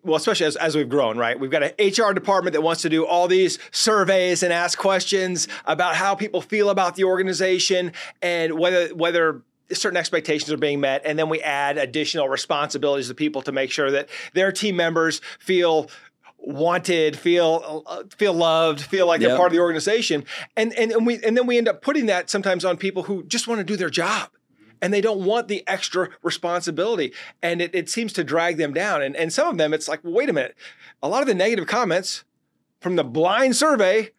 Well, 0.05 0.17
especially 0.17 0.47
as, 0.47 0.57
as 0.57 0.77
we've 0.77 0.89
grown, 0.89 1.19
right? 1.19 1.39
We've 1.39 1.51
got 1.51 1.65
an 1.65 1.73
HR 1.79 2.13
department 2.13 2.55
that 2.55 2.63
wants 2.63 2.83
to 2.83 2.89
do 2.89 3.05
all 3.05 3.27
these 3.27 3.59
surveys 3.73 4.43
and 4.45 4.53
ask 4.53 4.79
questions 4.79 5.49
about 5.67 5.97
how 5.97 6.15
people 6.15 6.41
feel 6.41 6.71
about 6.71 6.95
the 6.95 7.05
organization 7.05 7.93
and 8.23 8.59
whether 8.59 8.95
whether 8.95 9.43
certain 9.73 9.97
expectations 9.97 10.51
are 10.53 10.57
being 10.57 10.81
met, 10.81 11.03
and 11.05 11.19
then 11.19 11.29
we 11.29 11.41
add 11.41 11.79
additional 11.79 12.29
responsibilities 12.29 13.09
to 13.09 13.15
people 13.15 13.43
to 13.43 13.53
make 13.53 13.71
sure 13.71 13.91
that 13.91 14.09
their 14.35 14.53
team 14.53 14.77
members 14.77 15.21
feel 15.39 15.91
wanted, 16.39 17.17
feel 17.17 17.85
uh, 17.87 18.03
feel 18.17 18.33
loved, 18.33 18.81
feel 18.81 19.07
like 19.07 19.21
yep. 19.21 19.29
they're 19.29 19.37
part 19.37 19.49
of 19.49 19.53
the 19.53 19.61
organization, 19.61 20.25
and, 20.57 20.73
and 20.75 20.93
and 20.93 21.07
we 21.07 21.23
and 21.23 21.37
then 21.37 21.47
we 21.47 21.59
end 21.59 21.69
up 21.69 21.83
putting 21.83 22.07
that 22.07 22.31
sometimes 22.31 22.65
on 22.65 22.77
people 22.77 23.05
who 23.05 23.23
just 23.25 23.47
want 23.49 23.59
to 23.59 23.65
do 23.65 23.77
their 23.77 23.91
job. 23.91 24.31
And 24.85 24.93
they 24.93 25.01
don't 25.01 25.25
want 25.25 25.47
the 25.47 25.63
extra 25.69 26.09
responsibility. 26.25 27.13
And 27.41 27.63
it, 27.63 27.73
it 27.73 27.89
seems 27.89 28.13
to 28.15 28.25
drag 28.25 28.57
them 28.57 28.75
down. 28.75 29.01
And, 29.01 29.15
and 29.15 29.33
some 29.33 29.47
of 29.47 29.57
them, 29.57 29.73
it's 29.73 29.87
like, 29.87 30.03
well, 30.03 30.13
wait 30.13 30.29
a 30.29 30.33
minute. 30.33 30.57
A 31.01 31.09
lot 31.09 31.23
of 31.23 31.29
the 31.29 31.35
negative 31.35 31.69
comments 31.69 32.25
from 32.81 32.97
the 32.97 33.05
blind 33.05 33.55
survey, 33.55 34.11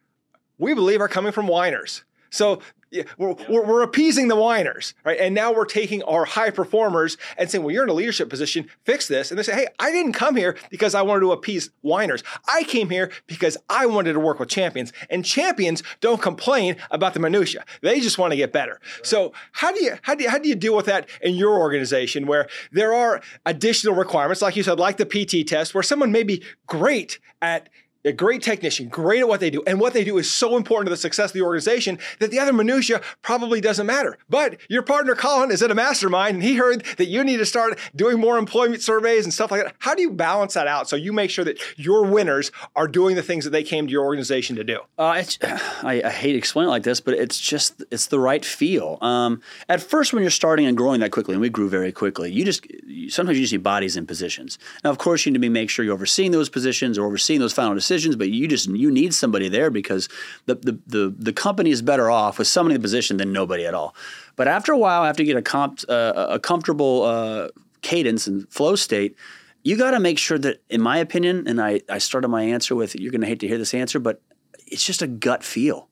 we 0.58 0.74
believe 0.74 1.02
are 1.02 1.10
coming 1.10 1.34
from 1.34 1.48
whiners. 1.48 2.06
So 2.30 2.62
yeah, 2.94 3.04
we're, 3.18 3.36
we're, 3.50 3.66
we're, 3.66 3.82
appeasing 3.82 4.28
the 4.28 4.36
whiners, 4.36 4.94
right? 5.04 5.20
And 5.20 5.34
now 5.34 5.52
we're 5.52 5.66
taking 5.66 6.04
our 6.04 6.26
high 6.26 6.52
performers 6.52 7.18
and 7.38 7.50
saying, 7.50 7.64
well, 7.64 7.74
you're 7.74 7.84
in 7.84 7.90
a 7.90 7.94
leadership 7.94 8.30
position, 8.30 8.70
fix 8.86 9.08
this. 9.08 9.32
And 9.32 9.38
they 9.38 9.44
say, 9.44 9.56
hey, 9.56 9.68
I 9.80 9.92
didn't 9.92 10.14
come 10.14 10.36
here 10.36 10.56
because 10.70 10.94
I 10.94 11.02
wanted 11.02 11.22
to 11.22 11.32
appease 11.32 11.72
whiners. 11.82 12.24
I 12.48 12.64
came 12.64 12.90
here 12.90 13.12
because 13.28 13.58
I 13.70 13.88
wanted 13.88 14.14
to 14.14 14.20
work 14.20 14.40
with 14.40 14.50
champions. 14.50 14.94
And 15.10 15.26
champions 15.26 15.82
don't 16.02 16.22
complain 16.22 16.78
about 16.92 17.14
the 17.14 17.20
minutia. 17.20 17.66
They 17.82 18.00
just 18.00 18.18
want 18.18 18.32
to 18.32 18.38
get 18.38 18.54
better. 18.54 18.80
Right. 18.98 19.06
So 19.06 19.34
how 19.54 19.72
do 19.72 19.84
you 19.84 19.98
how 20.04 20.16
do 20.16 20.24
you 20.24 20.30
how 20.30 20.38
do 20.38 20.48
you 20.48 20.56
deal 20.56 20.76
with 20.76 20.86
that 20.86 21.10
in 21.22 21.36
your 21.36 21.58
organization 21.58 22.28
where 22.28 22.48
there 22.72 22.94
are 22.94 23.22
additional 23.46 23.96
requirements, 23.96 24.42
like 24.42 24.56
you 24.56 24.64
said, 24.64 24.80
like 24.80 24.98
the 24.98 25.06
PT 25.06 25.48
test, 25.48 25.74
where 25.74 25.84
someone 25.84 26.12
may 26.12 26.24
be 26.24 26.44
great 26.68 27.20
at 27.42 27.70
a 28.06 28.12
great 28.12 28.42
technician, 28.42 28.90
great 28.90 29.22
at 29.22 29.28
what 29.28 29.40
they 29.40 29.50
do, 29.50 29.64
and 29.66 29.80
what 29.80 29.94
they 29.94 30.04
do 30.04 30.18
is 30.18 30.30
so 30.30 30.58
important 30.58 30.88
to 30.88 30.90
the 30.90 30.98
success 30.98 31.30
of 31.30 31.34
the 31.34 31.42
organization 31.42 31.98
that 32.20 32.32
the 32.32 32.40
other 32.40 32.54
minutia 32.54 33.02
probably 33.22 33.62
doesn't 33.62 33.86
matter. 33.86 34.18
But 34.30 34.58
your 34.70 34.82
partner 34.82 35.16
Colin 35.16 35.52
is 35.52 35.64
at 35.64 35.72
a 35.72 35.76
mastermind, 35.76 36.36
and 36.36 36.44
he 36.44 36.56
heard 36.56 36.84
that 36.98 37.06
you 37.06 37.24
need 37.24 37.38
to 37.38 37.46
start 37.46 37.80
doing 37.96 38.20
more 38.20 38.38
employment 38.38 38.82
surveys 38.82 39.24
and 39.24 39.34
stuff 39.34 39.52
like 39.52 39.64
that. 39.64 39.76
How 39.80 39.96
do 39.96 40.02
you 40.02 40.12
balance 40.12 40.54
that 40.56 40.68
out 40.68 40.90
so 40.90 40.96
you 40.96 41.14
make 41.14 41.30
sure 41.30 41.46
that 41.46 41.60
your 41.78 42.06
winners 42.06 42.52
are 42.76 42.88
doing 42.88 43.16
the 43.16 43.24
things 43.24 43.46
that 43.46 43.52
they 43.52 43.64
came 43.64 43.88
to 43.88 43.92
your 43.92 44.04
organization 44.04 44.56
to 44.58 44.64
do? 44.64 44.80
Uh, 44.98 45.24
I, 45.42 46.02
I, 46.04 46.10
hate 46.10 46.36
explaining 46.36 46.70
it 46.70 46.72
like 46.72 46.84
this, 46.84 47.00
but 47.00 47.14
it's 47.14 47.40
just 47.40 47.84
it's 47.90 48.08
the 48.08 48.20
right 48.20 48.44
feel. 48.44 48.98
Um, 49.02 49.42
at 49.70 49.82
first, 49.82 50.14
when 50.14 50.24
you're 50.24 50.32
starting 50.32 50.66
and 50.66 50.76
growing 50.76 51.00
that 51.00 51.12
quickly, 51.12 51.34
and 51.34 51.42
we 51.42 51.50
grew 51.50 51.70
very 51.70 51.92
quickly, 51.92 52.32
you 52.32 52.44
just 52.44 52.66
sometimes 53.10 53.38
you 53.38 53.44
just 53.44 53.54
need 53.54 53.64
bodies 53.64 53.96
in 53.96 54.06
positions. 54.06 54.60
Now, 54.84 54.90
of 54.90 54.98
course, 54.98 55.26
you 55.26 55.32
need 55.32 55.38
to 55.38 55.40
be 55.40 55.50
make 55.50 55.70
sure 55.70 55.86
you're 55.86 55.94
overseeing 55.94 56.32
those 56.32 56.50
positions 56.50 56.98
or 56.98 57.06
overseeing 57.06 57.40
those 57.40 57.54
final 57.54 57.74
decisions 57.74 57.93
decisions, 57.94 58.16
but 58.16 58.30
you 58.30 58.48
just 58.48 58.68
you 58.70 58.92
need 58.92 59.14
somebody 59.14 59.50
there 59.50 59.70
because 59.70 60.10
the 60.46 60.56
the 60.56 60.80
the, 60.88 61.16
the 61.18 61.34
company 61.34 61.70
is 61.70 61.82
better 61.82 62.10
off 62.10 62.38
with 62.40 62.48
somebody 62.48 62.76
in 62.76 62.82
the 62.82 62.86
position 62.86 63.18
than 63.18 63.32
nobody 63.32 63.66
at 63.66 63.74
all. 63.74 63.96
But 64.36 64.48
after 64.48 64.72
a 64.72 64.78
while, 64.78 65.04
after 65.04 65.24
you 65.24 65.28
get 65.28 65.38
a 65.38 65.42
comp, 65.42 65.80
uh, 65.88 66.28
a 66.30 66.40
comfortable 66.40 67.04
uh, 67.04 67.48
cadence 67.82 68.28
and 68.28 68.50
flow 68.50 68.76
state, 68.76 69.16
you 69.64 69.78
got 69.78 69.92
to 69.92 70.00
make 70.00 70.18
sure 70.18 70.40
that, 70.40 70.62
in 70.70 70.82
my 70.82 70.98
opinion, 70.98 71.48
and 71.48 71.62
I 71.62 71.82
I 71.90 72.00
started 72.00 72.28
my 72.30 72.44
answer 72.44 72.76
with 72.76 72.96
you're 72.96 73.12
going 73.12 73.22
to 73.22 73.28
hate 73.28 73.40
to 73.42 73.48
hear 73.48 73.58
this 73.58 73.74
answer, 73.74 74.00
but 74.00 74.22
it's 74.68 74.86
just 74.86 75.02
a 75.02 75.08
gut 75.08 75.44
feel, 75.44 75.90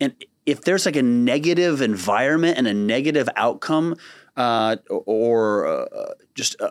and 0.00 0.14
if 0.46 0.62
there's 0.62 0.86
like 0.86 0.96
a 0.96 1.02
negative 1.02 1.82
environment 1.82 2.56
and 2.56 2.66
a 2.68 2.74
negative 2.74 3.28
outcome, 3.36 3.96
uh, 4.36 4.76
or 4.88 5.66
uh, 5.66 6.14
just 6.34 6.60
uh, 6.60 6.70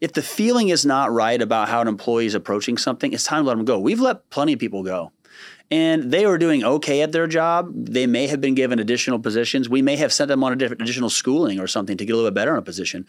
if 0.00 0.12
the 0.12 0.22
feeling 0.22 0.70
is 0.70 0.86
not 0.86 1.12
right 1.12 1.40
about 1.40 1.68
how 1.68 1.80
an 1.80 1.88
employee 1.88 2.26
is 2.26 2.34
approaching 2.34 2.78
something, 2.78 3.12
it's 3.12 3.24
time 3.24 3.44
to 3.44 3.48
let 3.48 3.56
them 3.56 3.64
go. 3.64 3.78
We've 3.78 4.00
let 4.00 4.30
plenty 4.30 4.54
of 4.54 4.58
people 4.58 4.82
go. 4.82 5.12
And 5.72 6.10
they 6.10 6.26
were 6.26 6.38
doing 6.38 6.64
okay 6.64 7.02
at 7.02 7.12
their 7.12 7.28
job. 7.28 7.70
They 7.72 8.06
may 8.06 8.26
have 8.26 8.40
been 8.40 8.56
given 8.56 8.80
additional 8.80 9.20
positions. 9.20 9.68
We 9.68 9.82
may 9.82 9.94
have 9.96 10.12
sent 10.12 10.26
them 10.26 10.42
on 10.42 10.52
additional 10.52 11.10
schooling 11.10 11.60
or 11.60 11.68
something 11.68 11.96
to 11.96 12.04
get 12.04 12.12
a 12.12 12.16
little 12.16 12.28
bit 12.28 12.34
better 12.34 12.52
in 12.52 12.58
a 12.58 12.62
position. 12.62 13.06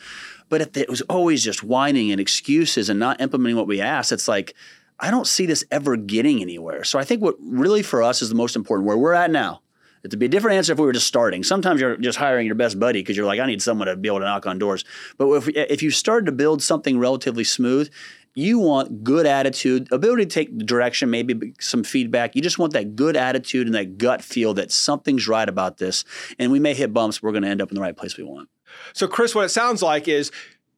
But 0.48 0.62
if 0.62 0.78
it 0.78 0.88
was 0.88 1.02
always 1.04 1.44
just 1.44 1.64
whining 1.64 2.12
and 2.12 2.22
excuses 2.22 2.88
and 2.88 3.00
not 3.00 3.20
implementing 3.20 3.58
what 3.58 3.66
we 3.66 3.82
asked, 3.82 4.12
it's 4.12 4.28
like, 4.28 4.54
I 5.00 5.10
don't 5.10 5.26
see 5.26 5.48
this 5.48 5.64
ever 5.72 5.98
getting 5.98 6.40
anywhere. 6.40 6.84
So 6.84 7.00
I 7.00 7.04
think 7.04 7.24
what 7.24 7.36
really 7.42 7.82
for 7.82 8.04
us 8.04 8.22
is 8.22 8.30
the 8.30 8.36
most 8.36 8.56
important, 8.56 8.86
where 8.86 8.98
we're 8.98 9.14
at 9.14 9.32
now, 9.32 9.61
It'd 10.04 10.20
be 10.20 10.26
a 10.26 10.30
different 10.30 10.58
answer 10.58 10.74
if 10.74 10.80
we 10.80 10.86
were 10.86 10.94
just 10.94 11.08
starting. 11.08 11.44
Sometimes 11.44 11.80
you're 11.80 11.98
just 11.98 12.18
hiring 12.18 12.46
your 12.46 12.56
best 12.56 12.80
buddy 12.80 13.02
because 13.02 13.16
you're 13.16 13.26
like, 13.26 13.40
I 13.40 13.46
need 13.46 13.62
someone 13.62 13.88
to 13.88 13.96
be 13.96 14.10
able 14.10 14.20
to 14.20 14.26
knock 14.26 14.46
on 14.48 14.58
doors. 14.58 14.84
But 15.18 15.32
if, 15.34 15.48
if 15.50 15.84
you 15.84 15.92
started 15.92 16.26
to 16.26 16.32
build 16.32 16.64
something 16.64 16.98
relatively 16.98 17.44
smooth, 17.44 17.92
you 18.34 18.60
want 18.60 19.04
good 19.04 19.26
attitude, 19.26 19.92
ability 19.92 20.26
to 20.26 20.30
take 20.30 20.58
direction, 20.60 21.10
maybe 21.10 21.54
some 21.60 21.84
feedback. 21.84 22.36
You 22.36 22.42
just 22.42 22.58
want 22.58 22.74
that 22.74 22.96
good 22.96 23.18
attitude 23.18 23.68
and 23.68 23.76
that 23.76 23.98
gut 23.98 24.24
feel 24.24 24.54
that 24.56 24.72
something's 24.72 25.28
right 25.28 25.48
about 25.48 25.78
this. 25.78 26.06
And 26.40 26.52
we 26.52 26.60
may 26.60 26.74
hit 26.74 26.94
bumps, 26.94 27.22
we're 27.22 27.32
going 27.32 27.44
to 27.44 27.50
end 27.50 27.62
up 27.62 27.70
in 27.70 27.76
the 27.76 27.82
right 27.82 27.96
place 27.96 28.18
we 28.18 28.24
want. 28.24 28.50
So, 28.94 29.08
Chris, 29.08 29.36
what 29.36 29.46
it 29.46 29.50
sounds 29.50 29.82
like 29.82 30.08
is 30.08 30.32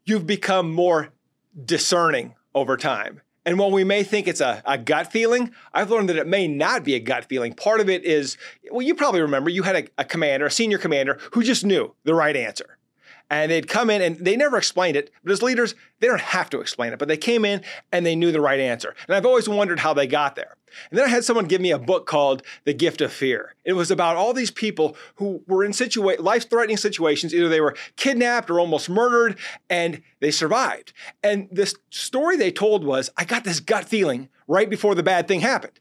you've 0.04 0.26
become 0.26 0.74
more 0.74 1.10
discerning 1.64 2.34
over 2.56 2.76
time. 2.76 3.22
And 3.46 3.60
while 3.60 3.72
we 3.72 3.84
may 3.84 4.04
think 4.04 4.28
it's 4.28 4.40
a, 4.40 4.62
a, 4.66 4.78
gut 4.78 5.12
feeling, 5.12 5.52
I've 5.74 5.92
learned 5.92 6.10
that 6.10 6.16
it 6.16 6.28
may 6.28 6.48
not 6.48 6.84
be 6.84 6.96
a 6.96 7.00
gut 7.00 7.26
feeling. 7.26 7.54
Part 7.54 7.82
of 7.82 7.90
it 7.90 8.06
is, 8.06 8.38
well, 8.72 8.82
you 8.82 8.96
probably 8.96 9.22
remember 9.22 9.50
you 9.50 9.64
had 9.64 9.76
a, 9.76 9.88
a 9.98 10.06
commander, 10.06 10.46
a 10.46 10.52
senior 10.52 10.78
commander, 10.78 11.20
who 11.32 11.44
just 11.44 11.66
knew 11.66 11.94
the 12.06 12.16
right 12.16 12.36
answer. 12.36 12.78
And 13.30 13.52
they'd 13.52 13.68
come 13.68 13.90
in 13.90 14.02
and 14.02 14.18
they 14.18 14.36
never 14.36 14.58
explained 14.58 14.96
it. 14.96 15.12
But 15.24 15.32
as 15.32 15.42
leaders, 15.42 15.76
they 16.00 16.08
don't 16.08 16.22
have 16.22 16.50
to 16.52 16.60
explain 16.60 16.94
it, 16.94 17.00
but 17.00 17.08
they 17.08 17.18
came 17.18 17.46
in 17.46 17.64
and 17.92 18.06
they 18.06 18.16
knew 18.16 18.32
the 18.32 18.42
right 18.42 18.60
answer. 18.60 18.96
And 19.08 19.16
I've 19.16 19.26
always 19.26 19.50
wondered 19.50 19.80
how 19.80 19.94
they 19.94 20.08
got 20.08 20.36
there. 20.36 20.56
And 20.90 20.98
then 20.98 21.06
I 21.06 21.10
had 21.10 21.24
someone 21.24 21.46
give 21.46 21.62
me 21.62 21.72
a 21.72 21.80
book 21.80 22.06
called 22.08 22.42
The 22.64 22.74
Gift 22.74 23.02
of 23.02 23.14
Fear. 23.14 23.54
It 23.64 23.74
was 23.74 23.92
about 23.92 24.18
all 24.18 24.34
these 24.34 24.52
people 24.52 24.98
who 25.16 25.44
were 25.48 25.64
in 25.64 25.72
situa- 25.72 26.20
life-threatening 26.20 26.78
situations. 26.78 27.34
Either 27.34 27.48
they 27.48 27.62
were 27.62 27.76
kidnapped 27.96 28.50
or 28.50 28.60
almost 28.60 28.90
murdered, 28.90 29.38
and 29.70 30.02
they 30.20 30.32
survived. 30.32 30.92
And 31.22 31.48
this 31.52 31.76
story 31.92 32.38
they 32.38 32.52
told 32.52 32.84
was, 32.84 33.12
I 33.18 33.24
got 33.24 33.44
this 33.44 33.60
gut 33.60 33.86
feeling 33.86 34.30
right 34.48 34.70
before 34.70 34.96
the 34.96 35.04
bad 35.04 35.28
thing 35.28 35.42
happened. 35.42 35.80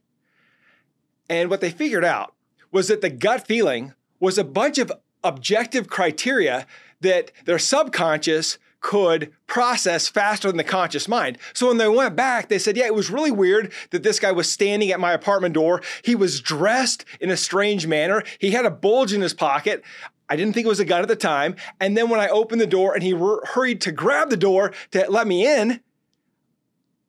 And 1.28 1.48
what 1.48 1.62
they 1.62 1.70
figured 1.70 2.04
out 2.04 2.34
was 2.70 2.88
that 2.88 3.00
the 3.00 3.10
gut 3.10 3.46
feeling 3.46 3.94
was 4.20 4.36
a 4.36 4.44
bunch 4.44 4.76
of 4.76 4.92
objective 5.24 5.88
criteria 5.88 6.66
that 7.02 7.30
their 7.44 7.58
subconscious 7.58 8.58
could 8.80 9.32
process 9.46 10.08
faster 10.08 10.48
than 10.48 10.56
the 10.56 10.64
conscious 10.64 11.06
mind. 11.06 11.38
So 11.54 11.68
when 11.68 11.76
they 11.76 11.86
went 11.88 12.16
back, 12.16 12.48
they 12.48 12.58
said, 12.58 12.76
yeah, 12.76 12.86
it 12.86 12.94
was 12.94 13.10
really 13.10 13.30
weird 13.30 13.72
that 13.90 14.02
this 14.02 14.18
guy 14.18 14.32
was 14.32 14.50
standing 14.50 14.90
at 14.90 14.98
my 14.98 15.12
apartment 15.12 15.54
door. 15.54 15.82
He 16.02 16.16
was 16.16 16.40
dressed 16.40 17.04
in 17.20 17.30
a 17.30 17.36
strange 17.36 17.86
manner. 17.86 18.24
He 18.40 18.50
had 18.50 18.66
a 18.66 18.70
bulge 18.70 19.12
in 19.12 19.20
his 19.20 19.34
pocket. 19.34 19.84
I 20.28 20.34
didn't 20.34 20.54
think 20.54 20.64
it 20.64 20.68
was 20.68 20.80
a 20.80 20.84
gun 20.84 21.02
at 21.02 21.08
the 21.08 21.14
time. 21.14 21.54
And 21.78 21.96
then 21.96 22.08
when 22.08 22.18
I 22.18 22.28
opened 22.28 22.60
the 22.60 22.66
door 22.66 22.92
and 22.94 23.02
he 23.04 23.14
r- 23.14 23.44
hurried 23.44 23.80
to 23.82 23.92
grab 23.92 24.30
the 24.30 24.36
door 24.36 24.72
to 24.90 25.06
let 25.08 25.28
me 25.28 25.46
in, 25.46 25.80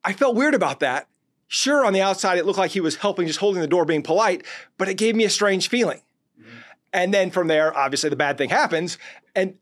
I 0.03 0.13
felt 0.13 0.35
weird 0.35 0.53
about 0.53 0.79
that. 0.81 1.07
Sure, 1.47 1.85
on 1.85 1.93
the 1.93 2.01
outside, 2.01 2.37
it 2.37 2.45
looked 2.45 2.59
like 2.59 2.71
he 2.71 2.81
was 2.81 2.97
helping, 2.97 3.25
just 3.25 3.39
holding 3.39 3.61
the 3.61 3.67
door, 3.67 3.85
being 3.85 4.03
polite, 4.03 4.45
but 4.77 4.89
it 4.89 4.95
gave 4.95 5.15
me 5.15 5.23
a 5.23 5.29
strange 5.29 5.69
feeling. 5.69 6.01
Mm-hmm. 6.39 6.57
And 6.93 7.13
then 7.13 7.31
from 7.31 7.47
there, 7.47 7.75
obviously, 7.75 8.09
the 8.09 8.15
bad 8.15 8.37
thing 8.37 8.49
happens. 8.49 8.97
And 9.35 9.55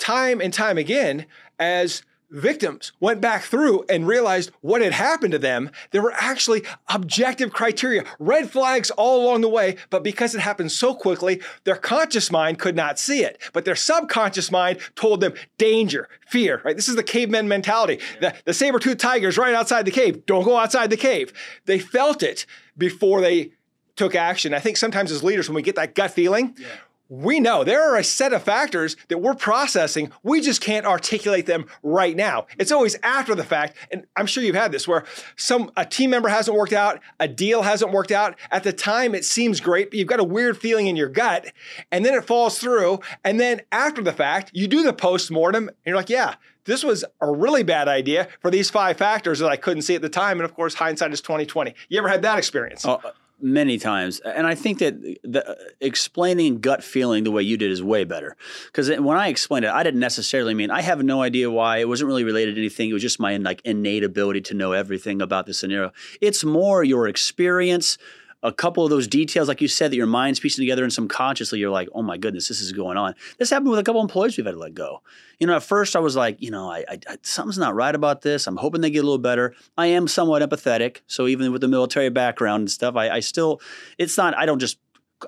time 0.00 0.40
and 0.40 0.52
time 0.52 0.78
again, 0.78 1.26
as 1.58 2.02
victims 2.30 2.92
went 3.00 3.20
back 3.20 3.42
through 3.42 3.84
and 3.88 4.06
realized 4.06 4.50
what 4.60 4.80
had 4.80 4.92
happened 4.92 5.32
to 5.32 5.38
them, 5.38 5.70
there 5.90 6.02
were 6.02 6.12
actually 6.14 6.62
objective 6.88 7.52
criteria, 7.52 8.04
red 8.18 8.50
flags 8.50 8.90
all 8.92 9.24
along 9.24 9.40
the 9.40 9.48
way. 9.48 9.76
But 9.90 10.04
because 10.04 10.34
it 10.34 10.40
happened 10.40 10.72
so 10.72 10.94
quickly, 10.94 11.40
their 11.64 11.76
conscious 11.76 12.30
mind 12.30 12.58
could 12.58 12.76
not 12.76 12.98
see 12.98 13.22
it. 13.22 13.40
But 13.52 13.64
their 13.64 13.74
subconscious 13.74 14.50
mind 14.50 14.78
told 14.94 15.20
them 15.20 15.34
danger, 15.58 16.08
fear, 16.28 16.62
right? 16.64 16.76
This 16.76 16.88
is 16.88 16.96
the 16.96 17.02
caveman 17.02 17.48
mentality. 17.48 18.00
The, 18.20 18.34
the 18.44 18.54
saber-toothed 18.54 19.00
tiger 19.00 19.28
is 19.28 19.38
right 19.38 19.54
outside 19.54 19.84
the 19.84 19.90
cave. 19.90 20.24
Don't 20.26 20.44
go 20.44 20.56
outside 20.56 20.90
the 20.90 20.96
cave. 20.96 21.32
They 21.66 21.78
felt 21.78 22.22
it 22.22 22.46
before 22.78 23.20
they 23.20 23.52
took 23.96 24.14
action. 24.14 24.54
I 24.54 24.60
think 24.60 24.76
sometimes 24.76 25.10
as 25.10 25.22
leaders, 25.22 25.48
when 25.48 25.56
we 25.56 25.62
get 25.62 25.74
that 25.76 25.94
gut 25.94 26.12
feeling, 26.12 26.54
yeah 26.58 26.66
we 27.10 27.40
know 27.40 27.64
there 27.64 27.82
are 27.82 27.96
a 27.96 28.04
set 28.04 28.32
of 28.32 28.42
factors 28.42 28.96
that 29.08 29.18
we're 29.18 29.34
processing. 29.34 30.12
We 30.22 30.40
just 30.40 30.60
can't 30.60 30.86
articulate 30.86 31.44
them 31.44 31.66
right 31.82 32.16
now. 32.16 32.46
It's 32.56 32.72
always 32.72 32.96
after 33.02 33.34
the 33.34 33.44
fact. 33.44 33.76
And 33.90 34.06
I'm 34.16 34.26
sure 34.26 34.42
you've 34.42 34.54
had 34.54 34.72
this 34.72 34.86
where 34.86 35.04
some 35.36 35.72
a 35.76 35.84
team 35.84 36.10
member 36.10 36.28
hasn't 36.28 36.56
worked 36.56 36.72
out, 36.72 37.00
a 37.18 37.26
deal 37.26 37.62
hasn't 37.62 37.92
worked 37.92 38.12
out. 38.12 38.38
At 38.50 38.62
the 38.62 38.72
time 38.72 39.14
it 39.14 39.24
seems 39.24 39.60
great, 39.60 39.90
but 39.90 39.98
you've 39.98 40.08
got 40.08 40.20
a 40.20 40.24
weird 40.24 40.56
feeling 40.56 40.86
in 40.86 40.96
your 40.96 41.08
gut, 41.08 41.52
and 41.90 42.04
then 42.04 42.14
it 42.14 42.24
falls 42.24 42.58
through. 42.58 43.00
And 43.24 43.40
then 43.40 43.62
after 43.72 44.02
the 44.02 44.12
fact, 44.12 44.52
you 44.54 44.68
do 44.68 44.84
the 44.84 44.92
post-mortem, 44.92 45.68
and 45.68 45.76
you're 45.84 45.96
like, 45.96 46.10
yeah, 46.10 46.36
this 46.64 46.84
was 46.84 47.04
a 47.20 47.30
really 47.30 47.64
bad 47.64 47.88
idea 47.88 48.28
for 48.40 48.50
these 48.50 48.70
five 48.70 48.96
factors 48.96 49.40
that 49.40 49.48
I 49.48 49.56
couldn't 49.56 49.82
see 49.82 49.96
at 49.96 50.02
the 50.02 50.08
time. 50.08 50.38
And 50.38 50.44
of 50.44 50.54
course, 50.54 50.74
hindsight 50.74 51.12
is 51.12 51.20
2020. 51.20 51.74
You 51.88 51.98
ever 51.98 52.08
had 52.08 52.22
that 52.22 52.38
experience? 52.38 52.84
Oh, 52.84 53.00
many 53.42 53.78
times 53.78 54.20
and 54.20 54.46
i 54.46 54.54
think 54.54 54.78
that 54.78 55.00
the, 55.22 55.56
explaining 55.80 56.60
gut 56.60 56.82
feeling 56.84 57.24
the 57.24 57.30
way 57.30 57.42
you 57.42 57.56
did 57.56 57.70
is 57.70 57.82
way 57.82 58.04
better. 58.04 58.36
Because 58.66 58.88
when 58.88 59.16
i 59.16 59.28
explained 59.28 59.64
it 59.64 59.70
i 59.70 59.82
didn't 59.82 60.00
necessarily 60.00 60.54
mean 60.54 60.70
i 60.70 60.80
have 60.80 61.02
no 61.02 61.22
idea 61.22 61.50
why. 61.50 61.78
It 61.78 61.88
wasn't 61.88 62.08
really 62.08 62.24
related 62.24 62.54
to 62.54 62.60
anything. 62.60 62.90
It 62.90 62.92
was 62.92 63.02
just 63.02 63.20
my 63.20 63.36
like 63.36 63.60
innate 63.64 64.04
ability 64.04 64.42
to 64.42 64.54
know 64.54 64.72
everything 64.72 65.22
about 65.22 65.46
the 65.46 65.54
scenario. 65.54 65.92
It's 66.20 66.44
more 66.44 66.84
your 66.84 67.08
experience 67.08 67.98
a 68.42 68.52
couple 68.52 68.84
of 68.84 68.90
those 68.90 69.06
details, 69.06 69.48
like 69.48 69.60
you 69.60 69.68
said, 69.68 69.92
that 69.92 69.96
your 69.96 70.06
mind's 70.06 70.40
piecing 70.40 70.62
together 70.62 70.82
and 70.82 70.92
subconsciously 70.92 71.58
you're 71.58 71.70
like, 71.70 71.88
oh 71.94 72.02
my 72.02 72.16
goodness, 72.16 72.48
this 72.48 72.60
is 72.60 72.72
going 72.72 72.96
on. 72.96 73.14
This 73.38 73.50
happened 73.50 73.70
with 73.70 73.78
a 73.78 73.82
couple 73.82 74.00
employees 74.00 74.36
we've 74.36 74.46
had 74.46 74.52
to 74.52 74.58
let 74.58 74.74
go. 74.74 75.02
You 75.38 75.46
know, 75.46 75.56
at 75.56 75.62
first 75.62 75.94
I 75.94 75.98
was 75.98 76.16
like, 76.16 76.40
you 76.40 76.50
know, 76.50 76.70
I, 76.70 76.84
I, 76.88 76.98
I, 77.08 77.16
something's 77.22 77.58
not 77.58 77.74
right 77.74 77.94
about 77.94 78.22
this. 78.22 78.46
I'm 78.46 78.56
hoping 78.56 78.80
they 78.80 78.90
get 78.90 79.00
a 79.00 79.02
little 79.02 79.18
better. 79.18 79.54
I 79.76 79.86
am 79.86 80.08
somewhat 80.08 80.42
empathetic. 80.42 81.00
So 81.06 81.26
even 81.26 81.52
with 81.52 81.60
the 81.60 81.68
military 81.68 82.08
background 82.08 82.62
and 82.62 82.70
stuff, 82.70 82.96
I, 82.96 83.10
I 83.10 83.20
still, 83.20 83.60
it's 83.98 84.16
not, 84.16 84.36
I 84.36 84.46
don't 84.46 84.58
just, 84.58 84.78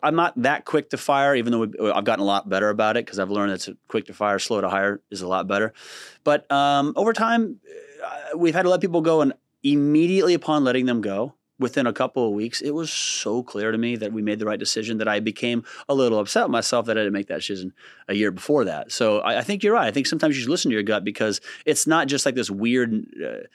I'm 0.03 0.17
not 0.17 0.41
that 0.41 0.65
quick 0.65 0.89
to 0.91 0.97
fire, 0.97 1.35
even 1.35 1.53
though 1.53 1.93
I've 1.93 2.05
gotten 2.05 2.23
a 2.23 2.27
lot 2.27 2.49
better 2.49 2.71
about 2.71 2.97
it 2.97 3.05
because 3.05 3.19
I've 3.19 3.31
learned 3.31 3.53
that 3.53 3.77
quick 3.89 4.07
to 4.07 4.15
fire, 4.15 4.39
slow 4.39 4.63
to 4.63 4.71
hire 4.71 5.03
is 5.11 5.21
a 5.21 5.29
lot 5.29 5.47
better. 5.47 5.75
But 6.25 6.51
um, 6.51 6.95
over 6.97 7.13
time, 7.13 7.61
uh, 8.03 8.39
we've 8.39 8.55
had 8.55 8.63
to 8.63 8.71
let 8.71 8.81
people 8.81 9.03
go, 9.03 9.21
and 9.21 9.35
immediately 9.63 10.33
upon 10.33 10.65
letting 10.65 10.87
them 10.87 11.03
go, 11.03 11.35
within 11.63 11.87
a 11.87 11.93
couple 11.93 12.27
of 12.27 12.33
weeks, 12.35 12.61
it 12.61 12.73
was 12.73 12.91
so 12.91 13.43
clear 13.43 13.73
to 13.73 13.79
me 13.79 13.97
that 13.97 14.13
we 14.13 14.21
made 14.21 14.39
the 14.39 14.45
right 14.45 14.59
decision 14.59 14.99
that 14.99 15.09
I 15.09 15.21
became 15.21 15.65
a 15.89 15.95
little 15.95 16.19
upset 16.19 16.51
myself 16.51 16.87
that 16.87 16.99
I 16.99 17.01
didn't 17.01 17.15
make 17.15 17.29
that 17.29 17.41
decision 17.41 17.73
a 18.09 18.15
year 18.15 18.31
before 18.31 18.65
that. 18.65 18.93
So 18.93 19.21
I, 19.21 19.39
I 19.39 19.43
think 19.43 19.63
you're 19.63 19.75
right. 19.75 19.87
I 19.87 19.91
think 19.91 20.07
sometimes 20.07 20.37
you 20.37 20.43
should 20.43 20.51
listen 20.51 20.71
to 20.71 20.75
your 20.75 20.83
gut 20.83 21.05
because 21.05 21.41
it's 21.65 21.87
not 21.87 22.09
just 22.09 22.27
like 22.27 22.35
this 22.35 22.51
weird, 22.51 23.07
uh, 23.25 23.47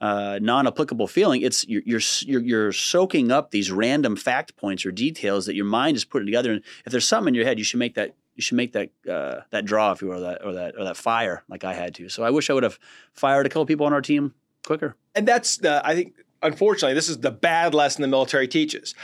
uh, 0.00 0.38
non-applicable 0.40 1.08
feeling. 1.08 1.42
It's 1.42 1.66
you're, 1.68 1.82
you're, 1.84 2.00
you're 2.22 2.40
you're 2.40 2.72
soaking 2.72 3.32
up 3.32 3.50
these 3.50 3.70
random 3.70 4.16
fact 4.16 4.56
points 4.56 4.86
or 4.86 4.92
details 4.92 5.46
that 5.46 5.56
your 5.56 5.64
mind 5.64 5.96
is 5.96 6.04
putting 6.04 6.26
together. 6.26 6.52
And 6.52 6.62
if 6.86 6.92
there's 6.92 7.06
something 7.06 7.32
in 7.32 7.34
your 7.34 7.44
head, 7.44 7.58
you 7.58 7.64
should 7.64 7.80
make 7.80 7.94
that 7.94 8.14
you 8.36 8.42
should 8.42 8.56
make 8.56 8.72
that 8.72 8.90
uh, 9.10 9.40
that 9.50 9.64
draw, 9.64 9.90
if 9.90 10.00
you 10.00 10.08
will, 10.08 10.18
or 10.18 10.20
that 10.20 10.44
or 10.44 10.52
that 10.52 10.74
or 10.78 10.84
that 10.84 10.96
fire 10.96 11.42
like 11.48 11.64
I 11.64 11.74
had 11.74 11.94
to. 11.96 12.08
So 12.08 12.22
I 12.22 12.30
wish 12.30 12.48
I 12.48 12.52
would 12.52 12.62
have 12.62 12.78
fired 13.12 13.46
a 13.46 13.48
couple 13.48 13.66
people 13.66 13.86
on 13.86 13.92
our 13.92 14.00
team 14.00 14.34
quicker. 14.64 14.94
And 15.14 15.26
that's 15.26 15.56
the 15.56 15.82
I 15.84 15.94
think 15.96 16.14
unfortunately, 16.42 16.94
this 16.94 17.08
is 17.08 17.18
the 17.18 17.30
bad 17.30 17.74
lesson 17.74 18.02
the 18.02 18.08
military 18.08 18.48
teaches. 18.48 18.94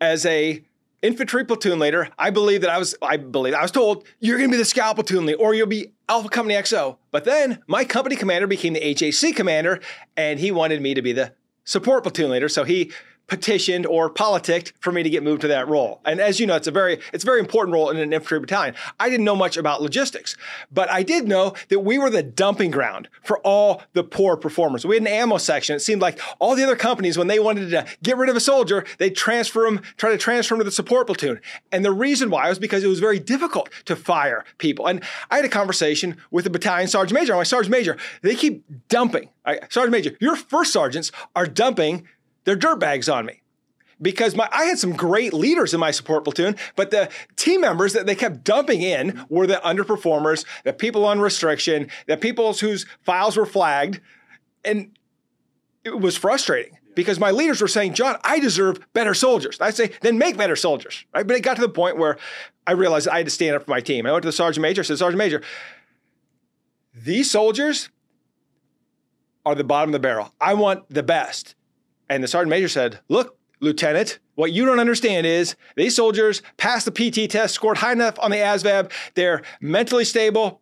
As 0.00 0.26
a 0.26 0.62
infantry 1.02 1.44
platoon 1.44 1.78
leader, 1.78 2.08
I 2.18 2.30
believe 2.30 2.60
that 2.62 2.70
I 2.70 2.78
was 2.78 2.94
I 3.02 3.16
believe 3.16 3.54
I 3.54 3.62
was 3.62 3.70
told 3.70 4.06
you're 4.20 4.38
going 4.38 4.50
to 4.50 4.54
be 4.54 4.58
the 4.58 4.64
scout 4.64 4.94
platoon 4.94 5.26
leader 5.26 5.38
or 5.38 5.54
you'll 5.54 5.66
be 5.66 5.92
Alpha 6.08 6.28
Company 6.28 6.54
XO. 6.54 6.96
But 7.10 7.24
then 7.24 7.60
my 7.66 7.84
company 7.84 8.16
commander 8.16 8.46
became 8.46 8.72
the 8.72 8.80
HHC 8.80 9.34
commander, 9.34 9.80
and 10.16 10.40
he 10.40 10.50
wanted 10.50 10.80
me 10.80 10.94
to 10.94 11.02
be 11.02 11.12
the 11.12 11.32
support 11.64 12.02
platoon 12.04 12.30
leader. 12.30 12.48
So 12.48 12.64
he 12.64 12.92
petitioned 13.26 13.86
or 13.86 14.10
politicked 14.10 14.72
for 14.80 14.92
me 14.92 15.02
to 15.02 15.10
get 15.10 15.22
moved 15.22 15.40
to 15.42 15.48
that 15.48 15.68
role. 15.68 16.00
And 16.04 16.20
as 16.20 16.38
you 16.38 16.46
know, 16.46 16.56
it's 16.56 16.66
a 16.66 16.72
very 16.72 17.00
it's 17.12 17.24
a 17.24 17.26
very 17.26 17.40
important 17.40 17.72
role 17.72 17.90
in 17.90 17.96
an 17.96 18.12
infantry 18.12 18.40
battalion. 18.40 18.74
I 19.00 19.08
didn't 19.08 19.24
know 19.24 19.36
much 19.36 19.56
about 19.56 19.80
logistics, 19.80 20.36
but 20.70 20.90
I 20.90 21.02
did 21.02 21.26
know 21.26 21.54
that 21.68 21.80
we 21.80 21.98
were 21.98 22.10
the 22.10 22.22
dumping 22.22 22.70
ground 22.70 23.08
for 23.22 23.38
all 23.38 23.82
the 23.92 24.04
poor 24.04 24.36
performers. 24.36 24.84
We 24.84 24.96
had 24.96 25.02
an 25.02 25.08
ammo 25.08 25.38
section. 25.38 25.76
It 25.76 25.80
seemed 25.80 26.02
like 26.02 26.20
all 26.38 26.54
the 26.54 26.62
other 26.62 26.76
companies, 26.76 27.16
when 27.16 27.28
they 27.28 27.38
wanted 27.38 27.70
to 27.70 27.86
get 28.02 28.16
rid 28.16 28.28
of 28.28 28.36
a 28.36 28.40
soldier, 28.40 28.84
they'd 28.98 29.16
transfer 29.16 29.66
him, 29.66 29.80
try 29.96 30.10
to 30.10 30.18
transfer 30.18 30.54
him 30.54 30.58
to 30.60 30.64
the 30.64 30.70
support 30.70 31.06
platoon. 31.06 31.40
And 31.70 31.84
the 31.84 31.92
reason 31.92 32.30
why 32.30 32.48
was 32.48 32.58
because 32.58 32.84
it 32.84 32.88
was 32.88 33.00
very 33.00 33.18
difficult 33.18 33.70
to 33.86 33.96
fire 33.96 34.44
people. 34.58 34.86
And 34.86 35.02
I 35.30 35.36
had 35.36 35.44
a 35.44 35.48
conversation 35.48 36.16
with 36.30 36.44
the 36.44 36.50
battalion 36.50 36.88
sergeant 36.88 37.18
major. 37.18 37.32
I'm 37.32 37.38
like, 37.38 37.46
Sergeant 37.46 37.70
Major, 37.70 37.96
they 38.22 38.34
keep 38.34 38.64
dumping. 38.88 39.30
Sergeant 39.70 39.90
Major, 39.92 40.16
your 40.20 40.36
first 40.36 40.72
sergeants 40.72 41.12
are 41.34 41.46
dumping 41.46 42.06
they're 42.44 42.56
dirtbags 42.56 43.12
on 43.12 43.26
me 43.26 43.42
because 44.02 44.34
my, 44.34 44.48
I 44.52 44.64
had 44.64 44.78
some 44.78 44.92
great 44.92 45.32
leaders 45.32 45.72
in 45.72 45.80
my 45.80 45.92
support 45.92 46.24
platoon, 46.24 46.56
but 46.76 46.90
the 46.90 47.08
team 47.36 47.60
members 47.60 47.92
that 47.92 48.04
they 48.04 48.16
kept 48.16 48.44
dumping 48.44 48.82
in 48.82 49.24
were 49.28 49.46
the 49.46 49.60
underperformers, 49.64 50.44
the 50.64 50.72
people 50.72 51.04
on 51.04 51.20
restriction, 51.20 51.88
the 52.06 52.16
people 52.16 52.52
whose 52.52 52.84
files 53.02 53.36
were 53.36 53.46
flagged. 53.46 54.00
And 54.64 54.98
it 55.84 56.00
was 56.00 56.16
frustrating 56.16 56.78
because 56.94 57.18
my 57.18 57.30
leaders 57.30 57.60
were 57.60 57.68
saying, 57.68 57.94
John, 57.94 58.16
I 58.24 58.40
deserve 58.40 58.80
better 58.92 59.14
soldiers. 59.14 59.60
I 59.60 59.70
say, 59.70 59.92
then 60.02 60.18
make 60.18 60.36
better 60.36 60.56
soldiers. 60.56 61.04
Right? 61.14 61.26
But 61.26 61.36
it 61.36 61.40
got 61.40 61.54
to 61.56 61.62
the 61.62 61.68
point 61.68 61.96
where 61.96 62.18
I 62.66 62.72
realized 62.72 63.08
I 63.08 63.18
had 63.18 63.26
to 63.26 63.30
stand 63.30 63.56
up 63.56 63.64
for 63.64 63.70
my 63.70 63.80
team. 63.80 64.06
I 64.06 64.12
went 64.12 64.22
to 64.22 64.28
the 64.28 64.32
sergeant 64.32 64.62
major, 64.62 64.82
I 64.82 64.84
said, 64.84 64.98
Sergeant 64.98 65.18
Major, 65.18 65.42
these 66.94 67.30
soldiers 67.30 67.88
are 69.44 69.54
the 69.54 69.64
bottom 69.64 69.90
of 69.90 69.92
the 69.92 69.98
barrel. 69.98 70.32
I 70.40 70.54
want 70.54 70.88
the 70.88 71.02
best. 71.02 71.54
And 72.12 72.22
the 72.22 72.28
sergeant 72.28 72.50
major 72.50 72.68
said, 72.68 73.00
Look, 73.08 73.38
Lieutenant, 73.60 74.18
what 74.34 74.52
you 74.52 74.66
don't 74.66 74.78
understand 74.78 75.26
is 75.26 75.56
these 75.76 75.96
soldiers 75.96 76.42
passed 76.58 76.84
the 76.84 76.90
PT 76.92 77.30
test, 77.30 77.54
scored 77.54 77.78
high 77.78 77.92
enough 77.92 78.18
on 78.18 78.30
the 78.30 78.36
ASVAB, 78.36 78.92
they're 79.14 79.40
mentally 79.62 80.04
stable, 80.04 80.60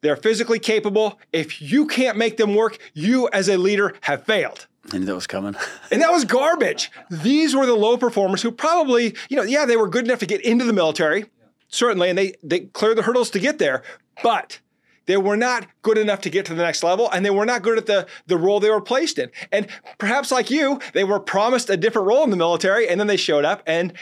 they're 0.00 0.16
physically 0.16 0.58
capable. 0.58 1.20
If 1.30 1.60
you 1.60 1.86
can't 1.86 2.16
make 2.16 2.38
them 2.38 2.54
work, 2.54 2.78
you 2.94 3.28
as 3.34 3.50
a 3.50 3.58
leader 3.58 3.92
have 4.02 4.24
failed. 4.24 4.66
I 4.92 4.98
knew 4.98 5.04
that 5.04 5.14
was 5.14 5.26
coming. 5.26 5.56
and 5.90 6.00
that 6.00 6.10
was 6.10 6.24
garbage. 6.24 6.90
These 7.10 7.54
were 7.54 7.66
the 7.66 7.74
low 7.74 7.98
performers 7.98 8.40
who 8.40 8.50
probably, 8.50 9.14
you 9.28 9.36
know, 9.36 9.42
yeah, 9.42 9.66
they 9.66 9.76
were 9.76 9.88
good 9.88 10.06
enough 10.06 10.20
to 10.20 10.26
get 10.26 10.40
into 10.40 10.64
the 10.64 10.72
military, 10.72 11.26
certainly, 11.68 12.08
and 12.08 12.16
they, 12.16 12.32
they 12.42 12.60
cleared 12.60 12.96
the 12.96 13.02
hurdles 13.02 13.28
to 13.30 13.38
get 13.38 13.58
there, 13.58 13.82
but 14.22 14.60
they 15.06 15.16
were 15.16 15.36
not 15.36 15.66
good 15.82 15.98
enough 15.98 16.20
to 16.22 16.30
get 16.30 16.44
to 16.46 16.54
the 16.54 16.62
next 16.62 16.82
level, 16.82 17.10
and 17.10 17.24
they 17.24 17.30
were 17.30 17.46
not 17.46 17.62
good 17.62 17.78
at 17.78 17.86
the, 17.86 18.06
the 18.26 18.36
role 18.36 18.60
they 18.60 18.70
were 18.70 18.80
placed 18.80 19.18
in. 19.18 19.30
And 19.50 19.66
perhaps 19.98 20.30
like 20.30 20.50
you, 20.50 20.80
they 20.92 21.04
were 21.04 21.20
promised 21.20 21.70
a 21.70 21.76
different 21.76 22.08
role 22.08 22.24
in 22.24 22.30
the 22.30 22.36
military, 22.36 22.88
and 22.88 23.00
then 23.00 23.06
they 23.06 23.16
showed 23.16 23.44
up, 23.44 23.62
and 23.66 23.92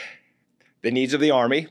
the 0.81 0.91
needs 0.91 1.13
of 1.13 1.21
the 1.21 1.31
Army 1.31 1.67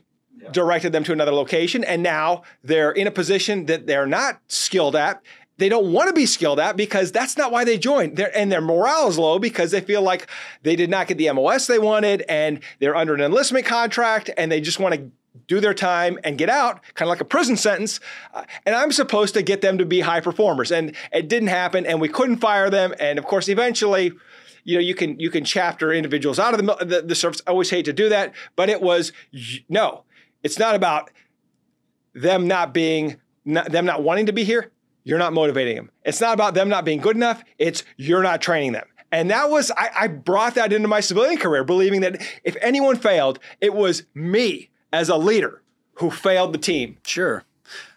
directed 0.51 0.91
them 0.91 1.03
to 1.03 1.13
another 1.13 1.33
location, 1.33 1.83
and 1.83 2.01
now 2.01 2.43
they're 2.63 2.91
in 2.91 3.07
a 3.07 3.11
position 3.11 3.65
that 3.67 3.87
they're 3.87 4.07
not 4.07 4.39
skilled 4.47 4.95
at. 4.95 5.21
They 5.57 5.69
don't 5.69 5.93
want 5.93 6.09
to 6.09 6.13
be 6.13 6.25
skilled 6.25 6.59
at 6.59 6.75
because 6.75 7.13
that's 7.13 7.37
not 7.37 7.51
why 7.51 7.63
they 7.63 7.77
joined. 7.77 8.17
They're, 8.17 8.35
and 8.37 8.51
their 8.51 8.59
morale 8.59 9.07
is 9.07 9.17
low 9.17 9.39
because 9.39 9.71
they 9.71 9.79
feel 9.79 10.01
like 10.01 10.27
they 10.63 10.75
did 10.75 10.89
not 10.89 11.07
get 11.07 11.17
the 11.17 11.31
MOS 11.31 11.67
they 11.67 11.79
wanted 11.79 12.23
and 12.27 12.59
they're 12.79 12.95
under 12.95 13.13
an 13.13 13.21
enlistment 13.21 13.65
contract 13.65 14.29
and 14.37 14.51
they 14.51 14.59
just 14.59 14.81
want 14.81 14.95
to 14.95 15.11
do 15.47 15.59
their 15.59 15.73
time 15.73 16.19
and 16.23 16.37
get 16.37 16.49
out, 16.49 16.81
kind 16.93 17.07
of 17.07 17.09
like 17.09 17.21
a 17.21 17.25
prison 17.25 17.57
sentence. 17.57 17.99
Uh, 18.33 18.43
and 18.65 18.75
I'm 18.75 18.91
supposed 18.91 19.33
to 19.35 19.41
get 19.41 19.61
them 19.61 19.77
to 19.77 19.85
be 19.85 20.01
high 20.01 20.21
performers. 20.21 20.71
And 20.71 20.95
it 21.11 21.27
didn't 21.27 21.49
happen, 21.49 21.85
and 21.85 22.01
we 22.01 22.09
couldn't 22.09 22.37
fire 22.37 22.69
them. 22.69 22.93
And 22.99 23.19
of 23.19 23.25
course, 23.25 23.49
eventually, 23.49 24.13
you 24.63 24.75
know, 24.75 24.81
you 24.81 24.95
can 24.95 25.19
you 25.19 25.29
can 25.29 25.45
chapter 25.45 25.93
individuals 25.93 26.39
out 26.39 26.53
of 26.53 26.65
the, 26.65 26.85
the, 26.85 27.01
the 27.01 27.15
service. 27.15 27.41
I 27.45 27.51
always 27.51 27.69
hate 27.69 27.85
to 27.85 27.93
do 27.93 28.09
that, 28.09 28.33
but 28.55 28.69
it 28.69 28.81
was 28.81 29.11
no. 29.69 30.03
It's 30.43 30.59
not 30.59 30.75
about 30.75 31.11
them 32.13 32.47
not 32.47 32.73
being 32.73 33.19
not, 33.45 33.71
them 33.71 33.85
not 33.85 34.03
wanting 34.03 34.25
to 34.25 34.33
be 34.33 34.43
here. 34.43 34.71
You're 35.03 35.19
not 35.19 35.33
motivating 35.33 35.75
them. 35.75 35.91
It's 36.03 36.19
not 36.19 36.33
about 36.33 36.55
them 36.55 36.67
not 36.67 36.83
being 36.83 36.99
good 36.99 37.15
enough. 37.15 37.43
It's 37.59 37.83
you're 37.95 38.23
not 38.23 38.41
training 38.41 38.71
them. 38.71 38.87
And 39.11 39.29
that 39.29 39.49
was, 39.49 39.71
I, 39.71 39.89
I, 39.95 40.07
brought 40.07 40.55
that 40.55 40.73
into 40.73 40.87
my 40.87 40.99
civilian 40.99 41.37
career, 41.37 41.63
believing 41.63 42.01
that 42.01 42.21
if 42.43 42.57
anyone 42.59 42.97
failed, 42.97 43.39
it 43.61 43.73
was 43.73 44.03
me 44.13 44.71
as 44.95 45.09
a 45.09 45.17
leader 45.17 45.61
who 45.95 46.09
failed 46.09 46.53
the 46.53 46.57
team. 46.57 46.97
Sure. 47.05 47.43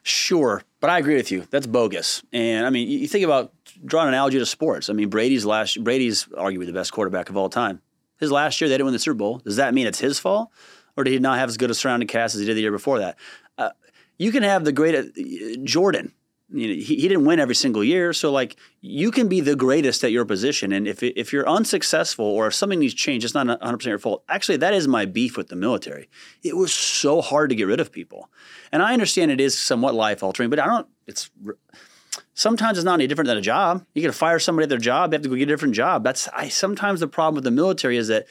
Sure. 0.02 0.62
But 0.80 0.90
I 0.90 0.98
agree 0.98 1.16
with 1.16 1.30
you. 1.30 1.46
That's 1.50 1.66
bogus. 1.66 2.22
And 2.32 2.66
I 2.66 2.70
mean, 2.70 2.88
you 2.88 3.06
think 3.06 3.24
about 3.24 3.52
drawing 3.84 4.08
an 4.08 4.14
analogy 4.14 4.38
to 4.38 4.46
sports. 4.46 4.90
I 4.90 4.92
mean, 4.92 5.08
Brady's 5.08 5.44
last, 5.44 5.82
Brady's 5.82 6.26
arguably 6.26 6.66
the 6.66 6.72
best 6.72 6.92
quarterback 6.92 7.30
of 7.30 7.36
all 7.36 7.48
time. 7.48 7.80
His 8.18 8.32
last 8.32 8.60
year, 8.60 8.68
they 8.68 8.74
didn't 8.74 8.86
win 8.86 8.94
the 8.94 8.98
Super 8.98 9.14
Bowl. 9.14 9.38
Does 9.38 9.56
that 9.56 9.74
mean 9.74 9.86
it's 9.86 10.00
his 10.00 10.18
fault? 10.18 10.50
Or 10.96 11.04
did 11.04 11.12
he 11.12 11.18
not 11.20 11.38
have 11.38 11.48
as 11.48 11.56
good 11.56 11.70
a 11.70 11.74
surrounding 11.74 12.08
cast 12.08 12.34
as 12.34 12.40
he 12.40 12.46
did 12.46 12.56
the 12.56 12.62
year 12.62 12.72
before 12.72 12.98
that? 12.98 13.16
Uh, 13.56 13.70
you 14.18 14.32
can 14.32 14.42
have 14.42 14.64
the 14.64 14.72
great 14.72 14.94
uh, 14.94 15.04
Jordan 15.62 16.12
you 16.50 16.68
know, 16.68 16.74
he, 16.74 16.96
he 16.96 17.08
didn't 17.08 17.24
win 17.24 17.40
every 17.40 17.54
single 17.54 17.84
year. 17.84 18.12
So 18.12 18.30
like 18.30 18.56
you 18.80 19.10
can 19.10 19.28
be 19.28 19.40
the 19.40 19.54
greatest 19.56 20.02
at 20.04 20.12
your 20.12 20.24
position. 20.24 20.72
And 20.72 20.88
if, 20.88 21.02
if 21.02 21.32
you're 21.32 21.48
unsuccessful 21.48 22.24
or 22.24 22.46
if 22.46 22.54
something 22.54 22.78
needs 22.78 22.94
change, 22.94 23.24
it's 23.24 23.34
not 23.34 23.46
100% 23.46 23.84
your 23.84 23.98
fault. 23.98 24.24
Actually, 24.28 24.56
that 24.58 24.72
is 24.72 24.88
my 24.88 25.04
beef 25.04 25.36
with 25.36 25.48
the 25.48 25.56
military. 25.56 26.08
It 26.42 26.56
was 26.56 26.72
so 26.72 27.20
hard 27.20 27.50
to 27.50 27.56
get 27.56 27.66
rid 27.66 27.80
of 27.80 27.92
people. 27.92 28.30
And 28.72 28.82
I 28.82 28.92
understand 28.92 29.30
it 29.30 29.40
is 29.40 29.58
somewhat 29.58 29.94
life 29.94 30.22
altering, 30.22 30.50
but 30.50 30.58
I 30.58 30.66
don't, 30.66 30.86
it's, 31.06 31.30
sometimes 32.34 32.78
it's 32.78 32.84
not 32.84 32.94
any 32.94 33.06
different 33.06 33.28
than 33.28 33.38
a 33.38 33.42
job. 33.42 33.84
You 33.94 34.02
to 34.02 34.12
fire 34.12 34.38
somebody 34.38 34.64
at 34.64 34.68
their 34.70 34.78
job, 34.78 35.10
they 35.10 35.16
have 35.16 35.22
to 35.22 35.28
go 35.28 35.34
get 35.34 35.44
a 35.44 35.46
different 35.46 35.74
job. 35.74 36.02
That's, 36.02 36.28
I, 36.28 36.48
sometimes 36.48 37.00
the 37.00 37.08
problem 37.08 37.34
with 37.34 37.44
the 37.44 37.50
military 37.50 37.98
is 37.98 38.08
that 38.08 38.26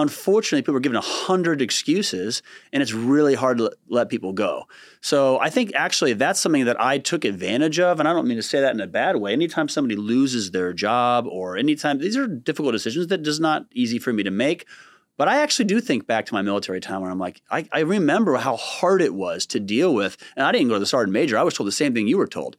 unfortunately, 0.00 0.62
people 0.62 0.76
are 0.76 0.80
given 0.80 0.96
a 0.96 1.00
hundred 1.00 1.62
excuses, 1.62 2.42
and 2.72 2.82
it's 2.82 2.92
really 2.92 3.34
hard 3.34 3.58
to 3.58 3.72
let 3.88 4.08
people 4.08 4.32
go. 4.32 4.64
So 5.00 5.38
I 5.38 5.50
think 5.50 5.72
actually 5.74 6.14
that's 6.14 6.40
something 6.40 6.64
that 6.64 6.80
I 6.80 6.98
took 6.98 7.24
advantage 7.24 7.78
of, 7.78 8.00
and 8.00 8.08
I 8.08 8.12
don't 8.12 8.26
mean 8.26 8.36
to 8.36 8.42
say 8.42 8.60
that 8.60 8.74
in 8.74 8.80
a 8.80 8.86
bad 8.86 9.16
way. 9.16 9.32
Anytime 9.32 9.68
somebody 9.68 9.96
loses 9.96 10.50
their 10.50 10.72
job, 10.72 11.26
or 11.26 11.56
anytime 11.56 11.98
these 11.98 12.16
are 12.16 12.26
difficult 12.26 12.72
decisions 12.72 13.06
that 13.08 13.26
is 13.26 13.40
not 13.40 13.66
easy 13.72 13.98
for 13.98 14.12
me 14.12 14.22
to 14.22 14.30
make. 14.30 14.66
But 15.16 15.28
I 15.28 15.42
actually 15.42 15.66
do 15.66 15.82
think 15.82 16.06
back 16.06 16.24
to 16.26 16.34
my 16.34 16.40
military 16.40 16.80
time 16.80 17.02
where 17.02 17.10
I'm 17.10 17.18
like, 17.18 17.42
I, 17.50 17.68
I 17.72 17.80
remember 17.80 18.36
how 18.36 18.56
hard 18.56 19.02
it 19.02 19.12
was 19.12 19.44
to 19.48 19.60
deal 19.60 19.94
with, 19.94 20.16
and 20.34 20.46
I 20.46 20.52
didn't 20.52 20.68
go 20.68 20.74
to 20.74 20.80
the 20.80 20.86
sergeant 20.86 21.12
major. 21.12 21.36
I 21.36 21.42
was 21.42 21.52
told 21.52 21.66
the 21.66 21.72
same 21.72 21.92
thing 21.92 22.08
you 22.08 22.16
were 22.16 22.26
told. 22.26 22.56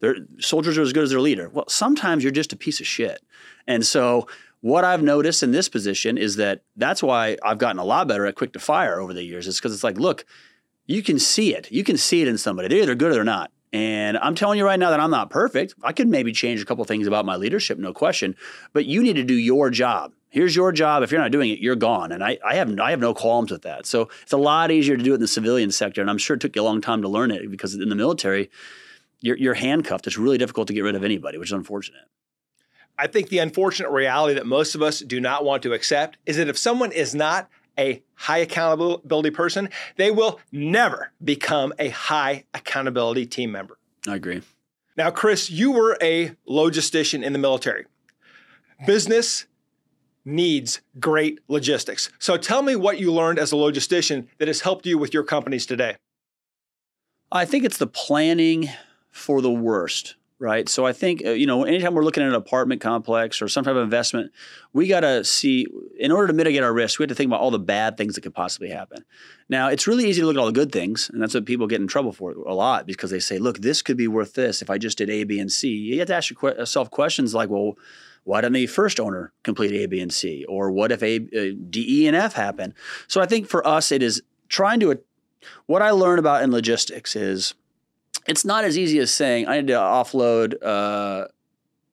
Their 0.00 0.18
soldiers 0.38 0.78
are 0.78 0.82
as 0.82 0.92
good 0.92 1.02
as 1.02 1.10
their 1.10 1.20
leader. 1.20 1.48
Well, 1.48 1.64
sometimes 1.68 2.22
you're 2.22 2.30
just 2.30 2.52
a 2.52 2.56
piece 2.56 2.78
of 2.78 2.86
shit. 2.86 3.20
And 3.66 3.84
so 3.84 4.28
what 4.60 4.84
I've 4.84 5.02
noticed 5.02 5.42
in 5.42 5.52
this 5.52 5.68
position 5.68 6.18
is 6.18 6.36
that 6.36 6.62
that's 6.76 7.02
why 7.02 7.36
I've 7.42 7.58
gotten 7.58 7.78
a 7.78 7.84
lot 7.84 8.08
better 8.08 8.26
at 8.26 8.34
quick 8.34 8.52
to 8.54 8.58
fire 8.58 9.00
over 9.00 9.12
the 9.12 9.22
years. 9.22 9.46
Is 9.46 9.58
because 9.58 9.72
it's 9.72 9.84
like, 9.84 9.98
look, 9.98 10.24
you 10.86 11.02
can 11.02 11.18
see 11.18 11.54
it. 11.54 11.70
You 11.70 11.84
can 11.84 11.96
see 11.96 12.22
it 12.22 12.28
in 12.28 12.38
somebody. 12.38 12.68
They're 12.68 12.82
either 12.82 12.94
good 12.94 13.12
or 13.12 13.14
they're 13.14 13.24
not. 13.24 13.52
And 13.72 14.16
I'm 14.16 14.34
telling 14.34 14.58
you 14.58 14.64
right 14.64 14.78
now 14.78 14.90
that 14.90 15.00
I'm 15.00 15.10
not 15.10 15.28
perfect. 15.28 15.74
I 15.82 15.92
could 15.92 16.08
maybe 16.08 16.32
change 16.32 16.62
a 16.62 16.64
couple 16.64 16.84
things 16.84 17.06
about 17.06 17.26
my 17.26 17.36
leadership, 17.36 17.78
no 17.78 17.92
question. 17.92 18.34
But 18.72 18.86
you 18.86 19.02
need 19.02 19.16
to 19.16 19.24
do 19.24 19.34
your 19.34 19.68
job. 19.68 20.12
Here's 20.30 20.56
your 20.56 20.72
job. 20.72 21.02
If 21.02 21.10
you're 21.10 21.20
not 21.20 21.32
doing 21.32 21.50
it, 21.50 21.58
you're 21.58 21.76
gone. 21.76 22.12
And 22.12 22.24
I, 22.24 22.38
I 22.44 22.54
have 22.56 22.78
I 22.80 22.90
have 22.90 23.00
no 23.00 23.14
qualms 23.14 23.50
with 23.50 23.62
that. 23.62 23.86
So 23.86 24.08
it's 24.22 24.32
a 24.32 24.38
lot 24.38 24.70
easier 24.70 24.96
to 24.96 25.02
do 25.02 25.12
it 25.12 25.16
in 25.16 25.20
the 25.20 25.28
civilian 25.28 25.70
sector. 25.70 26.00
And 26.00 26.10
I'm 26.10 26.18
sure 26.18 26.34
it 26.34 26.40
took 26.40 26.56
you 26.56 26.62
a 26.62 26.64
long 26.64 26.80
time 26.80 27.02
to 27.02 27.08
learn 27.08 27.30
it 27.30 27.50
because 27.50 27.74
in 27.74 27.88
the 27.88 27.94
military, 27.94 28.50
you're, 29.20 29.36
you're 29.36 29.54
handcuffed. 29.54 30.06
It's 30.06 30.18
really 30.18 30.38
difficult 30.38 30.68
to 30.68 30.74
get 30.74 30.82
rid 30.82 30.94
of 30.94 31.04
anybody, 31.04 31.38
which 31.38 31.48
is 31.48 31.52
unfortunate. 31.52 32.04
I 32.98 33.06
think 33.06 33.28
the 33.28 33.38
unfortunate 33.38 33.90
reality 33.90 34.34
that 34.34 34.46
most 34.46 34.74
of 34.74 34.82
us 34.82 35.00
do 35.00 35.20
not 35.20 35.44
want 35.44 35.62
to 35.62 35.72
accept 35.72 36.18
is 36.26 36.36
that 36.36 36.48
if 36.48 36.58
someone 36.58 36.90
is 36.90 37.14
not 37.14 37.48
a 37.78 38.02
high 38.14 38.38
accountability 38.38 39.30
person, 39.30 39.68
they 39.96 40.10
will 40.10 40.40
never 40.50 41.12
become 41.22 41.72
a 41.78 41.90
high 41.90 42.44
accountability 42.52 43.24
team 43.24 43.52
member. 43.52 43.78
I 44.08 44.16
agree. 44.16 44.42
Now, 44.96 45.12
Chris, 45.12 45.48
you 45.48 45.70
were 45.70 45.96
a 46.02 46.34
logistician 46.48 47.22
in 47.22 47.32
the 47.32 47.38
military. 47.38 47.86
Business 48.84 49.46
needs 50.24 50.80
great 50.98 51.38
logistics. 51.46 52.10
So 52.18 52.36
tell 52.36 52.62
me 52.62 52.74
what 52.74 52.98
you 52.98 53.12
learned 53.12 53.38
as 53.38 53.52
a 53.52 53.56
logistician 53.56 54.26
that 54.38 54.48
has 54.48 54.62
helped 54.62 54.86
you 54.86 54.98
with 54.98 55.14
your 55.14 55.22
companies 55.22 55.66
today. 55.66 55.96
I 57.30 57.44
think 57.44 57.64
it's 57.64 57.78
the 57.78 57.86
planning 57.86 58.70
for 59.10 59.40
the 59.40 59.50
worst 59.50 60.16
right? 60.38 60.68
So 60.68 60.86
I 60.86 60.92
think 60.92 61.24
uh, 61.24 61.30
you 61.30 61.46
know, 61.46 61.64
anytime 61.64 61.94
we're 61.94 62.04
looking 62.04 62.22
at 62.22 62.28
an 62.28 62.34
apartment 62.34 62.80
complex 62.80 63.42
or 63.42 63.48
some 63.48 63.64
type 63.64 63.74
of 63.74 63.82
investment, 63.82 64.32
we 64.72 64.86
got 64.86 65.00
to 65.00 65.24
see 65.24 65.66
in 65.98 66.12
order 66.12 66.28
to 66.28 66.32
mitigate 66.32 66.62
our 66.62 66.72
risk, 66.72 66.98
we 66.98 67.04
have 67.04 67.08
to 67.08 67.14
think 67.14 67.28
about 67.28 67.40
all 67.40 67.50
the 67.50 67.58
bad 67.58 67.96
things 67.96 68.14
that 68.14 68.20
could 68.20 68.34
possibly 68.34 68.68
happen. 68.68 69.04
Now, 69.48 69.68
it's 69.68 69.86
really 69.86 70.08
easy 70.08 70.20
to 70.20 70.26
look 70.26 70.36
at 70.36 70.40
all 70.40 70.46
the 70.46 70.52
good 70.52 70.72
things, 70.72 71.10
and 71.12 71.20
that's 71.20 71.34
what 71.34 71.46
people 71.46 71.66
get 71.66 71.80
in 71.80 71.86
trouble 71.86 72.12
for 72.12 72.32
a 72.32 72.54
lot 72.54 72.86
because 72.86 73.10
they 73.10 73.20
say, 73.20 73.38
"Look, 73.38 73.58
this 73.58 73.82
could 73.82 73.96
be 73.96 74.08
worth 74.08 74.34
this 74.34 74.62
if 74.62 74.70
I 74.70 74.78
just 74.78 74.98
did 74.98 75.10
A, 75.10 75.24
B, 75.24 75.38
and 75.40 75.50
C." 75.50 75.68
You 75.68 75.98
have 75.98 76.08
to 76.08 76.14
ask 76.14 76.30
yourself 76.30 76.90
questions 76.90 77.34
like, 77.34 77.50
"Well." 77.50 77.76
Why 78.24 78.42
didn't 78.42 78.54
the 78.54 78.66
first 78.66 79.00
owner 79.00 79.32
complete 79.42 79.72
A, 79.72 79.86
B, 79.86 80.00
and 80.00 80.12
C? 80.12 80.44
Or 80.46 80.70
what 80.70 80.92
if 80.92 81.02
A, 81.02 81.16
uh, 81.16 81.54
D, 81.70 82.02
E, 82.02 82.06
and 82.06 82.14
F 82.14 82.34
happen? 82.34 82.74
So 83.06 83.22
I 83.22 83.26
think 83.26 83.48
for 83.48 83.66
us, 83.66 83.90
it 83.90 84.02
is 84.02 84.20
trying 84.50 84.80
to. 84.80 85.00
What 85.64 85.80
I 85.80 85.92
learned 85.92 86.18
about 86.18 86.42
in 86.42 86.50
logistics 86.50 87.16
is 87.16 87.54
it's 88.26 88.44
not 88.44 88.64
as 88.64 88.76
easy 88.78 88.98
as 88.98 89.10
saying 89.10 89.48
I 89.48 89.56
need 89.56 89.68
to 89.68 89.74
offload 89.74 90.54
uh, 90.62 91.26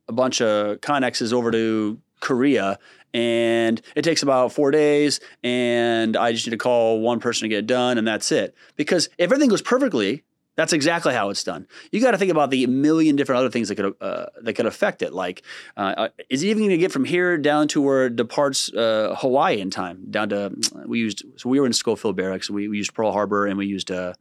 a 0.08 0.12
bunch 0.12 0.42
of 0.42 0.82
connexes 0.82 1.34
over 1.34 1.52
to 1.52 2.00
Korea 2.20 2.78
and 3.14 3.82
it 3.96 4.02
takes 4.02 4.24
about 4.24 4.52
four 4.52 4.72
days 4.72 5.22
and 5.44 6.18
I 6.18 6.34
just 6.34 6.46
need 6.46 6.52
to 6.52 6.58
call 6.58 7.00
one 7.00 7.20
person 7.20 7.46
to 7.46 7.50
get 7.50 7.60
it 7.60 7.68
done 7.68 7.98
and 7.98 8.08
that's 8.08 8.32
it. 8.32 8.54
Because 8.76 9.08
if 9.18 9.32
everything 9.32 9.50
goes 9.50 9.62
perfectly, 9.62 10.24
that's 10.56 10.74
exactly 10.74 11.14
how 11.14 11.30
it's 11.30 11.44
done. 11.44 11.68
You 11.92 12.02
got 12.02 12.12
to 12.12 12.18
think 12.18 12.32
about 12.32 12.50
the 12.50 12.66
million 12.68 13.16
different 13.16 13.40
other 13.40 13.50
things 13.50 13.68
that 13.70 13.76
could 13.76 13.94
uh, 14.00 14.28
that 14.42 14.54
could 14.54 14.66
affect 14.66 15.02
it. 15.02 15.14
Like, 15.14 15.44
uh, 15.76 15.94
uh 15.98 16.10
is 16.30 16.44
it 16.44 16.48
even 16.48 16.64
going 16.64 16.70
to 16.70 16.78
get 16.78 16.94
from 16.94 17.04
here 17.04 17.38
down 17.38 17.68
to 17.70 17.82
where 17.82 18.06
it 18.06 18.16
departs 18.16 18.74
uh, 18.74 19.16
Hawaii 19.20 19.60
in 19.60 19.70
time? 19.70 20.06
Down 20.10 20.30
to 20.30 20.54
we 20.86 21.00
used 21.00 21.24
so 21.36 21.50
we 21.50 21.60
were 21.60 21.66
in 21.66 21.74
Schofield 21.74 22.16
Barracks. 22.16 22.50
We, 22.50 22.70
we 22.70 22.78
used 22.78 22.94
Pearl 22.94 23.12
Harbor 23.12 23.46
and 23.46 23.58
we 23.58 23.66
used 23.66 23.92
uh, 23.92 24.14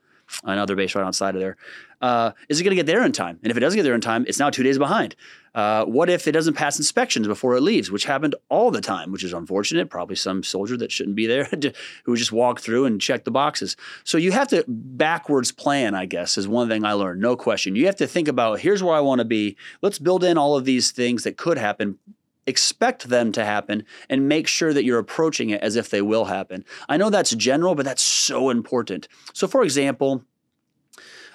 another 0.42 0.76
base 0.76 0.94
right 0.94 1.04
outside 1.04 1.34
of 1.34 1.40
there. 1.40 1.56
Uh, 2.00 2.32
is 2.48 2.60
it 2.60 2.64
going 2.64 2.72
to 2.72 2.76
get 2.76 2.86
there 2.86 3.04
in 3.04 3.12
time? 3.12 3.38
And 3.42 3.50
if 3.50 3.56
it 3.56 3.60
doesn't 3.60 3.76
get 3.76 3.82
there 3.82 3.94
in 3.94 4.00
time, 4.00 4.24
it's 4.28 4.38
now 4.38 4.50
two 4.50 4.62
days 4.62 4.78
behind. 4.78 5.16
Uh, 5.54 5.84
what 5.84 6.10
if 6.10 6.26
it 6.26 6.32
doesn't 6.32 6.54
pass 6.54 6.76
inspections 6.78 7.28
before 7.28 7.54
it 7.54 7.62
leaves, 7.62 7.90
which 7.90 8.04
happened 8.04 8.34
all 8.48 8.70
the 8.70 8.80
time, 8.80 9.12
which 9.12 9.22
is 9.22 9.32
unfortunate. 9.32 9.88
Probably 9.88 10.16
some 10.16 10.42
soldier 10.42 10.76
that 10.78 10.90
shouldn't 10.90 11.16
be 11.16 11.26
there 11.26 11.48
who 12.04 12.16
just 12.16 12.32
walked 12.32 12.60
through 12.60 12.86
and 12.86 13.00
checked 13.00 13.24
the 13.24 13.30
boxes. 13.30 13.76
So 14.02 14.18
you 14.18 14.32
have 14.32 14.48
to 14.48 14.64
backwards 14.66 15.52
plan, 15.52 15.94
I 15.94 16.06
guess, 16.06 16.36
is 16.36 16.48
one 16.48 16.68
thing 16.68 16.84
I 16.84 16.92
learned. 16.92 17.20
No 17.20 17.36
question. 17.36 17.76
You 17.76 17.86
have 17.86 17.96
to 17.96 18.06
think 18.06 18.28
about 18.28 18.60
here's 18.60 18.82
where 18.82 18.94
I 18.94 19.00
want 19.00 19.20
to 19.20 19.24
be. 19.24 19.56
Let's 19.80 19.98
build 19.98 20.24
in 20.24 20.36
all 20.36 20.56
of 20.56 20.64
these 20.64 20.90
things 20.90 21.22
that 21.22 21.36
could 21.36 21.56
happen 21.56 21.98
expect 22.46 23.08
them 23.08 23.32
to 23.32 23.44
happen 23.44 23.84
and 24.08 24.28
make 24.28 24.46
sure 24.46 24.72
that 24.72 24.84
you're 24.84 24.98
approaching 24.98 25.50
it 25.50 25.62
as 25.62 25.76
if 25.76 25.90
they 25.90 26.02
will 26.02 26.26
happen. 26.26 26.64
I 26.88 26.96
know 26.96 27.10
that's 27.10 27.34
general, 27.34 27.74
but 27.74 27.84
that's 27.84 28.02
so 28.02 28.50
important. 28.50 29.08
So, 29.32 29.46
for 29.46 29.62
example, 29.62 30.24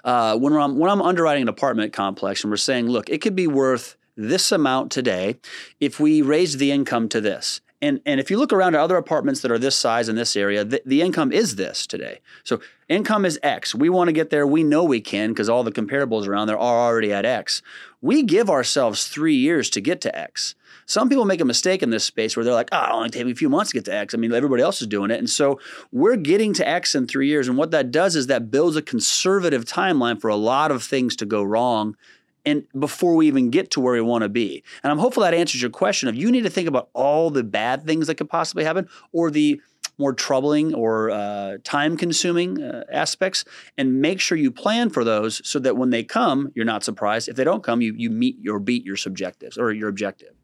uh, 0.03 0.37
when, 0.37 0.53
I'm, 0.53 0.77
when 0.77 0.89
I'm 0.89 1.01
underwriting 1.01 1.43
an 1.43 1.49
apartment 1.49 1.93
complex 1.93 2.43
and 2.43 2.51
we're 2.51 2.57
saying, 2.57 2.87
look, 2.87 3.09
it 3.09 3.21
could 3.21 3.35
be 3.35 3.47
worth 3.47 3.97
this 4.15 4.51
amount 4.51 4.91
today 4.91 5.37
if 5.79 5.99
we 5.99 6.21
raise 6.21 6.57
the 6.57 6.71
income 6.71 7.09
to 7.09 7.21
this. 7.21 7.61
And, 7.81 8.01
and 8.05 8.19
if 8.19 8.29
you 8.29 8.37
look 8.37 8.51
around 8.51 8.75
at 8.75 8.81
other 8.81 8.97
apartments 8.97 9.39
that 9.41 9.51
are 9.51 9.57
this 9.57 9.75
size 9.75 10.09
in 10.09 10.17
this 10.17 10.35
area, 10.35 10.65
the, 10.65 10.81
the 10.85 11.01
income 11.01 11.31
is 11.31 11.55
this 11.55 11.87
today. 11.87 12.19
So 12.43 12.59
income 12.89 13.23
is 13.23 13.39
X. 13.41 13.73
We 13.73 13.87
want 13.87 14.09
to 14.09 14.13
get 14.13 14.29
there. 14.29 14.45
We 14.45 14.63
know 14.63 14.83
we 14.83 14.99
can 14.99 15.29
because 15.29 15.47
all 15.47 15.63
the 15.63 15.71
comparables 15.71 16.27
around 16.27 16.47
there 16.47 16.59
are 16.59 16.89
already 16.89 17.13
at 17.13 17.25
X. 17.25 17.61
We 18.01 18.23
give 18.23 18.49
ourselves 18.49 19.07
three 19.07 19.35
years 19.35 19.69
to 19.71 19.81
get 19.81 20.01
to 20.01 20.17
X. 20.17 20.55
Some 20.89 21.07
people 21.07 21.25
make 21.25 21.39
a 21.39 21.45
mistake 21.45 21.83
in 21.83 21.91
this 21.91 22.03
space 22.03 22.35
where 22.35 22.43
they're 22.43 22.51
like, 22.51 22.69
oh, 22.71 22.83
it'll 22.83 22.97
only 22.97 23.09
take 23.11 23.23
me 23.23 23.31
a 23.31 23.35
few 23.35 23.47
months 23.47 23.69
to 23.69 23.77
get 23.77 23.85
to 23.85 23.93
X. 23.93 24.15
I 24.15 24.17
mean, 24.17 24.33
everybody 24.33 24.63
else 24.63 24.81
is 24.81 24.87
doing 24.87 25.11
it. 25.11 25.19
And 25.19 25.29
so 25.29 25.59
we're 25.91 26.15
getting 26.15 26.51
to 26.55 26.67
X 26.67 26.95
in 26.95 27.05
three 27.05 27.27
years. 27.27 27.47
And 27.47 27.57
what 27.57 27.69
that 27.69 27.91
does 27.91 28.15
is 28.15 28.25
that 28.25 28.49
builds 28.49 28.75
a 28.75 28.81
conservative 28.81 29.65
timeline 29.65 30.19
for 30.19 30.29
a 30.29 30.35
lot 30.35 30.71
of 30.71 30.81
things 30.81 31.15
to 31.17 31.27
go 31.27 31.43
wrong 31.43 31.95
and 32.43 32.63
before 32.79 33.15
we 33.15 33.27
even 33.27 33.51
get 33.51 33.69
to 33.71 33.79
where 33.79 33.93
we 33.93 34.01
want 34.01 34.23
to 34.23 34.29
be. 34.29 34.63
And 34.81 34.91
I'm 34.91 34.97
hopeful 34.97 35.21
that 35.21 35.35
answers 35.35 35.61
your 35.61 35.69
question 35.69 36.09
of 36.09 36.15
you 36.15 36.31
need 36.31 36.41
to 36.41 36.49
think 36.49 36.67
about 36.67 36.89
all 36.93 37.29
the 37.29 37.43
bad 37.43 37.85
things 37.85 38.07
that 38.07 38.15
could 38.15 38.29
possibly 38.29 38.63
happen 38.63 38.89
or 39.11 39.29
the 39.29 39.61
more 39.99 40.13
troubling 40.13 40.73
or 40.73 41.11
uh, 41.11 41.57
time 41.63 41.97
consuming 41.97 42.63
uh, 42.63 42.85
aspects 42.91 43.45
and 43.77 44.01
make 44.01 44.19
sure 44.19 44.39
you 44.39 44.49
plan 44.49 44.89
for 44.89 45.03
those 45.03 45.39
so 45.47 45.59
that 45.59 45.77
when 45.77 45.91
they 45.91 46.03
come, 46.03 46.51
you're 46.55 46.65
not 46.65 46.83
surprised. 46.83 47.29
If 47.29 47.35
they 47.35 47.43
don't 47.43 47.61
come, 47.61 47.79
you, 47.81 47.93
you 47.95 48.09
meet 48.09 48.37
or 48.49 48.57
beat 48.57 48.83
your 48.83 48.97
subjectives 48.97 49.55
or 49.55 49.71
your 49.71 49.89
objective. 49.89 50.38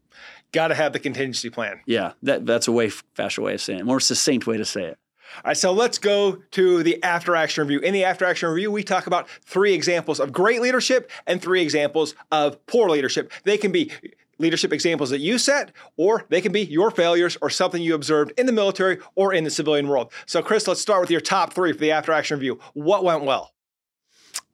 Got 0.52 0.68
to 0.68 0.74
have 0.74 0.92
the 0.92 0.98
contingency 0.98 1.50
plan. 1.50 1.80
Yeah, 1.86 2.12
that, 2.22 2.46
that's 2.46 2.68
a 2.68 2.72
way 2.72 2.90
faster 2.90 3.42
way 3.42 3.54
of 3.54 3.60
saying 3.60 3.80
it, 3.80 3.84
more 3.84 4.00
succinct 4.00 4.46
way 4.46 4.56
to 4.56 4.64
say 4.64 4.84
it. 4.84 4.98
All 5.36 5.50
right, 5.50 5.56
so 5.56 5.72
let's 5.72 5.98
go 5.98 6.42
to 6.52 6.82
the 6.82 7.02
after 7.02 7.34
action 7.34 7.66
review. 7.66 7.80
In 7.80 7.92
the 7.92 8.04
after 8.04 8.24
action 8.24 8.48
review, 8.48 8.70
we 8.70 8.84
talk 8.84 9.06
about 9.06 9.28
three 9.44 9.74
examples 9.74 10.20
of 10.20 10.32
great 10.32 10.60
leadership 10.60 11.10
and 11.26 11.42
three 11.42 11.62
examples 11.62 12.14
of 12.30 12.64
poor 12.66 12.88
leadership. 12.88 13.32
They 13.44 13.58
can 13.58 13.72
be 13.72 13.90
leadership 14.38 14.72
examples 14.72 15.10
that 15.10 15.18
you 15.18 15.38
set, 15.38 15.72
or 15.96 16.26
they 16.28 16.40
can 16.40 16.52
be 16.52 16.62
your 16.62 16.90
failures 16.90 17.36
or 17.40 17.50
something 17.50 17.82
you 17.82 17.94
observed 17.94 18.32
in 18.38 18.46
the 18.46 18.52
military 18.52 18.98
or 19.14 19.32
in 19.32 19.44
the 19.44 19.50
civilian 19.50 19.88
world. 19.88 20.12
So, 20.26 20.42
Chris, 20.42 20.68
let's 20.68 20.80
start 20.80 21.00
with 21.00 21.10
your 21.10 21.20
top 21.20 21.52
three 21.52 21.72
for 21.72 21.78
the 21.78 21.90
after 21.90 22.12
action 22.12 22.38
review. 22.38 22.60
What 22.74 23.04
went 23.04 23.24
well? 23.24 23.52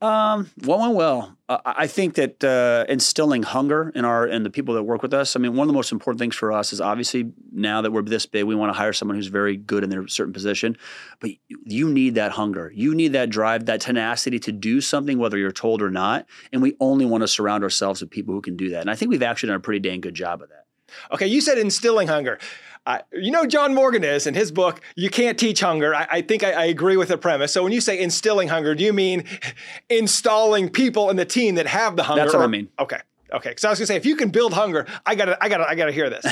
Um, 0.01 0.49
what 0.65 0.79
went 0.79 0.95
well? 0.95 1.37
Uh, 1.47 1.59
I 1.65 1.87
think 1.87 2.15
that 2.15 2.43
uh, 2.43 2.83
instilling 2.89 3.43
hunger 3.43 3.89
in 3.95 4.03
our 4.03 4.27
in 4.27 4.43
the 4.43 4.49
people 4.49 4.73
that 4.75 4.83
work 4.83 5.01
with 5.01 5.13
us. 5.13 5.37
I 5.37 5.39
mean, 5.39 5.55
one 5.55 5.65
of 5.65 5.67
the 5.69 5.73
most 5.73 5.93
important 5.93 6.19
things 6.19 6.35
for 6.35 6.51
us 6.51 6.73
is 6.73 6.81
obviously 6.81 7.31
now 7.53 7.81
that 7.81 7.91
we're 7.91 8.01
this 8.01 8.25
big, 8.25 8.43
we 8.43 8.53
want 8.53 8.73
to 8.73 8.77
hire 8.77 8.91
someone 8.91 9.15
who's 9.15 9.27
very 9.27 9.55
good 9.55 9.81
in 9.81 9.89
their 9.89 10.05
certain 10.07 10.33
position. 10.33 10.77
But 11.21 11.31
you 11.47 11.89
need 11.89 12.15
that 12.15 12.33
hunger, 12.33 12.69
you 12.75 12.93
need 12.93 13.13
that 13.13 13.29
drive, 13.29 13.65
that 13.67 13.79
tenacity 13.79 14.39
to 14.39 14.51
do 14.51 14.81
something, 14.81 15.19
whether 15.19 15.37
you're 15.37 15.53
told 15.53 15.81
or 15.81 15.89
not. 15.89 16.25
And 16.51 16.61
we 16.61 16.75
only 16.81 17.05
want 17.05 17.21
to 17.21 17.27
surround 17.29 17.63
ourselves 17.63 18.01
with 18.01 18.09
people 18.09 18.33
who 18.33 18.41
can 18.41 18.57
do 18.57 18.71
that. 18.71 18.81
And 18.81 18.89
I 18.89 18.95
think 18.95 19.09
we've 19.09 19.23
actually 19.23 19.47
done 19.47 19.57
a 19.57 19.61
pretty 19.61 19.79
dang 19.79 20.01
good 20.01 20.15
job 20.15 20.41
of 20.41 20.49
that. 20.49 20.65
Okay, 21.11 21.27
you 21.27 21.41
said 21.41 21.57
instilling 21.57 22.07
hunger. 22.07 22.39
Uh, 22.85 22.99
you 23.13 23.31
know, 23.31 23.45
John 23.45 23.73
Morgan 23.73 24.03
is 24.03 24.27
in 24.27 24.33
his 24.33 24.51
book, 24.51 24.81
You 24.95 25.09
Can't 25.09 25.39
Teach 25.39 25.61
Hunger. 25.61 25.95
I, 25.95 26.07
I 26.11 26.21
think 26.21 26.43
I, 26.43 26.51
I, 26.51 26.65
agree 26.65 26.97
with 26.97 27.07
the 27.07 27.17
premise. 27.17 27.53
So 27.53 27.63
when 27.63 27.71
you 27.71 27.79
say 27.79 27.97
instilling 27.97 28.49
hunger, 28.49 28.75
do 28.75 28.83
you 28.83 28.91
mean 28.91 29.23
installing 29.89 30.69
people 30.69 31.09
in 31.09 31.15
the 31.15 31.25
team 31.25 31.55
that 31.55 31.67
have 31.67 31.95
the 31.95 32.03
hunger? 32.03 32.23
That's 32.23 32.33
what 32.33 32.41
or, 32.41 32.45
I 32.45 32.47
mean. 32.47 32.67
Okay. 32.77 32.99
Okay, 33.31 33.49
because 33.49 33.65
I 33.65 33.69
was 33.71 33.79
gonna 33.79 33.87
say 33.87 33.95
if 33.95 34.05
you 34.05 34.15
can 34.15 34.29
build 34.29 34.53
hunger, 34.53 34.85
I 35.07 35.15
gotta, 35.15 35.43
I 35.43 35.49
gotta, 35.49 35.67
I 35.67 35.73
gotta 35.73 35.91
hear 35.91 36.07
this. 36.07 36.23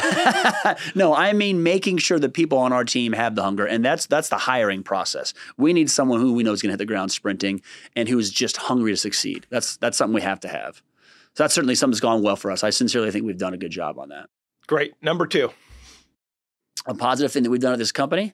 no, 0.95 1.15
I 1.15 1.33
mean 1.33 1.63
making 1.63 1.97
sure 1.97 2.19
that 2.19 2.35
people 2.35 2.59
on 2.59 2.71
our 2.71 2.83
team 2.83 3.13
have 3.13 3.33
the 3.33 3.41
hunger, 3.41 3.65
and 3.65 3.83
that's 3.83 4.05
that's 4.05 4.29
the 4.29 4.37
hiring 4.37 4.83
process. 4.83 5.33
We 5.57 5.73
need 5.73 5.89
someone 5.89 6.19
who 6.19 6.33
we 6.33 6.43
know 6.43 6.51
is 6.51 6.61
gonna 6.61 6.73
hit 6.73 6.77
the 6.77 6.85
ground 6.85 7.11
sprinting 7.11 7.63
and 7.95 8.07
who 8.07 8.19
is 8.19 8.29
just 8.29 8.55
hungry 8.57 8.91
to 8.91 8.97
succeed. 8.97 9.47
That's 9.49 9.77
that's 9.77 9.97
something 9.97 10.13
we 10.13 10.21
have 10.21 10.41
to 10.41 10.47
have. 10.47 10.83
So 11.33 11.43
that's 11.43 11.55
certainly 11.55 11.73
something 11.73 11.93
that's 11.93 12.01
gone 12.01 12.21
well 12.21 12.35
for 12.35 12.51
us. 12.51 12.63
I 12.63 12.69
sincerely 12.69 13.09
think 13.09 13.25
we've 13.25 13.35
done 13.35 13.55
a 13.55 13.57
good 13.57 13.71
job 13.71 13.97
on 13.97 14.09
that. 14.09 14.29
Great. 14.67 14.93
Number 15.01 15.25
two 15.25 15.49
a 16.85 16.95
positive 16.95 17.31
thing 17.31 17.43
that 17.43 17.49
we've 17.49 17.61
done 17.61 17.73
at 17.73 17.79
this 17.79 17.91
company? 17.91 18.33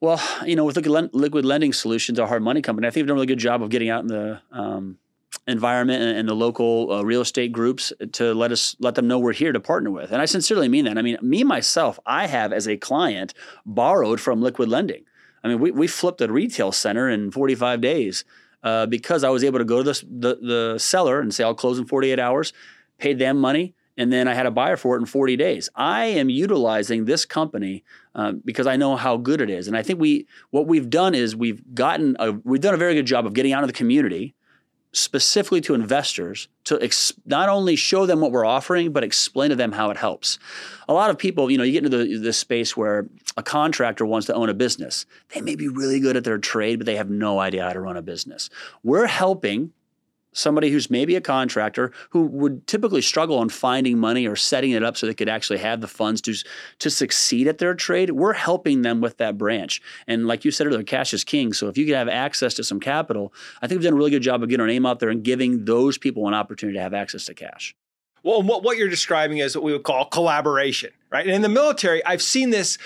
Well, 0.00 0.20
you 0.46 0.56
know, 0.56 0.64
with 0.64 0.76
Liquid 0.76 1.44
Lending 1.44 1.72
Solutions, 1.74 2.18
our 2.18 2.26
hard 2.26 2.42
money 2.42 2.62
company, 2.62 2.86
I 2.86 2.90
think 2.90 3.02
we've 3.02 3.08
done 3.08 3.16
a 3.16 3.20
really 3.20 3.26
good 3.26 3.38
job 3.38 3.62
of 3.62 3.68
getting 3.68 3.90
out 3.90 4.00
in 4.00 4.06
the 4.06 4.40
um, 4.50 4.98
environment 5.46 6.02
and, 6.02 6.18
and, 6.18 6.28
the 6.28 6.34
local 6.34 6.90
uh, 6.90 7.02
real 7.02 7.20
estate 7.20 7.52
groups 7.52 7.92
to 8.12 8.32
let 8.32 8.50
us 8.50 8.76
let 8.80 8.94
them 8.94 9.06
know 9.06 9.18
we're 9.18 9.32
here 9.32 9.52
to 9.52 9.60
partner 9.60 9.90
with. 9.90 10.10
And 10.10 10.22
I 10.22 10.24
sincerely 10.24 10.68
mean 10.68 10.86
that. 10.86 10.96
I 10.96 11.02
mean, 11.02 11.18
me 11.20 11.44
myself, 11.44 11.98
I 12.06 12.26
have 12.26 12.52
as 12.52 12.66
a 12.66 12.78
client 12.78 13.34
borrowed 13.66 14.20
from 14.20 14.40
Liquid 14.40 14.70
Lending. 14.70 15.04
I 15.44 15.48
mean, 15.48 15.60
we, 15.60 15.70
we 15.70 15.86
flipped 15.86 16.20
a 16.20 16.32
retail 16.32 16.72
center 16.72 17.08
in 17.08 17.30
45 17.30 17.80
days 17.80 18.24
uh, 18.62 18.86
because 18.86 19.22
I 19.24 19.30
was 19.30 19.44
able 19.44 19.58
to 19.58 19.64
go 19.64 19.82
to 19.82 19.92
the, 19.92 20.06
the, 20.08 20.34
the 20.36 20.78
seller 20.78 21.20
and 21.20 21.34
say, 21.34 21.44
I'll 21.44 21.54
close 21.54 21.78
in 21.78 21.86
48 21.86 22.18
hours, 22.18 22.52
paid 22.98 23.18
them 23.18 23.38
money, 23.38 23.74
and 24.00 24.10
then 24.10 24.26
I 24.26 24.32
had 24.32 24.46
a 24.46 24.50
buyer 24.50 24.78
for 24.78 24.96
it 24.96 25.00
in 25.00 25.04
40 25.04 25.36
days. 25.36 25.68
I 25.74 26.06
am 26.06 26.30
utilizing 26.30 27.04
this 27.04 27.26
company 27.26 27.84
uh, 28.14 28.32
because 28.32 28.66
I 28.66 28.76
know 28.76 28.96
how 28.96 29.18
good 29.18 29.42
it 29.42 29.50
is, 29.50 29.68
and 29.68 29.76
I 29.76 29.82
think 29.82 30.00
we 30.00 30.26
what 30.48 30.66
we've 30.66 30.88
done 30.88 31.14
is 31.14 31.36
we've 31.36 31.62
gotten 31.74 32.16
a, 32.18 32.32
we've 32.32 32.62
done 32.62 32.72
a 32.72 32.78
very 32.78 32.94
good 32.94 33.04
job 33.04 33.26
of 33.26 33.34
getting 33.34 33.52
out 33.52 33.62
of 33.62 33.68
the 33.68 33.74
community, 33.74 34.34
specifically 34.92 35.60
to 35.60 35.74
investors, 35.74 36.48
to 36.64 36.80
ex- 36.82 37.12
not 37.26 37.50
only 37.50 37.76
show 37.76 38.06
them 38.06 38.22
what 38.22 38.32
we're 38.32 38.46
offering, 38.46 38.90
but 38.90 39.04
explain 39.04 39.50
to 39.50 39.56
them 39.56 39.72
how 39.72 39.90
it 39.90 39.98
helps. 39.98 40.38
A 40.88 40.94
lot 40.94 41.10
of 41.10 41.18
people, 41.18 41.50
you 41.50 41.58
know, 41.58 41.64
you 41.64 41.72
get 41.72 41.84
into 41.84 41.98
the, 41.98 42.16
this 42.16 42.38
space 42.38 42.74
where 42.74 43.06
a 43.36 43.42
contractor 43.42 44.06
wants 44.06 44.26
to 44.28 44.34
own 44.34 44.48
a 44.48 44.54
business. 44.54 45.04
They 45.34 45.42
may 45.42 45.56
be 45.56 45.68
really 45.68 46.00
good 46.00 46.16
at 46.16 46.24
their 46.24 46.38
trade, 46.38 46.78
but 46.78 46.86
they 46.86 46.96
have 46.96 47.10
no 47.10 47.38
idea 47.38 47.64
how 47.64 47.74
to 47.74 47.80
run 47.80 47.98
a 47.98 48.02
business. 48.02 48.48
We're 48.82 49.06
helping 49.06 49.72
somebody 50.32 50.70
who's 50.70 50.90
maybe 50.90 51.16
a 51.16 51.20
contractor 51.20 51.92
who 52.10 52.22
would 52.26 52.66
typically 52.66 53.02
struggle 53.02 53.38
on 53.38 53.48
finding 53.48 53.98
money 53.98 54.26
or 54.26 54.36
setting 54.36 54.70
it 54.70 54.82
up 54.82 54.96
so 54.96 55.06
they 55.06 55.14
could 55.14 55.28
actually 55.28 55.58
have 55.58 55.80
the 55.80 55.88
funds 55.88 56.20
to, 56.20 56.34
to 56.78 56.90
succeed 56.90 57.48
at 57.48 57.58
their 57.58 57.74
trade, 57.74 58.10
we're 58.10 58.32
helping 58.32 58.82
them 58.82 59.00
with 59.00 59.16
that 59.16 59.36
branch. 59.36 59.82
And 60.06 60.26
like 60.26 60.44
you 60.44 60.50
said 60.50 60.66
earlier, 60.66 60.82
cash 60.82 61.12
is 61.12 61.24
king. 61.24 61.52
So 61.52 61.68
if 61.68 61.76
you 61.76 61.86
could 61.86 61.96
have 61.96 62.08
access 62.08 62.54
to 62.54 62.64
some 62.64 62.80
capital, 62.80 63.32
I 63.60 63.66
think 63.66 63.78
we've 63.78 63.84
done 63.84 63.94
a 63.94 63.96
really 63.96 64.10
good 64.10 64.22
job 64.22 64.42
of 64.42 64.48
getting 64.48 64.60
our 64.60 64.66
name 64.66 64.86
out 64.86 65.00
there 65.00 65.10
and 65.10 65.22
giving 65.22 65.64
those 65.64 65.98
people 65.98 66.28
an 66.28 66.34
opportunity 66.34 66.78
to 66.78 66.82
have 66.82 66.94
access 66.94 67.24
to 67.26 67.34
cash. 67.34 67.74
Well, 68.22 68.42
what, 68.42 68.62
what 68.62 68.76
you're 68.76 68.88
describing 68.88 69.38
is 69.38 69.56
what 69.56 69.64
we 69.64 69.72
would 69.72 69.82
call 69.82 70.04
collaboration, 70.04 70.90
right? 71.10 71.24
And 71.24 71.34
in 71.34 71.42
the 71.42 71.48
military, 71.48 72.04
I've 72.04 72.22
seen 72.22 72.50
this 72.50 72.76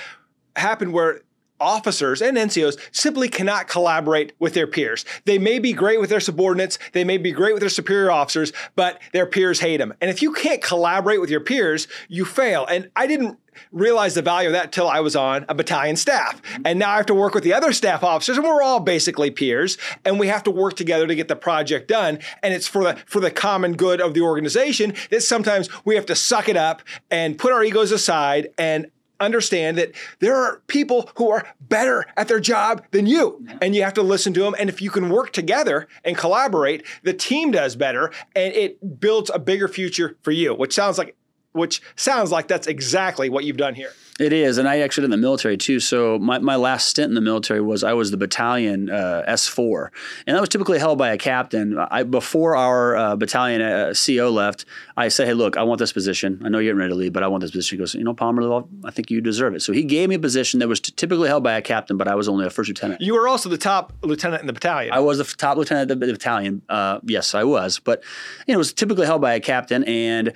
happen 0.57 0.93
where 0.93 1.21
officers 1.61 2.21
and 2.21 2.37
NCOs 2.37 2.79
simply 2.93 3.29
cannot 3.29 3.69
collaborate 3.69 4.33
with 4.39 4.55
their 4.55 4.67
peers. 4.67 5.05
They 5.25 5.39
may 5.39 5.59
be 5.59 5.73
great 5.73 6.01
with 6.01 6.11
their 6.11 6.21
subordinates, 6.21 6.79
they 6.93 7.05
may 7.05 7.19
be 7.19 7.33
great 7.33 7.55
with 7.55 7.61
their 7.61 7.69
superior 7.69 8.11
officers, 8.11 8.53
but 8.75 9.01
their 9.13 9.27
peers 9.27 9.61
hate 9.61 9.79
them. 9.79 9.95
And 10.01 10.11
if 10.11 10.23
you 10.23 10.33
can't 10.33 10.63
collaborate 10.63 11.21
with 11.21 11.31
your 11.31 11.41
peers, 11.41 11.89
you 12.09 12.25
fail. 12.25 12.67
And 12.67 12.91
I 12.97 13.07
didn't 13.07 13.39
realize 13.73 14.15
the 14.15 14.23
value 14.23 14.49
of 14.49 14.53
that 14.53 14.67
until 14.67 14.89
I 14.89 15.01
was 15.01 15.15
on 15.15 15.45
a 15.49 15.55
battalion 15.55 15.97
staff. 15.97 16.43
And 16.65 16.79
now 16.79 16.91
I 16.91 16.97
have 16.97 17.07
to 17.07 17.15
work 17.15 17.35
with 17.35 17.45
the 17.45 17.55
other 17.55 17.73
staff 17.73 18.03
officers 18.03 18.37
and 18.37 18.47
we're 18.47 18.63
all 18.63 18.81
basically 18.81 19.31
peers 19.31 19.79
and 20.05 20.19
we 20.19 20.29
have 20.29 20.43
to 20.45 20.51
work 20.51 20.75
together 20.75 21.07
to 21.07 21.15
get 21.15 21.29
the 21.29 21.37
project 21.37 21.89
done 21.89 22.19
and 22.43 22.53
it's 22.53 22.67
for 22.67 22.83
the 22.85 22.97
for 23.07 23.21
the 23.21 23.31
common 23.31 23.77
good 23.77 24.01
of 24.01 24.15
the 24.15 24.21
organization 24.21 24.95
that 25.11 25.23
sometimes 25.23 25.69
we 25.85 25.95
have 25.95 26.07
to 26.07 26.15
suck 26.15 26.49
it 26.49 26.57
up 26.57 26.83
and 27.11 27.39
put 27.39 27.53
our 27.53 27.63
egos 27.63 27.93
aside 27.93 28.49
and 28.59 28.91
understand 29.25 29.79
that 29.79 29.93
there 30.21 30.37
are 30.37 30.63
people 30.67 31.11
who 31.17 31.31
are 31.31 31.47
better 31.61 32.05
at 32.17 32.29
their 32.29 32.41
job 32.41 32.85
than 32.91 33.07
you. 33.07 33.45
And 33.61 33.75
you 33.75 33.83
have 33.83 33.95
to 33.95 34.03
listen 34.03 34.33
to 34.35 34.41
them 34.41 34.55
and 34.59 34.69
if 34.69 34.81
you 34.83 34.91
can 34.91 35.09
work 35.09 35.33
together 35.33 35.89
and 36.05 36.17
collaborate 36.17 36.85
the 37.03 37.13
team 37.13 37.51
does 37.51 37.77
better 37.77 38.11
and 38.35 38.53
it 38.55 39.01
builds 39.01 39.31
a 39.33 39.39
bigger 39.39 39.69
future 39.69 40.17
for 40.23 40.31
you 40.31 40.55
which 40.55 40.73
sounds 40.73 40.99
like 40.99 41.17
which 41.53 41.81
sounds 41.97 42.31
like 42.31 42.49
that's 42.49 42.67
exactly 42.67 43.29
what 43.29 43.45
you've 43.45 43.57
done 43.57 43.75
here 43.75 43.93
it 44.21 44.33
is, 44.33 44.59
and 44.59 44.69
I 44.69 44.79
actually 44.79 45.03
did 45.03 45.07
in 45.07 45.11
the 45.11 45.17
military 45.17 45.57
too. 45.57 45.81
So 45.81 46.21
my, 46.21 46.39
my 46.39 46.55
last 46.55 46.89
stint 46.89 47.09
in 47.09 47.15
the 47.15 47.21
military 47.21 47.61
was 47.61 47.83
I 47.83 47.95
was 47.95 48.13
the 48.13 48.17
battalion 48.17 48.89
uh, 48.89 49.25
S4, 49.27 49.89
and 50.27 50.37
that 50.37 50.41
was 50.41 50.49
typically 50.49 50.79
held 50.79 50.99
by 50.99 51.11
a 51.11 51.19
captain. 51.19 51.77
I, 51.77 52.05
before 52.05 52.55
our 52.55 52.97
uh, 52.97 53.17
battalion 53.17 53.61
uh, 53.61 53.93
CO 53.95 54.31
left, 54.31 54.67
I 54.97 55.09
said, 55.09 55.27
"Hey, 55.27 55.35
look, 55.35 55.57
I 55.57 55.65
want 55.65 55.81
this 55.81 55.93
position. 55.93 56.41
I 56.45 56.49
know 56.49 56.59
you're 56.59 56.75
getting 56.75 56.79
ready 56.79 56.91
to 56.91 56.97
leave, 56.97 57.13
but 57.13 57.25
I 57.25 57.27
want 57.27 57.41
this 57.41 57.51
position." 57.51 57.77
He 57.77 57.81
goes, 57.81 57.95
"You 57.95 58.05
know, 58.05 58.15
Palmer, 58.15 58.63
I 58.85 58.93
think 58.93 59.11
you 59.11 59.21
deserve 59.21 59.57
it." 59.57 59.63
So 59.63 59.73
he 59.73 59.83
gave 59.83 60.09
me 60.09 60.15
a 60.15 60.21
position 60.21 60.61
that 60.61 60.69
was 60.69 60.79
t- 60.79 60.93
typically 60.95 61.29
held 61.29 61.43
by 61.43 61.55
a 61.55 61.63
captain, 61.63 61.97
but 61.97 62.07
I 62.07 62.15
was 62.15 62.29
only 62.29 62.47
a 62.47 62.51
first 62.51 62.69
lieutenant. 62.69 63.01
You 63.01 63.15
were 63.15 63.27
also 63.27 63.49
the 63.49 63.59
top 63.59 63.93
lieutenant 64.03 64.43
in 64.43 64.47
the 64.47 64.53
battalion. 64.53 64.93
I 64.93 65.01
was 65.01 65.19
the 65.19 65.25
top 65.25 65.57
lieutenant 65.57 65.91
of 65.91 65.99
the 65.99 66.07
battalion. 66.07 66.63
Uh, 66.69 67.01
yes, 67.05 67.35
I 67.35 67.43
was, 67.43 67.81
but 67.81 68.05
you 68.47 68.55
know, 68.55 68.59
it 68.59 68.59
was 68.59 68.73
typically 68.73 69.07
held 69.07 69.21
by 69.21 69.35
a 69.35 69.41
captain, 69.41 69.83
and 69.85 70.33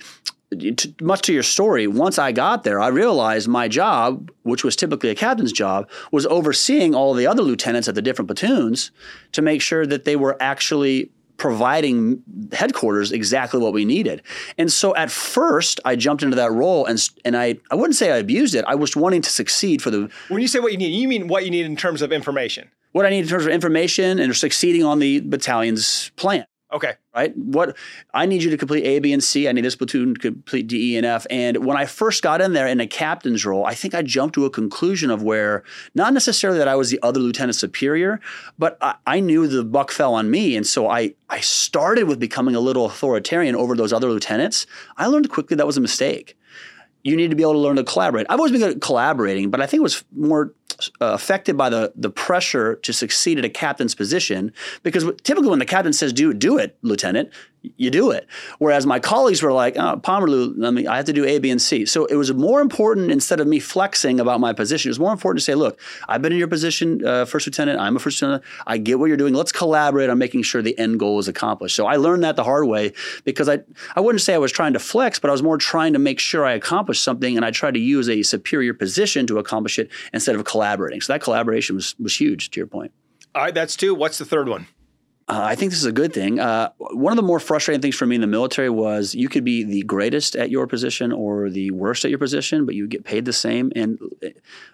to, 0.57 0.93
much 1.01 1.21
to 1.23 1.33
your 1.33 1.43
story, 1.43 1.87
once 1.87 2.17
I 2.17 2.31
got 2.31 2.63
there, 2.63 2.79
I 2.79 2.87
realized 2.87 3.47
my 3.47 3.67
job, 3.67 4.31
which 4.43 4.63
was 4.63 4.75
typically 4.75 5.09
a 5.09 5.15
captain's 5.15 5.51
job, 5.51 5.89
was 6.11 6.25
overseeing 6.25 6.95
all 6.95 7.13
the 7.13 7.27
other 7.27 7.43
lieutenants 7.43 7.87
at 7.87 7.95
the 7.95 8.01
different 8.01 8.27
platoons 8.27 8.91
to 9.33 9.41
make 9.41 9.61
sure 9.61 9.85
that 9.85 10.05
they 10.05 10.15
were 10.15 10.35
actually 10.39 11.11
providing 11.37 12.21
headquarters 12.51 13.11
exactly 13.11 13.59
what 13.59 13.73
we 13.73 13.85
needed. 13.85 14.21
And 14.57 14.71
so 14.71 14.95
at 14.95 15.09
first 15.09 15.79
I 15.85 15.95
jumped 15.95 16.21
into 16.21 16.35
that 16.35 16.51
role 16.51 16.85
and 16.85 17.01
and 17.23 17.37
I 17.37 17.55
I 17.71 17.75
wouldn't 17.75 17.95
say 17.95 18.11
I 18.11 18.17
abused 18.17 18.55
it. 18.55 18.65
I 18.67 18.75
was 18.75 18.95
wanting 18.95 19.21
to 19.21 19.29
succeed 19.29 19.81
for 19.81 19.89
the 19.89 20.09
When 20.27 20.41
you 20.41 20.49
say 20.49 20.59
what 20.59 20.73
you 20.73 20.77
need, 20.77 20.89
you 20.89 21.07
mean 21.07 21.29
what 21.29 21.45
you 21.45 21.51
need 21.51 21.65
in 21.65 21.77
terms 21.77 22.01
of 22.01 22.11
information. 22.11 22.69
What 22.91 23.05
I 23.05 23.09
need 23.09 23.19
in 23.19 23.27
terms 23.27 23.45
of 23.45 23.51
information 23.51 24.19
and 24.19 24.35
succeeding 24.35 24.83
on 24.83 24.99
the 24.99 25.21
battalion's 25.21 26.11
plan. 26.17 26.45
Okay. 26.71 26.93
Right? 27.15 27.35
What 27.35 27.75
I 28.13 28.27
need 28.27 28.43
you 28.43 28.51
to 28.51 28.57
complete 28.57 28.85
A, 28.85 28.99
B, 28.99 29.11
and 29.11 29.23
C. 29.23 29.47
I 29.47 29.51
need 29.51 29.65
this 29.65 29.75
platoon 29.75 30.13
to 30.13 30.19
complete 30.19 30.67
D, 30.67 30.93
E, 30.93 30.97
and 30.97 31.05
F. 31.05 31.25
And 31.29 31.65
when 31.65 31.77
I 31.77 31.85
first 31.85 32.21
got 32.21 32.41
in 32.41 32.53
there 32.53 32.67
in 32.67 32.79
a 32.79 32.85
captain's 32.85 33.43
role, 33.43 33.65
I 33.65 33.73
think 33.73 33.95
I 33.95 34.03
jumped 34.03 34.35
to 34.35 34.45
a 34.45 34.49
conclusion 34.49 35.09
of 35.09 35.23
where 35.23 35.63
not 35.95 36.13
necessarily 36.13 36.59
that 36.59 36.67
I 36.67 36.75
was 36.75 36.91
the 36.91 36.99
other 37.01 37.19
lieutenant 37.19 37.55
superior, 37.55 38.19
but 38.59 38.77
I, 38.81 38.95
I 39.07 39.19
knew 39.19 39.47
the 39.47 39.63
buck 39.63 39.91
fell 39.91 40.13
on 40.13 40.29
me. 40.29 40.55
And 40.55 40.65
so 40.65 40.87
I 40.87 41.15
I 41.29 41.39
started 41.39 42.03
with 42.03 42.19
becoming 42.19 42.55
a 42.55 42.59
little 42.59 42.85
authoritarian 42.85 43.55
over 43.55 43.75
those 43.75 43.91
other 43.91 44.09
lieutenants. 44.09 44.67
I 44.97 45.07
learned 45.07 45.29
quickly 45.29 45.57
that 45.57 45.67
was 45.67 45.77
a 45.77 45.81
mistake 45.81 46.35
you 47.03 47.15
need 47.15 47.29
to 47.29 47.35
be 47.35 47.43
able 47.43 47.53
to 47.53 47.59
learn 47.59 47.77
to 47.77 47.83
collaborate. 47.83 48.25
I've 48.29 48.39
always 48.39 48.51
been 48.51 48.59
good 48.59 48.75
at 48.75 48.81
collaborating, 48.81 49.49
but 49.49 49.61
I 49.61 49.65
think 49.65 49.79
it 49.79 49.83
was 49.83 50.03
more 50.15 50.53
Uh, 51.01 51.07
affected 51.07 51.57
by 51.57 51.69
the 51.69 51.91
the 51.95 52.09
pressure 52.09 52.75
to 52.77 52.93
succeed 52.93 53.37
at 53.37 53.43
a 53.43 53.49
captain's 53.49 53.93
position 53.93 54.53
because 54.81 55.03
typically 55.23 55.49
when 55.49 55.59
the 55.59 55.65
captain 55.65 55.91
says 55.91 56.13
do 56.13 56.31
it, 56.31 56.39
do 56.39 56.57
it, 56.57 56.77
lieutenant, 56.81 57.29
you 57.61 57.89
do 57.89 58.11
it. 58.11 58.27
Whereas 58.59 58.85
my 58.85 58.99
colleagues 58.99 59.41
were 59.41 59.51
like, 59.51 59.75
oh, 59.77 59.97
Pomerleau, 59.97 60.53
let 60.57 60.73
me, 60.73 60.87
I 60.87 60.97
have 60.97 61.05
to 61.05 61.13
do 61.13 61.25
A, 61.25 61.39
B, 61.39 61.49
and 61.49 61.61
C. 61.61 61.85
So 61.85 62.05
it 62.05 62.15
was 62.15 62.33
more 62.33 62.61
important 62.61 63.11
instead 63.11 63.39
of 63.39 63.47
me 63.47 63.59
flexing 63.59 64.19
about 64.19 64.39
my 64.39 64.53
position, 64.53 64.89
it 64.89 64.91
was 64.91 64.99
more 64.99 65.11
important 65.11 65.39
to 65.39 65.45
say, 65.45 65.55
look, 65.55 65.79
I've 66.07 66.21
been 66.21 66.31
in 66.31 66.37
your 66.37 66.47
position, 66.47 67.05
uh, 67.05 67.25
first 67.25 67.47
lieutenant, 67.47 67.79
I'm 67.79 67.95
a 67.95 67.99
first 67.99 68.21
lieutenant, 68.21 68.43
I 68.65 68.77
get 68.77 68.99
what 68.99 69.07
you're 69.07 69.17
doing. 69.17 69.33
Let's 69.33 69.51
collaborate 69.51 70.09
on 70.09 70.17
making 70.17 70.43
sure 70.43 70.61
the 70.61 70.77
end 70.79 70.99
goal 70.99 71.19
is 71.19 71.27
accomplished. 71.27 71.75
So 71.75 71.85
I 71.85 71.97
learned 71.97 72.23
that 72.23 72.35
the 72.35 72.43
hard 72.43 72.67
way 72.67 72.93
because 73.25 73.49
I, 73.49 73.59
I 73.95 73.99
wouldn't 73.99 74.21
say 74.21 74.33
I 74.33 74.37
was 74.39 74.51
trying 74.51 74.73
to 74.73 74.79
flex, 74.79 75.19
but 75.19 75.29
I 75.29 75.31
was 75.31 75.43
more 75.43 75.57
trying 75.57 75.93
to 75.93 75.99
make 75.99 76.19
sure 76.19 76.45
I 76.45 76.53
accomplished 76.53 77.03
something 77.03 77.35
and 77.35 77.45
I 77.45 77.51
tried 77.51 77.73
to 77.73 77.79
use 77.79 78.09
a 78.09 78.23
superior 78.23 78.73
position 78.73 79.27
to 79.27 79.37
accomplish 79.37 79.79
it 79.79 79.89
instead 80.13 80.35
of 80.35 80.45
collaborating. 80.45 81.01
So 81.01 81.13
that 81.13 81.21
collaboration 81.21 81.75
was, 81.75 81.95
was 81.99 82.19
huge 82.19 82.51
to 82.51 82.59
your 82.59 82.67
point. 82.67 82.91
All 83.35 83.43
right, 83.43 83.53
that's 83.53 83.75
two. 83.75 83.93
What's 83.93 84.17
the 84.17 84.25
third 84.25 84.47
one? 84.49 84.67
Uh, 85.29 85.43
I 85.43 85.53
think 85.53 85.69
this 85.69 85.79
is 85.79 85.85
a 85.85 85.91
good 85.91 86.11
thing. 86.11 86.39
Uh, 86.39 86.71
one 86.79 87.13
of 87.13 87.15
the 87.15 87.23
more 87.23 87.39
frustrating 87.39 87.81
things 87.81 87.95
for 87.95 88.07
me 88.07 88.15
in 88.15 88.21
the 88.21 88.27
military 88.27 88.71
was 88.71 89.13
you 89.13 89.29
could 89.29 89.43
be 89.43 89.63
the 89.63 89.83
greatest 89.83 90.35
at 90.35 90.49
your 90.49 90.65
position 90.65 91.11
or 91.11 91.51
the 91.51 91.69
worst 91.69 92.03
at 92.03 92.09
your 92.09 92.17
position, 92.17 92.65
but 92.65 92.73
you 92.73 92.87
get 92.87 93.03
paid 93.03 93.25
the 93.25 93.33
same. 93.33 93.71
And 93.75 93.99
uh, 94.25 94.29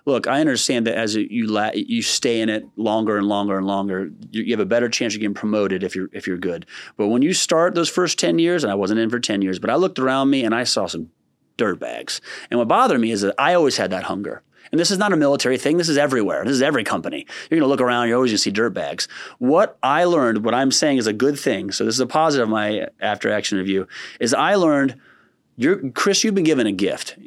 look, 0.06 0.28
I 0.28 0.40
understand 0.40 0.88
that 0.88 0.96
as 0.96 1.16
you 1.16 1.48
la- 1.48 1.72
you 1.74 2.02
stay 2.02 2.40
in 2.40 2.48
it 2.48 2.66
longer 2.78 3.18
and 3.18 3.28
longer 3.28 3.58
and 3.58 3.68
longer, 3.68 4.12
you, 4.32 4.44
you, 4.44 4.54
have 4.54 4.62
a 4.62 4.66
better 4.66 4.88
chance 4.88 5.14
of 5.14 5.20
getting 5.20 5.34
promoted 5.34 5.84
if 5.84 5.94
you're 5.94 6.10
if 6.14 6.26
you're 6.26 6.38
good. 6.38 6.66
But 6.96 7.10
when 7.10 7.22
you 7.22 7.34
start 7.34 7.76
those 7.76 7.90
first 7.90 8.18
ten 8.18 8.40
years, 8.40 8.64
and 8.64 8.72
I 8.72 8.76
wasn't 8.76 9.02
in 9.02 9.10
for 9.10 9.20
ten 9.20 9.42
years, 9.42 9.60
but 9.60 9.70
I 9.70 9.76
looked 9.76 10.00
around 10.00 10.30
me 10.30 10.46
and 10.46 10.56
I 10.56 10.64
saw 10.64 10.88
some 10.88 11.12
dirt 11.58 11.80
bags. 11.82 12.22
And 12.50 12.60
what 12.60 12.70
bothered 12.70 13.02
me 13.02 13.12
is 13.12 13.22
that 13.22 13.36
I 13.38 13.56
always 13.56 13.76
had 13.76 13.92
that 13.92 14.04
hunger. 14.04 14.42
And 14.72 14.80
this 14.80 14.92
is 14.92 14.98
not 14.98 15.14
a 15.14 15.18
military 15.18 15.58
thing. 15.58 15.78
This 15.78 15.90
is 15.90 15.98
everywhere. 15.98 16.44
This 16.44 16.54
is 16.54 16.62
every 16.62 16.84
company. 16.84 17.26
You're 17.50 17.60
going 17.60 17.68
to 17.68 17.72
look 17.72 17.82
around. 17.82 18.08
You're 18.08 18.18
always 18.18 18.32
to 18.32 18.38
see 18.38 18.52
dirt 18.52 18.74
bags. 18.74 19.08
What 19.38 19.78
I 19.84 20.06
learned, 20.06 20.44
what 20.44 20.54
I'm 20.54 20.72
saying 20.72 20.98
is 20.98 21.08
a 21.08 21.14
good 21.14 21.40
thing. 21.40 21.72
So 21.72 21.86
this 21.86 21.96
is 21.96 22.00
a 22.00 22.08
positive. 22.08 22.50
My 22.50 22.88
after 23.00 23.32
action 23.32 23.58
review 23.58 23.88
is 24.20 24.34
I 24.34 24.56
learned. 24.56 25.00
You're 25.58 25.92
Chris. 25.92 26.24
You've 26.24 26.36
been 26.36 26.44
given 26.44 26.68
a 26.68 26.72
gift. 26.72 27.18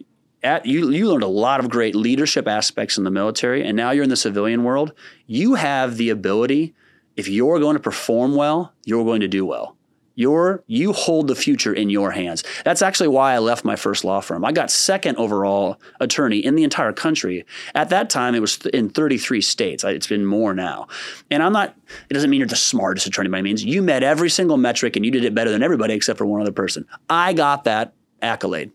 At, 0.42 0.66
you, 0.66 0.90
you 0.90 1.08
learned 1.08 1.24
a 1.24 1.28
lot 1.28 1.58
of 1.58 1.68
great 1.68 1.96
leadership 1.96 2.46
aspects 2.46 2.96
in 2.96 3.02
the 3.04 3.10
military, 3.10 3.66
and 3.66 3.76
now 3.76 3.90
you're 3.90 4.04
in 4.04 4.10
the 4.10 4.16
civilian 4.16 4.62
world. 4.62 4.92
You 5.26 5.54
have 5.54 5.96
the 5.96 6.10
ability. 6.10 6.74
If 7.16 7.26
you're 7.26 7.58
going 7.58 7.74
to 7.74 7.82
perform 7.82 8.36
well, 8.36 8.72
you're 8.84 9.04
going 9.04 9.22
to 9.22 9.28
do 9.28 9.44
well. 9.44 9.77
Your, 10.18 10.64
you 10.66 10.92
hold 10.92 11.28
the 11.28 11.36
future 11.36 11.72
in 11.72 11.90
your 11.90 12.10
hands. 12.10 12.42
That's 12.64 12.82
actually 12.82 13.06
why 13.06 13.34
I 13.34 13.38
left 13.38 13.64
my 13.64 13.76
first 13.76 14.04
law 14.04 14.20
firm. 14.20 14.44
I 14.44 14.50
got 14.50 14.68
second 14.68 15.16
overall 15.16 15.80
attorney 16.00 16.44
in 16.44 16.56
the 16.56 16.64
entire 16.64 16.92
country. 16.92 17.46
At 17.76 17.90
that 17.90 18.10
time, 18.10 18.34
it 18.34 18.40
was 18.40 18.56
in 18.66 18.90
33 18.90 19.40
states. 19.40 19.84
It's 19.84 20.08
been 20.08 20.26
more 20.26 20.54
now. 20.54 20.88
And 21.30 21.40
I'm 21.40 21.52
not, 21.52 21.76
it 22.10 22.14
doesn't 22.14 22.30
mean 22.30 22.40
you're 22.40 22.48
the 22.48 22.56
smartest 22.56 23.06
attorney 23.06 23.28
by 23.28 23.38
any 23.38 23.44
means. 23.44 23.64
You 23.64 23.80
met 23.80 24.02
every 24.02 24.28
single 24.28 24.56
metric 24.56 24.96
and 24.96 25.04
you 25.04 25.12
did 25.12 25.24
it 25.24 25.36
better 25.36 25.52
than 25.52 25.62
everybody 25.62 25.94
except 25.94 26.18
for 26.18 26.26
one 26.26 26.40
other 26.40 26.50
person. 26.50 26.84
I 27.08 27.32
got 27.32 27.62
that 27.62 27.94
accolade. 28.20 28.72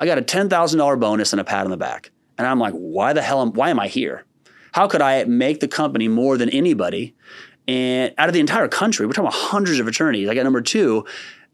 I 0.00 0.06
got 0.06 0.16
a 0.16 0.22
$10,000 0.22 1.00
bonus 1.00 1.34
and 1.34 1.40
a 1.40 1.44
pat 1.44 1.66
on 1.66 1.70
the 1.70 1.76
back. 1.76 2.12
And 2.38 2.46
I'm 2.46 2.58
like, 2.58 2.72
why 2.72 3.12
the 3.12 3.20
hell 3.20 3.42
am, 3.42 3.52
why 3.52 3.68
am 3.68 3.78
I 3.78 3.88
here? 3.88 4.24
How 4.72 4.86
could 4.86 5.02
I 5.02 5.24
make 5.24 5.60
the 5.60 5.68
company 5.68 6.08
more 6.08 6.38
than 6.38 6.48
anybody? 6.48 7.14
And 7.68 8.14
out 8.16 8.28
of 8.28 8.32
the 8.32 8.40
entire 8.40 8.66
country, 8.66 9.06
we're 9.06 9.12
talking 9.12 9.28
about 9.28 9.38
hundreds 9.38 9.78
of 9.78 9.86
attorneys. 9.86 10.28
I 10.28 10.34
got 10.34 10.44
number 10.44 10.62
two. 10.62 11.04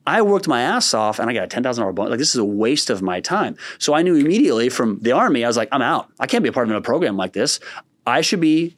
I 0.06 0.22
worked 0.22 0.46
my 0.46 0.62
ass 0.62 0.94
off 0.94 1.18
and 1.18 1.28
I 1.28 1.34
got 1.34 1.44
a 1.44 1.46
ten 1.48 1.62
thousand 1.62 1.82
dollar 1.82 1.92
bonus. 1.92 2.10
Like 2.10 2.18
this 2.18 2.30
is 2.30 2.36
a 2.36 2.44
waste 2.44 2.88
of 2.88 3.02
my 3.02 3.20
time. 3.20 3.56
So 3.78 3.94
I 3.94 4.02
knew 4.02 4.14
immediately 4.14 4.68
from 4.68 5.00
the 5.00 5.12
army, 5.12 5.44
I 5.44 5.48
was 5.48 5.56
like, 5.56 5.68
I'm 5.72 5.82
out. 5.82 6.08
I 6.20 6.26
can't 6.26 6.42
be 6.42 6.48
a 6.48 6.52
part 6.52 6.70
of 6.70 6.76
a 6.76 6.80
program 6.80 7.16
like 7.16 7.32
this. 7.32 7.58
I 8.06 8.20
should 8.20 8.40
be 8.40 8.76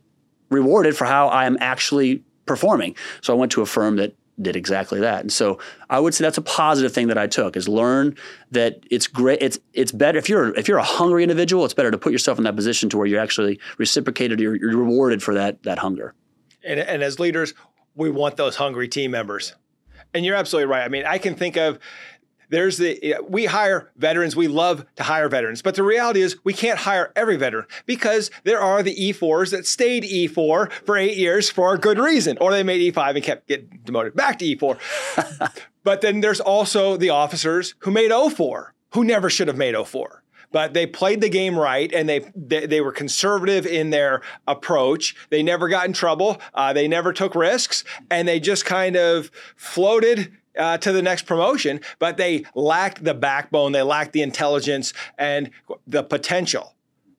rewarded 0.51 0.97
for 0.97 1.05
how 1.05 1.29
I'm 1.29 1.59
actually 1.61 2.23
performing. 2.47 2.97
So 3.21 3.35
I 3.35 3.37
went 3.37 3.53
to 3.53 3.63
a 3.63 3.67
firm 3.67 3.97
that 3.97 4.15
did 4.41 4.55
exactly 4.55 5.01
that. 5.01 5.21
And 5.21 5.33
so 5.33 5.59
I 5.91 5.99
would 5.99 6.15
say 6.15 6.23
that's 6.23 6.39
a 6.39 6.43
positive 6.43 6.93
thing 6.93 7.09
that 7.09 7.19
I 7.19 7.27
took 7.27 7.57
is 7.57 7.69
learn 7.69 8.17
that 8.53 8.85
it's 8.91 9.07
great. 9.07 9.43
It's 9.43 9.59
it's 9.73 9.93
better 9.93 10.19
if 10.19 10.29
you're 10.29 10.55
if 10.55 10.69
you're 10.69 10.79
a 10.79 10.85
hungry 10.85 11.23
individual, 11.23 11.65
it's 11.65 11.75
better 11.75 11.91
to 11.91 11.99
put 11.99 12.13
yourself 12.13 12.39
in 12.39 12.45
that 12.45 12.55
position 12.55 12.89
to 12.91 12.99
where 12.99 13.07
you're 13.07 13.21
actually 13.21 13.59
reciprocated, 13.79 14.39
you're, 14.41 14.55
you're 14.55 14.77
rewarded 14.77 15.23
for 15.23 15.35
that 15.35 15.63
that 15.65 15.79
hunger. 15.79 16.15
And, 16.67 16.81
and 16.81 17.03
as 17.03 17.19
leaders, 17.19 17.55
we 17.95 18.11
want 18.11 18.37
those 18.37 18.57
hungry 18.57 18.89
team 18.89 19.11
members. 19.11 19.55
And 20.13 20.25
you're 20.25 20.37
absolutely 20.37 20.71
right. 20.71 20.83
I 20.83 20.89
mean, 20.89 21.05
I 21.07 21.19
can 21.19 21.35
think 21.35 21.57
of 21.57 21.79
there's 22.49 22.79
the 22.79 23.17
we 23.29 23.47
hire 23.47 23.91
veterans 23.97 24.37
we 24.37 24.49
love 24.49 24.87
to 24.97 25.03
hire 25.03 25.29
veterans 25.29 25.63
but 25.63 25.75
the 25.75 25.83
reality 25.83 26.21
is 26.21 26.37
we 26.45 26.53
can't 26.53 26.79
hire 26.79 27.13
every 27.17 27.37
veteran 27.37 27.67
because 27.87 28.31
there 28.45 28.61
are 28.61 28.83
the 28.83 28.95
e4s 28.95 29.51
that 29.51 29.67
stayed 29.67 30.05
e4 30.05 30.71
for 30.71 30.97
eight 30.97 31.17
years 31.17 31.51
for 31.51 31.75
a 31.75 31.79
good 31.79 31.99
reason 31.99 32.39
or 32.41 32.53
they 32.53 32.63
made 32.63 32.95
e5 32.95 33.17
and 33.17 33.25
kept 33.25 33.49
getting 33.49 33.81
demoted 33.85 34.15
back 34.15 34.39
to 34.39 34.45
e4 34.45 34.79
but 35.85 36.01
then 36.01 36.21
there's 36.21 36.41
also 36.41 36.97
the 36.97 37.11
officers 37.11 37.75
who 37.81 37.91
made 37.91 38.11
o4 38.11 38.69
who 38.93 39.05
never 39.05 39.29
should 39.29 39.49
have 39.49 39.57
made 39.57 39.75
04 39.77 40.23
but 40.57 40.73
they 40.73 40.87
played 40.87 41.21
the 41.21 41.29
game 41.29 41.59
right 41.59 41.93
and 41.93 42.09
they 42.09 42.21
they, 42.35 42.65
they 42.65 42.81
were 42.81 42.91
conservative 42.91 43.67
in 43.67 43.91
their 43.91 44.23
approach. 44.49 45.15
They 45.29 45.43
never 45.43 45.69
got 45.69 45.85
in 45.85 45.93
trouble. 45.93 46.41
Uh, 46.55 46.73
they 46.73 46.89
never 46.89 47.13
took 47.13 47.35
risks, 47.35 47.85
and 48.11 48.27
they 48.27 48.41
just 48.41 48.65
kind 48.65 48.97
of 48.97 49.31
floated 49.55 50.33
uh, 50.59 50.79
to 50.79 50.93
the 50.93 51.03
next 51.03 51.27
promotion, 51.27 51.83
but 51.99 52.17
they 52.17 52.47
lacked 52.55 53.05
the 53.05 53.13
backbone, 53.13 53.73
they 53.73 53.83
lacked 53.83 54.15
the 54.15 54.23
intelligence 54.23 54.95
and 55.19 55.51
the 55.87 56.03
potential 56.03 56.76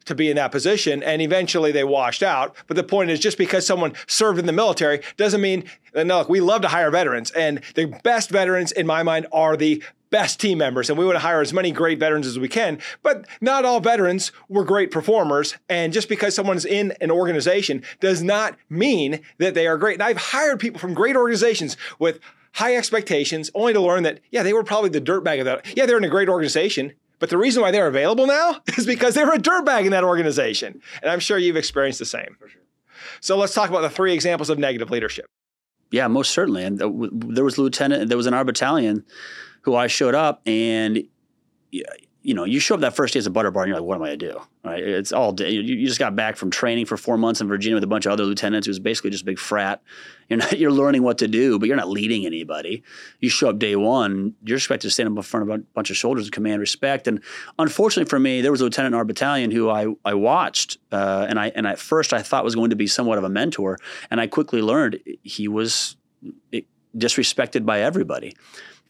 to 0.08 0.16
be 0.16 0.30
in 0.30 0.36
that 0.36 0.52
position. 0.52 1.04
And 1.04 1.22
eventually 1.22 1.72
they 1.72 1.84
washed 1.84 2.24
out. 2.24 2.56
But 2.68 2.76
the 2.76 2.84
point 2.84 3.10
is, 3.10 3.20
just 3.20 3.38
because 3.38 3.66
someone 3.66 3.94
served 4.08 4.40
in 4.40 4.46
the 4.46 4.52
military 4.52 5.02
doesn't 5.16 5.42
mean, 5.42 5.66
uh, 5.96 6.04
no, 6.04 6.20
look, 6.20 6.30
we 6.30 6.42
love 6.42 6.62
to 6.62 6.68
hire 6.68 6.92
veterans. 6.92 7.32
And 7.32 7.62
the 7.76 7.86
best 8.04 8.30
veterans, 8.30 8.72
in 8.72 8.88
my 8.88 9.04
mind, 9.04 9.28
are 9.32 9.56
the 9.56 9.84
best 10.10 10.40
team 10.40 10.58
members 10.58 10.90
and 10.90 10.98
we 10.98 11.06
want 11.06 11.16
to 11.16 11.20
hire 11.20 11.42
as 11.42 11.52
many 11.52 11.72
great 11.72 12.00
veterans 12.00 12.28
as 12.28 12.40
we 12.40 12.48
can. 12.48 12.80
But 13.04 13.26
not 13.42 13.66
all 13.66 13.80
veterans 13.80 14.32
were 14.48 14.64
great 14.64 14.92
performers. 14.92 15.56
And 15.68 15.92
just 15.92 16.10
because 16.10 16.34
someone's 16.34 16.66
in 16.66 16.94
an 17.02 17.12
organization 17.12 17.84
does 18.00 18.24
not 18.24 18.56
mean 18.70 19.20
that 19.38 19.54
they 19.54 19.68
are 19.68 19.78
great. 19.78 19.96
And 19.96 20.04
I've 20.04 20.18
hired 20.18 20.60
people 20.60 20.80
from 20.80 20.94
great 20.94 21.16
organizations 21.16 21.78
with 22.00 22.20
high 22.54 22.76
expectations 22.76 23.52
only 23.54 23.74
to 23.74 23.80
learn 23.80 24.04
that, 24.04 24.20
yeah, 24.32 24.44
they 24.44 24.54
were 24.54 24.64
probably 24.64 24.90
the 24.90 25.02
dirtbag 25.02 25.40
of 25.40 25.46
that. 25.46 25.78
Yeah, 25.78 25.86
they're 25.86 25.98
in 25.98 26.04
a 26.04 26.10
great 26.10 26.30
organization. 26.30 26.94
But 27.20 27.30
the 27.30 27.38
reason 27.38 27.62
why 27.62 27.72
they're 27.72 27.88
available 27.88 28.28
now 28.28 28.62
is 28.78 28.86
because 28.86 29.16
they 29.16 29.24
were 29.24 29.34
a 29.34 29.40
dirtbag 29.40 29.86
in 29.86 29.92
that 29.92 30.04
organization. 30.04 30.82
And 31.02 31.12
I'm 31.12 31.20
sure 31.20 31.38
you've 31.38 31.58
experienced 31.58 32.00
the 32.00 32.06
same. 32.06 32.38
Sure. 32.40 32.62
So 33.20 33.38
let's 33.38 33.54
talk 33.54 33.70
about 33.70 33.82
the 33.82 33.90
three 33.90 34.14
examples 34.14 34.50
of 34.50 34.60
negative 34.60 34.92
leadership. 34.92 35.26
Yeah, 35.92 36.08
most 36.08 36.32
certainly. 36.32 36.64
And 36.64 36.82
uh, 36.82 36.90
there 37.12 37.44
was 37.44 37.58
lieutenant, 37.58 38.10
there 38.10 38.18
was 38.18 38.28
in 38.28 38.34
our 38.34 38.44
battalion 38.44 39.06
who 39.62 39.76
I 39.76 39.88
showed 39.88 40.16
up 40.16 40.42
and 40.46 41.04
you 42.28 42.34
know, 42.34 42.44
you 42.44 42.60
show 42.60 42.76
up 42.76 42.82
that 42.82 42.94
first 42.94 43.14
day 43.14 43.20
as 43.20 43.26
a 43.26 43.30
butter 43.30 43.52
bar 43.52 43.64
and 43.64 43.70
you're 43.70 43.80
like, 43.80 43.88
what 43.88 43.96
am 43.96 44.04
I 44.04 44.10
to 44.10 44.18
do? 44.18 44.42
Right? 44.66 44.84
It's 44.84 45.14
all 45.14 45.32
day. 45.32 45.50
You, 45.50 45.62
you, 45.62 45.88
just 45.88 45.98
got 45.98 46.14
back 46.14 46.36
from 46.36 46.52
training 46.52 46.86
for 46.86 46.98
four 46.98 47.18
months 47.18 47.40
in 47.40 47.48
Virginia 47.48 47.78
with 47.78 47.86
a 47.86 47.88
bunch 47.88 48.06
of 48.06 48.12
other 48.12 48.26
lieutenants. 48.26 48.68
It 48.68 48.72
was 48.72 48.80
basically 48.80 49.12
just 49.12 49.24
a 49.24 49.26
big 49.26 49.40
frat. 49.40 49.82
You're 50.28 50.40
not, 50.40 50.52
you're 50.60 50.74
learning 50.74 51.04
what 51.04 51.20
to 51.20 51.30
do, 51.30 51.58
but 51.58 51.70
you're 51.70 51.78
not 51.78 51.88
leading 51.88 52.26
anybody. 52.26 52.84
You 53.22 53.30
show 53.30 53.52
up 53.52 53.60
day 53.60 53.78
one, 53.78 54.36
you're 54.44 54.58
expected 54.58 54.90
to 54.90 54.92
stand 54.92 55.08
up 55.08 55.16
in 55.16 55.22
front 55.22 55.50
of 55.50 55.56
a 55.58 55.64
bunch 55.74 55.90
of 55.90 55.96
soldiers 55.96 56.26
and 56.26 56.34
command 56.34 56.60
respect. 56.60 57.08
And 57.08 57.24
unfortunately 57.60 58.10
for 58.10 58.20
me, 58.20 58.42
there 58.42 58.52
was 58.52 58.60
a 58.60 58.66
lieutenant 58.66 58.94
in 58.94 58.98
our 58.98 59.06
battalion 59.06 59.50
who 59.50 59.70
I, 59.70 59.88
I 60.04 60.14
watched, 60.14 60.80
uh, 60.92 61.28
and 61.30 61.40
I 61.40 61.54
and 61.56 61.66
at 61.66 61.80
first 61.80 62.12
I 62.12 62.24
thought 62.24 62.44
was 62.44 62.56
going 62.56 62.72
to 62.72 62.76
be 62.76 62.88
somewhat 62.88 63.18
of 63.18 63.24
a 63.24 63.30
mentor, 63.30 63.78
and 64.12 64.20
I 64.20 64.28
quickly 64.28 64.62
learned 64.62 65.00
he 65.24 65.48
was 65.48 65.96
disrespected 66.94 67.66
by 67.66 67.80
everybody. 67.80 68.36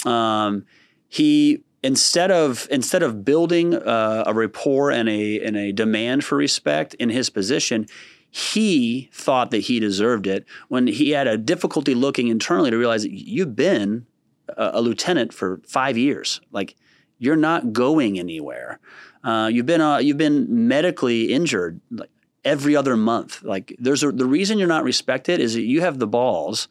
Um, 0.08 0.66
he 1.08 1.64
instead 1.88 2.32
of 2.32 2.68
instead 2.70 3.02
of 3.02 3.24
building 3.24 3.74
uh, 3.74 4.26
a 4.28 4.34
rapport 4.34 4.92
and 4.92 5.08
a 5.08 5.40
and 5.40 5.56
a 5.56 5.72
demand 5.72 6.26
for 6.26 6.38
respect 6.38 6.94
in 6.96 7.10
his 7.10 7.30
position, 7.30 7.88
he 8.30 9.10
thought 9.14 9.52
that 9.52 9.60
he 9.60 9.80
deserved 9.80 10.28
it 10.28 10.46
when 10.68 10.88
he 10.88 11.12
had 11.12 11.28
a 11.28 11.38
difficulty 11.38 11.96
looking 11.96 12.28
internally 12.28 12.70
to 12.70 12.78
realize 12.78 13.06
you've 13.06 13.56
been 13.56 14.06
a, 14.50 14.72
a 14.74 14.82
lieutenant 14.82 15.34
for 15.34 15.62
five 15.66 15.98
years. 15.98 16.42
Like 16.52 16.76
you're 17.20 17.38
not 17.38 17.72
going 17.72 18.20
anywhere. 18.20 18.80
Uh, 19.24 19.50
you've 19.52 19.66
been 19.66 19.82
uh, 19.82 20.00
you've 20.00 20.18
been 20.18 20.68
medically 20.68 21.32
injured 21.32 21.80
like 21.90 22.12
every 22.44 22.76
other 22.76 22.98
month. 22.98 23.44
Like 23.44 23.74
there's 23.80 24.04
a, 24.04 24.12
the 24.12 24.26
reason 24.26 24.60
you're 24.60 24.68
not 24.68 24.84
respected 24.84 25.40
is 25.40 25.54
that 25.54 25.62
you 25.62 25.80
have 25.80 26.00
the 26.00 26.08
balls 26.08 26.68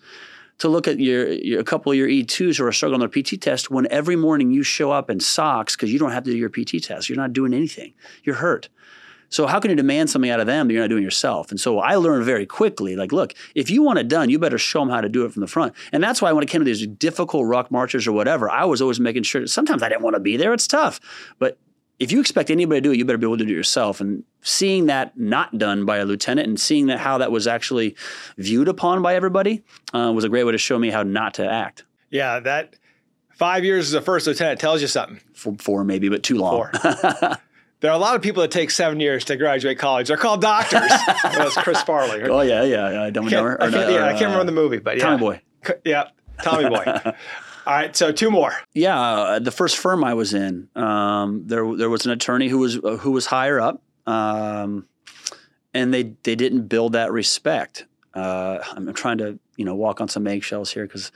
to 0.58 0.68
look 0.68 0.88
at 0.88 0.98
your, 0.98 1.32
your 1.32 1.60
a 1.60 1.64
couple 1.64 1.92
of 1.92 1.98
your 1.98 2.08
E2s 2.08 2.58
who 2.58 2.64
are 2.64 2.72
struggling 2.72 3.02
on 3.02 3.08
their 3.10 3.22
PT 3.22 3.40
test 3.40 3.70
when 3.70 3.86
every 3.90 4.16
morning 4.16 4.50
you 4.50 4.62
show 4.62 4.90
up 4.90 5.10
in 5.10 5.20
socks 5.20 5.76
because 5.76 5.92
you 5.92 5.98
don't 5.98 6.12
have 6.12 6.24
to 6.24 6.30
do 6.30 6.36
your 6.36 6.48
PT 6.48 6.82
test. 6.82 7.08
You're 7.08 7.18
not 7.18 7.32
doing 7.32 7.52
anything. 7.52 7.92
You're 8.24 8.36
hurt. 8.36 8.68
So 9.28 9.46
how 9.46 9.58
can 9.58 9.70
you 9.70 9.76
demand 9.76 10.08
something 10.08 10.30
out 10.30 10.40
of 10.40 10.46
them 10.46 10.68
that 10.68 10.72
you're 10.72 10.82
not 10.82 10.88
doing 10.88 11.02
yourself? 11.02 11.50
And 11.50 11.60
so 11.60 11.80
I 11.80 11.96
learned 11.96 12.24
very 12.24 12.46
quickly, 12.46 12.96
like, 12.96 13.12
look, 13.12 13.34
if 13.54 13.70
you 13.70 13.82
want 13.82 13.98
it 13.98 14.08
done, 14.08 14.30
you 14.30 14.38
better 14.38 14.58
show 14.58 14.80
them 14.80 14.88
how 14.88 15.00
to 15.00 15.08
do 15.08 15.24
it 15.24 15.32
from 15.32 15.40
the 15.40 15.46
front. 15.46 15.74
And 15.92 16.02
that's 16.02 16.22
why 16.22 16.32
when 16.32 16.44
it 16.44 16.48
came 16.48 16.60
to 16.60 16.64
these 16.64 16.86
difficult 16.86 17.46
rock 17.46 17.70
marches 17.70 18.06
or 18.06 18.12
whatever, 18.12 18.48
I 18.48 18.64
was 18.64 18.80
always 18.80 19.00
making 19.00 19.24
sure. 19.24 19.46
Sometimes 19.46 19.82
I 19.82 19.88
didn't 19.88 20.02
want 20.02 20.14
to 20.14 20.20
be 20.20 20.36
there. 20.36 20.52
It's 20.52 20.68
tough, 20.68 21.00
but 21.38 21.58
if 21.98 22.12
you 22.12 22.20
expect 22.20 22.50
anybody 22.50 22.80
to 22.80 22.82
do 22.82 22.92
it, 22.92 22.98
you 22.98 23.04
better 23.04 23.18
be 23.18 23.26
able 23.26 23.38
to 23.38 23.44
do 23.44 23.52
it 23.52 23.56
yourself. 23.56 24.00
And 24.00 24.22
seeing 24.46 24.86
that 24.86 25.18
not 25.18 25.58
done 25.58 25.84
by 25.84 25.98
a 25.98 26.04
lieutenant 26.04 26.46
and 26.48 26.58
seeing 26.58 26.86
that 26.86 26.98
how 26.98 27.18
that 27.18 27.30
was 27.30 27.46
actually 27.46 27.96
viewed 28.38 28.68
upon 28.68 29.02
by 29.02 29.14
everybody 29.14 29.62
uh, 29.92 30.12
was 30.14 30.24
a 30.24 30.28
great 30.28 30.44
way 30.44 30.52
to 30.52 30.58
show 30.58 30.78
me 30.78 30.90
how 30.90 31.02
not 31.02 31.34
to 31.34 31.48
act. 31.48 31.84
Yeah, 32.10 32.40
that 32.40 32.76
Five 33.36 33.66
years 33.66 33.88
as 33.88 33.92
a 33.94 34.00
first 34.00 34.26
lieutenant 34.26 34.58
tells 34.60 34.80
you 34.80 34.88
something. 34.88 35.20
Four, 35.34 35.56
four 35.58 35.84
maybe, 35.84 36.08
but 36.08 36.22
too 36.22 36.38
long. 36.38 36.70
There 37.80 37.90
are 37.90 37.94
a 37.94 37.98
lot 37.98 38.16
of 38.16 38.22
people 38.22 38.40
that 38.40 38.50
take 38.50 38.70
seven 38.70 39.00
years 39.00 39.26
to 39.26 39.36
graduate 39.36 39.78
college. 39.78 40.08
They're 40.08 40.16
called 40.16 40.40
doctors. 40.40 40.80
That's 41.22 41.54
Chris 41.56 41.82
Farley. 41.82 42.22
oh 42.22 42.40
yeah, 42.40 42.62
yeah, 42.62 43.02
and 43.04 43.14
Can't- 43.14 43.30
Dumber. 43.30 43.58
I 43.60 43.70
can't, 43.70 43.72
no, 43.74 43.88
yeah, 43.90 43.96
or, 43.98 44.02
I 44.04 44.12
can't 44.12 44.22
remember 44.22 44.40
uh, 44.40 44.44
the 44.44 44.52
movie, 44.52 44.78
but 44.78 44.96
yeah. 44.96 45.04
Tommy 45.04 45.18
Boy. 45.18 45.40
Yeah, 45.84 46.08
Tommy 46.42 46.70
Boy. 46.70 46.84
All 46.86 47.12
right, 47.66 47.94
so 47.94 48.12
two 48.12 48.30
more. 48.30 48.54
Yeah, 48.72 48.98
uh, 48.98 49.38
the 49.40 49.50
first 49.50 49.76
firm 49.76 50.04
I 50.04 50.14
was 50.14 50.32
in, 50.32 50.70
um, 50.74 51.42
there 51.46 51.76
there 51.76 51.90
was 51.90 52.06
an 52.06 52.12
attorney 52.12 52.48
who 52.48 52.58
was 52.58 52.78
uh, 52.78 52.96
who 52.96 53.10
was 53.10 53.26
higher 53.26 53.60
up, 53.60 53.82
um, 54.06 54.86
and 55.74 55.92
they 55.92 56.14
they 56.22 56.34
didn't 56.34 56.68
build 56.68 56.92
that 56.92 57.12
respect. 57.12 57.86
Uh, 58.14 58.58
I'm 58.72 58.92
trying 58.94 59.18
to 59.18 59.38
you 59.56 59.64
know 59.64 59.74
walk 59.74 60.00
on 60.00 60.08
some 60.08 60.26
eggshells 60.26 60.72
here 60.72 60.86
because, 60.86 61.12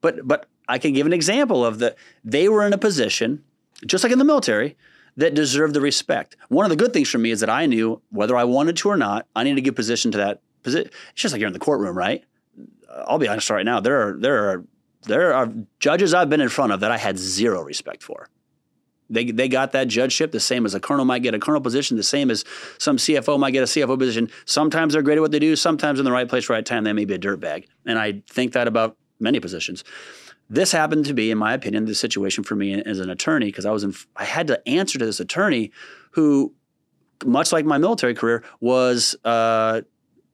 but 0.00 0.26
but 0.26 0.46
I 0.68 0.78
can 0.78 0.92
give 0.92 1.06
an 1.06 1.12
example 1.12 1.64
of 1.64 1.78
that. 1.80 1.96
they 2.24 2.48
were 2.48 2.66
in 2.66 2.72
a 2.72 2.78
position 2.78 3.42
just 3.86 4.04
like 4.04 4.12
in 4.12 4.18
the 4.18 4.24
military 4.24 4.76
that 5.16 5.34
deserved 5.34 5.74
the 5.74 5.80
respect. 5.80 6.36
One 6.48 6.64
of 6.64 6.70
the 6.70 6.76
good 6.76 6.92
things 6.92 7.08
for 7.08 7.18
me 7.18 7.30
is 7.30 7.40
that 7.40 7.50
I 7.50 7.66
knew 7.66 8.00
whether 8.10 8.36
I 8.36 8.44
wanted 8.44 8.76
to 8.78 8.88
or 8.88 8.96
not, 8.96 9.26
I 9.36 9.44
needed 9.44 9.56
to 9.56 9.62
give 9.62 9.74
position 9.76 10.10
to 10.12 10.18
that 10.18 10.40
position. 10.62 10.88
It's 11.12 11.22
just 11.22 11.32
like 11.32 11.40
you're 11.40 11.46
in 11.46 11.52
the 11.52 11.58
courtroom, 11.58 11.96
right? 11.96 12.24
Uh, 12.88 13.04
I'll 13.06 13.18
be 13.18 13.28
honest 13.28 13.50
right 13.50 13.64
now. 13.64 13.80
There 13.80 14.08
are 14.08 14.18
there 14.18 14.48
are 14.48 14.64
there 15.02 15.34
are 15.34 15.52
judges 15.78 16.14
I've 16.14 16.30
been 16.30 16.40
in 16.40 16.48
front 16.48 16.72
of 16.72 16.80
that 16.80 16.90
I 16.90 16.98
had 16.98 17.18
zero 17.18 17.62
respect 17.62 18.02
for. 18.02 18.28
They, 19.14 19.30
they 19.30 19.48
got 19.48 19.72
that 19.72 19.88
judgeship 19.88 20.32
the 20.32 20.40
same 20.40 20.66
as 20.66 20.74
a 20.74 20.80
colonel 20.80 21.04
might 21.04 21.22
get 21.22 21.34
a 21.34 21.38
colonel 21.38 21.60
position, 21.60 21.96
the 21.96 22.02
same 22.02 22.30
as 22.30 22.44
some 22.78 22.96
CFO 22.96 23.38
might 23.38 23.52
get 23.52 23.62
a 23.62 23.66
CFO 23.66 23.98
position. 23.98 24.30
Sometimes 24.44 24.92
they're 24.92 25.02
great 25.02 25.16
at 25.16 25.20
what 25.20 25.30
they 25.30 25.38
do. 25.38 25.56
Sometimes 25.56 25.98
in 25.98 26.04
the 26.04 26.12
right 26.12 26.28
place, 26.28 26.48
right 26.48 26.64
time, 26.64 26.84
they 26.84 26.92
may 26.92 27.04
be 27.04 27.14
a 27.14 27.18
dirtbag. 27.18 27.66
And 27.86 27.98
I 27.98 28.22
think 28.28 28.52
that 28.52 28.68
about 28.68 28.96
many 29.20 29.40
positions. 29.40 29.84
This 30.50 30.72
happened 30.72 31.06
to 31.06 31.14
be, 31.14 31.30
in 31.30 31.38
my 31.38 31.54
opinion, 31.54 31.86
the 31.86 31.94
situation 31.94 32.44
for 32.44 32.54
me 32.54 32.74
as 32.82 33.00
an 33.00 33.08
attorney 33.08 33.46
because 33.46 33.64
I 33.64 33.70
was 33.70 33.82
in, 33.82 33.94
I 34.16 34.24
had 34.24 34.46
to 34.48 34.68
answer 34.68 34.98
to 34.98 35.06
this 35.06 35.20
attorney 35.20 35.72
who, 36.12 36.52
much 37.24 37.52
like 37.52 37.64
my 37.64 37.78
military 37.78 38.14
career, 38.14 38.44
was 38.60 39.16
uh, 39.24 39.80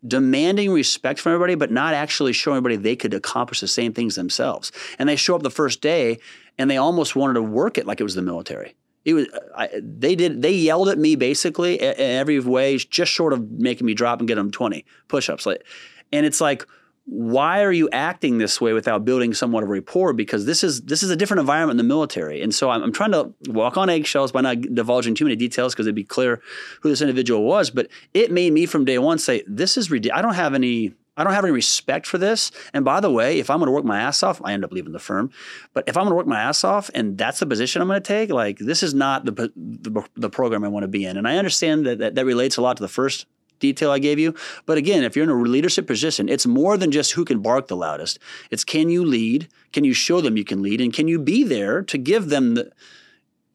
demanding 0.06 0.72
respect 0.72 1.20
from 1.20 1.32
everybody, 1.32 1.54
but 1.54 1.70
not 1.70 1.94
actually 1.94 2.32
showing 2.32 2.56
everybody 2.56 2.76
they 2.76 2.96
could 2.96 3.14
accomplish 3.14 3.60
the 3.60 3.68
same 3.68 3.92
things 3.92 4.16
themselves. 4.16 4.72
And 4.98 5.08
they 5.08 5.16
show 5.16 5.36
up 5.36 5.42
the 5.42 5.50
first 5.50 5.80
day 5.80 6.18
and 6.60 6.70
they 6.70 6.76
almost 6.76 7.16
wanted 7.16 7.34
to 7.34 7.42
work 7.42 7.78
it 7.78 7.86
like 7.86 8.00
it 8.00 8.04
was 8.04 8.14
the 8.14 8.22
military. 8.22 8.76
It 9.06 9.14
was 9.14 9.26
I, 9.56 9.70
they 9.82 10.14
did 10.14 10.42
they 10.42 10.52
yelled 10.52 10.90
at 10.90 10.98
me 10.98 11.16
basically 11.16 11.80
in 11.80 11.94
every 11.98 12.38
way, 12.38 12.76
just 12.76 13.10
short 13.10 13.32
of 13.32 13.50
making 13.50 13.86
me 13.86 13.94
drop 13.94 14.18
and 14.18 14.28
get 14.28 14.34
them 14.34 14.50
twenty 14.50 14.84
push-ups. 15.08 15.46
Like, 15.46 15.64
and 16.12 16.26
it's 16.26 16.38
like, 16.38 16.66
why 17.06 17.62
are 17.62 17.72
you 17.72 17.88
acting 17.92 18.36
this 18.36 18.60
way 18.60 18.74
without 18.74 19.06
building 19.06 19.32
somewhat 19.32 19.62
of 19.62 19.70
a 19.70 19.72
rapport? 19.72 20.12
Because 20.12 20.44
this 20.44 20.62
is 20.62 20.82
this 20.82 21.02
is 21.02 21.08
a 21.08 21.16
different 21.16 21.40
environment 21.40 21.80
in 21.80 21.86
the 21.86 21.88
military, 21.94 22.42
and 22.42 22.54
so 22.54 22.68
I'm, 22.68 22.82
I'm 22.82 22.92
trying 22.92 23.12
to 23.12 23.32
walk 23.48 23.78
on 23.78 23.88
eggshells 23.88 24.30
by 24.30 24.42
not 24.42 24.60
divulging 24.60 25.14
too 25.14 25.24
many 25.24 25.36
details 25.36 25.72
because 25.72 25.86
it'd 25.86 25.94
be 25.94 26.04
clear 26.04 26.42
who 26.82 26.90
this 26.90 27.00
individual 27.00 27.42
was. 27.42 27.70
But 27.70 27.88
it 28.12 28.30
made 28.30 28.52
me 28.52 28.66
from 28.66 28.84
day 28.84 28.98
one 28.98 29.18
say, 29.18 29.42
"This 29.46 29.78
is 29.78 29.90
ridiculous. 29.90 30.18
I 30.18 30.22
don't 30.22 30.34
have 30.34 30.52
any." 30.52 30.92
I 31.20 31.24
don't 31.24 31.34
have 31.34 31.44
any 31.44 31.52
respect 31.52 32.06
for 32.06 32.16
this. 32.16 32.50
And 32.72 32.82
by 32.82 33.00
the 33.00 33.10
way, 33.10 33.38
if 33.38 33.50
I'm 33.50 33.58
going 33.58 33.66
to 33.66 33.72
work 33.72 33.84
my 33.84 34.00
ass 34.00 34.22
off, 34.22 34.40
I 34.42 34.54
end 34.54 34.64
up 34.64 34.72
leaving 34.72 34.92
the 34.92 34.98
firm. 34.98 35.30
But 35.74 35.84
if 35.86 35.96
I'm 35.96 36.04
going 36.04 36.12
to 36.12 36.16
work 36.16 36.26
my 36.26 36.40
ass 36.40 36.64
off 36.64 36.90
and 36.94 37.18
that's 37.18 37.40
the 37.40 37.46
position 37.46 37.82
I'm 37.82 37.88
going 37.88 38.02
to 38.02 38.06
take, 38.06 38.30
like 38.30 38.58
this 38.58 38.82
is 38.82 38.94
not 38.94 39.26
the 39.26 39.52
the, 39.54 40.02
the 40.16 40.30
program 40.30 40.64
I 40.64 40.68
want 40.68 40.84
to 40.84 40.88
be 40.88 41.04
in. 41.04 41.18
And 41.18 41.28
I 41.28 41.36
understand 41.36 41.84
that, 41.84 41.98
that 41.98 42.14
that 42.14 42.24
relates 42.24 42.56
a 42.56 42.62
lot 42.62 42.78
to 42.78 42.82
the 42.82 42.88
first 42.88 43.26
detail 43.58 43.90
I 43.90 43.98
gave 43.98 44.18
you. 44.18 44.34
But 44.64 44.78
again, 44.78 45.04
if 45.04 45.14
you're 45.14 45.24
in 45.24 45.28
a 45.28 45.34
leadership 45.34 45.86
position, 45.86 46.28
it's 46.30 46.46
more 46.46 46.78
than 46.78 46.90
just 46.90 47.12
who 47.12 47.26
can 47.26 47.40
bark 47.40 47.68
the 47.68 47.76
loudest. 47.76 48.18
It's 48.50 48.64
can 48.64 48.88
you 48.88 49.04
lead? 49.04 49.48
Can 49.72 49.84
you 49.84 49.92
show 49.92 50.22
them 50.22 50.38
you 50.38 50.44
can 50.44 50.62
lead? 50.62 50.80
And 50.80 50.92
can 50.92 51.06
you 51.06 51.18
be 51.18 51.44
there 51.44 51.82
to 51.82 51.98
give 51.98 52.30
them 52.30 52.54
the 52.54 52.72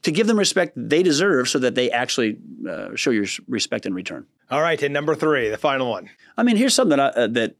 to 0.05 0.11
give 0.11 0.27
them 0.27 0.37
respect 0.37 0.73
they 0.75 1.01
deserve 1.01 1.49
so 1.49 1.57
that 1.57 1.73
they 1.73 1.89
actually 1.89 2.37
uh, 2.69 2.89
show 2.95 3.09
your 3.09 3.25
respect 3.47 3.87
in 3.87 3.93
return. 3.95 4.27
All 4.51 4.61
right, 4.61 4.79
and 4.83 4.93
number 4.93 5.15
three, 5.15 5.49
the 5.49 5.57
final 5.57 5.89
one. 5.89 6.11
I 6.37 6.43
mean, 6.43 6.57
here's 6.57 6.75
something 6.75 6.95
that, 6.95 7.17
I, 7.17 7.21
uh, 7.21 7.27
that 7.29 7.55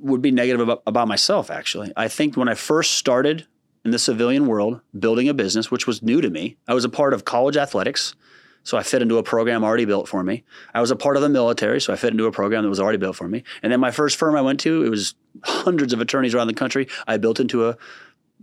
would 0.00 0.22
be 0.22 0.30
negative 0.30 0.60
about, 0.62 0.82
about 0.86 1.06
myself, 1.06 1.50
actually. 1.50 1.92
I 1.94 2.08
think 2.08 2.34
when 2.34 2.48
I 2.48 2.54
first 2.54 2.94
started 2.94 3.46
in 3.84 3.90
the 3.90 3.98
civilian 3.98 4.46
world, 4.46 4.80
building 4.98 5.28
a 5.28 5.34
business, 5.34 5.70
which 5.70 5.86
was 5.86 6.02
new 6.02 6.22
to 6.22 6.30
me, 6.30 6.56
I 6.66 6.72
was 6.72 6.86
a 6.86 6.88
part 6.88 7.12
of 7.12 7.26
college 7.26 7.58
athletics. 7.58 8.14
So 8.62 8.78
I 8.78 8.82
fit 8.82 9.02
into 9.02 9.18
a 9.18 9.22
program 9.22 9.62
already 9.62 9.84
built 9.84 10.08
for 10.08 10.24
me. 10.24 10.44
I 10.72 10.80
was 10.80 10.90
a 10.90 10.96
part 10.96 11.16
of 11.16 11.22
the 11.22 11.28
military, 11.28 11.80
so 11.80 11.92
I 11.92 11.96
fit 11.96 12.10
into 12.10 12.24
a 12.24 12.32
program 12.32 12.62
that 12.64 12.70
was 12.70 12.80
already 12.80 12.98
built 12.98 13.14
for 13.14 13.28
me. 13.28 13.44
And 13.62 13.70
then 13.70 13.80
my 13.80 13.92
first 13.92 14.16
firm 14.16 14.34
I 14.34 14.40
went 14.40 14.58
to, 14.60 14.82
it 14.82 14.88
was 14.88 15.14
hundreds 15.44 15.92
of 15.92 16.00
attorneys 16.00 16.34
around 16.34 16.48
the 16.48 16.54
country. 16.54 16.88
I 17.06 17.18
built 17.18 17.38
into 17.38 17.68
a 17.68 17.76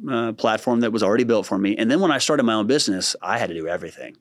uh, 0.10 0.34
platform 0.34 0.82
that 0.82 0.92
was 0.92 1.04
already 1.04 1.24
built 1.24 1.46
for 1.46 1.58
me. 1.58 1.76
And 1.78 1.90
then 1.90 2.00
when 2.00 2.12
I 2.12 2.18
started 2.18 2.44
my 2.44 2.54
own 2.54 2.68
business, 2.68 3.16
I 3.22 3.38
had 3.38 3.50
to 3.50 3.56
do 3.56 3.68
everything. 3.68 4.18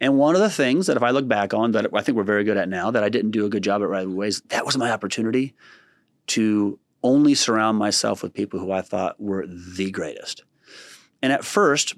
And 0.00 0.16
one 0.16 0.34
of 0.34 0.40
the 0.40 0.50
things 0.50 0.86
that 0.86 0.96
if 0.96 1.02
I 1.02 1.10
look 1.10 1.26
back 1.26 1.52
on 1.52 1.72
that 1.72 1.86
I 1.92 2.02
think 2.02 2.16
we're 2.16 2.24
very 2.24 2.44
good 2.44 2.56
at 2.56 2.68
now 2.68 2.90
that 2.90 3.02
I 3.02 3.08
didn't 3.08 3.32
do 3.32 3.44
a 3.44 3.48
good 3.48 3.64
job 3.64 3.82
at 3.82 3.88
right 3.88 4.06
away 4.06 4.28
is 4.28 4.40
that 4.48 4.64
was 4.64 4.76
my 4.76 4.90
opportunity 4.90 5.54
to 6.28 6.78
only 7.02 7.34
surround 7.34 7.78
myself 7.78 8.22
with 8.22 8.34
people 8.34 8.60
who 8.60 8.70
I 8.70 8.82
thought 8.82 9.20
were 9.20 9.46
the 9.46 9.90
greatest. 9.90 10.44
And 11.22 11.32
at 11.32 11.44
first, 11.44 11.94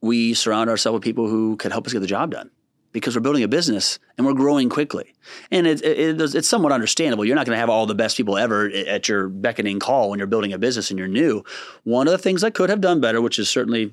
we 0.00 0.34
surround 0.34 0.68
ourselves 0.68 0.94
with 0.94 1.04
people 1.04 1.28
who 1.28 1.56
could 1.56 1.72
help 1.72 1.86
us 1.86 1.92
get 1.92 2.00
the 2.00 2.06
job 2.06 2.32
done 2.32 2.50
because 2.92 3.16
we're 3.16 3.22
building 3.22 3.42
a 3.42 3.48
business 3.48 3.98
and 4.16 4.26
we're 4.26 4.34
growing 4.34 4.68
quickly. 4.68 5.14
And 5.50 5.66
it, 5.66 5.82
it, 5.82 6.20
it's 6.20 6.48
somewhat 6.48 6.72
understandable. 6.72 7.24
You're 7.24 7.36
not 7.36 7.46
going 7.46 7.56
to 7.56 7.60
have 7.60 7.70
all 7.70 7.86
the 7.86 7.94
best 7.94 8.16
people 8.16 8.36
ever 8.38 8.68
at 8.68 9.08
your 9.08 9.28
beckoning 9.28 9.78
call 9.78 10.10
when 10.10 10.18
you're 10.18 10.26
building 10.26 10.52
a 10.52 10.58
business 10.58 10.90
and 10.90 10.98
you're 10.98 11.08
new. 11.08 11.42
One 11.84 12.06
of 12.06 12.12
the 12.12 12.18
things 12.18 12.44
I 12.44 12.50
could 12.50 12.70
have 12.70 12.80
done 12.80 13.00
better, 13.00 13.20
which 13.20 13.38
is 13.38 13.48
certainly 13.48 13.90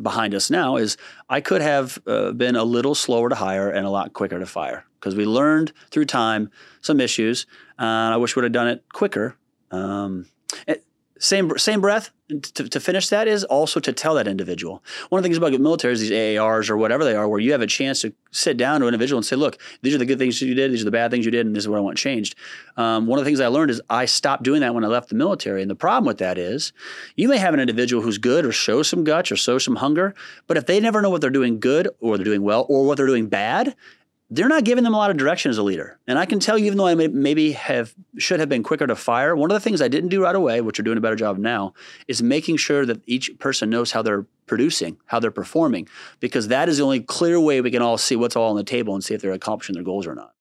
behind 0.00 0.34
us 0.34 0.50
now, 0.50 0.76
is 0.76 0.96
I 1.28 1.40
could 1.40 1.62
have 1.62 1.98
uh, 2.06 2.32
been 2.32 2.56
a 2.56 2.64
little 2.64 2.94
slower 2.94 3.28
to 3.28 3.34
hire 3.34 3.70
and 3.70 3.86
a 3.86 3.90
lot 3.90 4.12
quicker 4.12 4.38
to 4.38 4.46
fire 4.46 4.84
because 5.00 5.14
we 5.14 5.24
learned 5.24 5.72
through 5.90 6.06
time 6.06 6.50
some 6.80 7.00
issues. 7.00 7.46
Uh, 7.78 8.12
I 8.12 8.16
wish 8.16 8.36
we 8.36 8.40
would 8.40 8.44
have 8.44 8.52
done 8.52 8.68
it 8.68 8.84
quicker. 8.92 9.36
Um, 9.70 10.26
it, 10.66 10.84
same 11.18 11.56
same 11.58 11.80
breath 11.80 12.10
to, 12.28 12.68
to, 12.68 12.80
finish 12.80 13.08
that 13.10 13.28
is 13.28 13.44
also 13.44 13.78
to 13.78 13.92
tell 13.92 14.14
that 14.14 14.26
individual. 14.26 14.82
One 15.10 15.18
of 15.18 15.22
the 15.22 15.28
things 15.28 15.36
about 15.36 15.50
good 15.50 15.60
military 15.60 15.92
is 15.92 16.00
these 16.00 16.10
AARs 16.10 16.70
or 16.70 16.76
whatever 16.76 17.04
they 17.04 17.14
are, 17.14 17.28
where 17.28 17.38
you 17.38 17.52
have 17.52 17.60
a 17.60 17.66
chance 17.66 18.00
to 18.00 18.14
sit 18.30 18.56
down 18.56 18.80
to 18.80 18.86
an 18.86 18.94
individual 18.94 19.18
and 19.18 19.26
say, 19.26 19.36
"Look, 19.36 19.58
these 19.82 19.94
are 19.94 19.98
the 19.98 20.06
good 20.06 20.18
things 20.18 20.40
you 20.40 20.54
did, 20.54 20.72
these 20.72 20.80
are 20.82 20.86
the 20.86 20.90
bad 20.90 21.10
things 21.10 21.24
you 21.24 21.30
did, 21.30 21.46
and 21.46 21.54
this 21.54 21.64
is 21.64 21.68
what 21.68 21.76
I 21.76 21.82
want 21.82 21.98
changed." 21.98 22.34
Um, 22.76 23.06
one 23.06 23.18
of 23.18 23.24
the 23.24 23.28
things 23.28 23.40
I 23.40 23.48
learned 23.48 23.70
is 23.70 23.80
I 23.90 24.06
stopped 24.06 24.42
doing 24.42 24.60
that 24.62 24.74
when 24.74 24.84
I 24.84 24.88
left 24.88 25.10
the 25.10 25.14
military, 25.14 25.60
and 25.62 25.70
the 25.70 25.76
problem 25.76 26.06
with 26.06 26.18
that 26.18 26.38
is 26.38 26.72
you 27.16 27.28
may 27.28 27.36
have 27.38 27.54
an 27.54 27.60
individual 27.60 28.02
who's 28.02 28.18
good 28.18 28.44
or 28.44 28.52
shows 28.52 28.88
some 28.88 29.04
guts 29.04 29.30
or 29.30 29.36
shows 29.36 29.64
some 29.64 29.76
hunger, 29.76 30.14
but 30.46 30.56
if 30.56 30.66
they 30.66 30.80
never 30.80 31.02
know 31.02 31.10
what 31.10 31.20
they're 31.20 31.30
doing 31.30 31.60
good 31.60 31.88
or 32.00 32.16
they're 32.16 32.24
doing 32.24 32.42
well 32.42 32.66
or 32.68 32.86
what 32.86 32.96
they're 32.96 33.06
doing 33.06 33.28
bad, 33.28 33.76
they're 34.30 34.48
not 34.48 34.64
giving 34.64 34.84
them 34.84 34.94
a 34.94 34.96
lot 34.96 35.10
of 35.10 35.16
direction 35.16 35.50
as 35.50 35.58
a 35.58 35.62
leader. 35.62 35.98
And 36.06 36.18
I 36.18 36.26
can 36.26 36.40
tell 36.40 36.58
you, 36.58 36.66
even 36.66 36.78
though 36.78 36.86
I 36.86 36.94
may, 36.94 37.08
maybe 37.08 37.52
have 37.52 37.94
should 38.18 38.40
have 38.40 38.48
been 38.48 38.62
quicker 38.62 38.86
to 38.86 38.96
fire, 38.96 39.36
one 39.36 39.50
of 39.50 39.54
the 39.54 39.60
things 39.60 39.82
I 39.82 39.88
didn't 39.88 40.08
do 40.08 40.22
right 40.22 40.34
away, 40.34 40.60
which 40.60 40.80
are 40.80 40.82
doing 40.82 40.98
a 40.98 41.00
better 41.00 41.16
job 41.16 41.38
now, 41.38 41.74
is 42.08 42.22
making 42.22 42.56
sure 42.56 42.86
that 42.86 43.02
each 43.06 43.38
person 43.38 43.70
knows 43.70 43.92
how 43.92 44.02
they're 44.02 44.26
producing, 44.46 44.96
how 45.06 45.20
they're 45.20 45.30
performing, 45.30 45.88
because 46.20 46.48
that 46.48 46.68
is 46.68 46.78
the 46.78 46.84
only 46.84 47.00
clear 47.00 47.38
way 47.38 47.60
we 47.60 47.70
can 47.70 47.82
all 47.82 47.98
see 47.98 48.16
what's 48.16 48.36
all 48.36 48.50
on 48.50 48.56
the 48.56 48.64
table 48.64 48.94
and 48.94 49.04
see 49.04 49.14
if 49.14 49.20
they're 49.20 49.32
accomplishing 49.32 49.74
their 49.74 49.84
goals 49.84 50.06
or 50.06 50.14
not. 50.14 50.34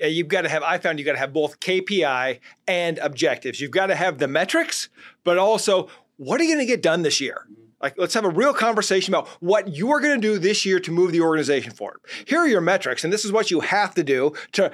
Yeah, 0.00 0.06
you've 0.06 0.28
got 0.28 0.42
to 0.42 0.48
have. 0.48 0.62
I 0.62 0.78
found 0.78 0.98
you've 0.98 1.06
got 1.06 1.12
to 1.12 1.18
have 1.18 1.32
both 1.32 1.60
KPI 1.60 2.40
and 2.66 2.98
objectives. 2.98 3.60
You've 3.60 3.70
got 3.70 3.86
to 3.86 3.94
have 3.94 4.18
the 4.18 4.28
metrics, 4.28 4.88
but 5.24 5.38
also 5.38 5.88
what 6.16 6.40
are 6.40 6.44
you 6.44 6.54
going 6.54 6.66
to 6.66 6.70
get 6.70 6.82
done 6.82 7.02
this 7.02 7.20
year? 7.20 7.46
Like, 7.80 7.94
let's 7.96 8.14
have 8.14 8.24
a 8.24 8.30
real 8.30 8.52
conversation 8.52 9.14
about 9.14 9.28
what 9.40 9.68
you 9.68 9.90
are 9.92 10.00
going 10.00 10.20
to 10.20 10.26
do 10.26 10.38
this 10.38 10.66
year 10.66 10.80
to 10.80 10.90
move 10.90 11.12
the 11.12 11.20
organization 11.20 11.72
forward. 11.72 12.00
Here 12.26 12.40
are 12.40 12.48
your 12.48 12.60
metrics, 12.60 13.04
and 13.04 13.12
this 13.12 13.24
is 13.24 13.32
what 13.32 13.50
you 13.50 13.60
have 13.60 13.94
to 13.94 14.04
do 14.04 14.32
to 14.52 14.72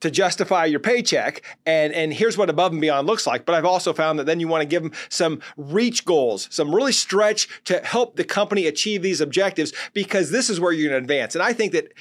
to 0.00 0.10
justify 0.10 0.66
your 0.66 0.80
paycheck. 0.80 1.42
And 1.64 1.92
and 1.92 2.12
here's 2.12 2.36
what 2.36 2.50
above 2.50 2.72
and 2.72 2.80
beyond 2.80 3.06
looks 3.06 3.26
like. 3.26 3.46
But 3.46 3.54
I've 3.54 3.64
also 3.64 3.92
found 3.92 4.18
that 4.18 4.26
then 4.26 4.40
you 4.40 4.48
want 4.48 4.62
to 4.62 4.66
give 4.66 4.82
them 4.82 4.92
some 5.08 5.40
reach 5.56 6.04
goals, 6.04 6.48
some 6.50 6.74
really 6.74 6.92
stretch 6.92 7.48
to 7.64 7.80
help 7.80 8.16
the 8.16 8.24
company 8.24 8.66
achieve 8.66 9.02
these 9.02 9.20
objectives, 9.20 9.72
because 9.92 10.30
this 10.30 10.48
is 10.50 10.60
where 10.60 10.72
you're 10.72 10.90
going 10.90 11.00
to 11.00 11.04
advance. 11.04 11.34
And 11.34 11.42
I 11.42 11.52
think 11.52 11.72
that 11.72 11.92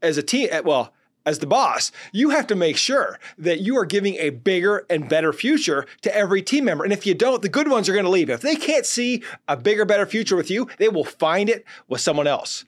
as 0.00 0.16
a 0.16 0.22
team, 0.22 0.48
eh, 0.50 0.60
well 0.60 0.94
as 1.24 1.38
the 1.38 1.46
boss, 1.46 1.92
you 2.12 2.30
have 2.30 2.46
to 2.48 2.54
make 2.54 2.76
sure 2.76 3.18
that 3.38 3.60
you 3.60 3.76
are 3.76 3.84
giving 3.84 4.14
a 4.16 4.30
bigger 4.30 4.86
and 4.90 5.08
better 5.08 5.32
future 5.32 5.86
to 6.02 6.14
every 6.14 6.42
team 6.42 6.64
member. 6.64 6.84
And 6.84 6.92
if 6.92 7.06
you 7.06 7.14
don't, 7.14 7.42
the 7.42 7.48
good 7.48 7.68
ones 7.68 7.88
are 7.88 7.92
going 7.92 8.04
to 8.04 8.10
leave. 8.10 8.30
If 8.30 8.40
they 8.40 8.56
can't 8.56 8.86
see 8.86 9.22
a 9.48 9.56
bigger, 9.56 9.84
better 9.84 10.06
future 10.06 10.36
with 10.36 10.50
you, 10.50 10.68
they 10.78 10.88
will 10.88 11.04
find 11.04 11.48
it 11.48 11.64
with 11.88 12.00
someone 12.00 12.26
else. 12.26 12.64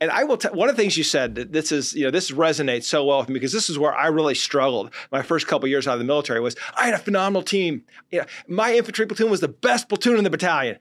And 0.00 0.10
I 0.10 0.24
will 0.24 0.36
tell 0.36 0.52
one 0.52 0.68
of 0.68 0.76
the 0.76 0.82
things 0.82 0.98
you 0.98 1.04
said 1.04 1.36
that 1.36 1.52
this 1.52 1.72
is, 1.72 1.94
you 1.94 2.04
know, 2.04 2.10
this 2.10 2.30
resonates 2.30 2.84
so 2.84 3.04
well 3.04 3.18
with 3.18 3.28
me 3.28 3.34
because 3.34 3.52
this 3.52 3.70
is 3.70 3.78
where 3.78 3.94
I 3.94 4.08
really 4.08 4.34
struggled 4.34 4.92
my 5.10 5.22
first 5.22 5.46
couple 5.46 5.68
years 5.68 5.88
out 5.88 5.94
of 5.94 6.00
the 6.00 6.04
military 6.04 6.40
was 6.40 6.54
I 6.76 6.84
had 6.84 6.94
a 6.94 6.98
phenomenal 6.98 7.42
team. 7.42 7.82
You 8.10 8.20
know, 8.20 8.26
my 8.46 8.74
infantry 8.74 9.06
platoon 9.06 9.30
was 9.30 9.40
the 9.40 9.48
best 9.48 9.88
platoon 9.88 10.18
in 10.18 10.24
the 10.24 10.30
battalion. 10.30 10.76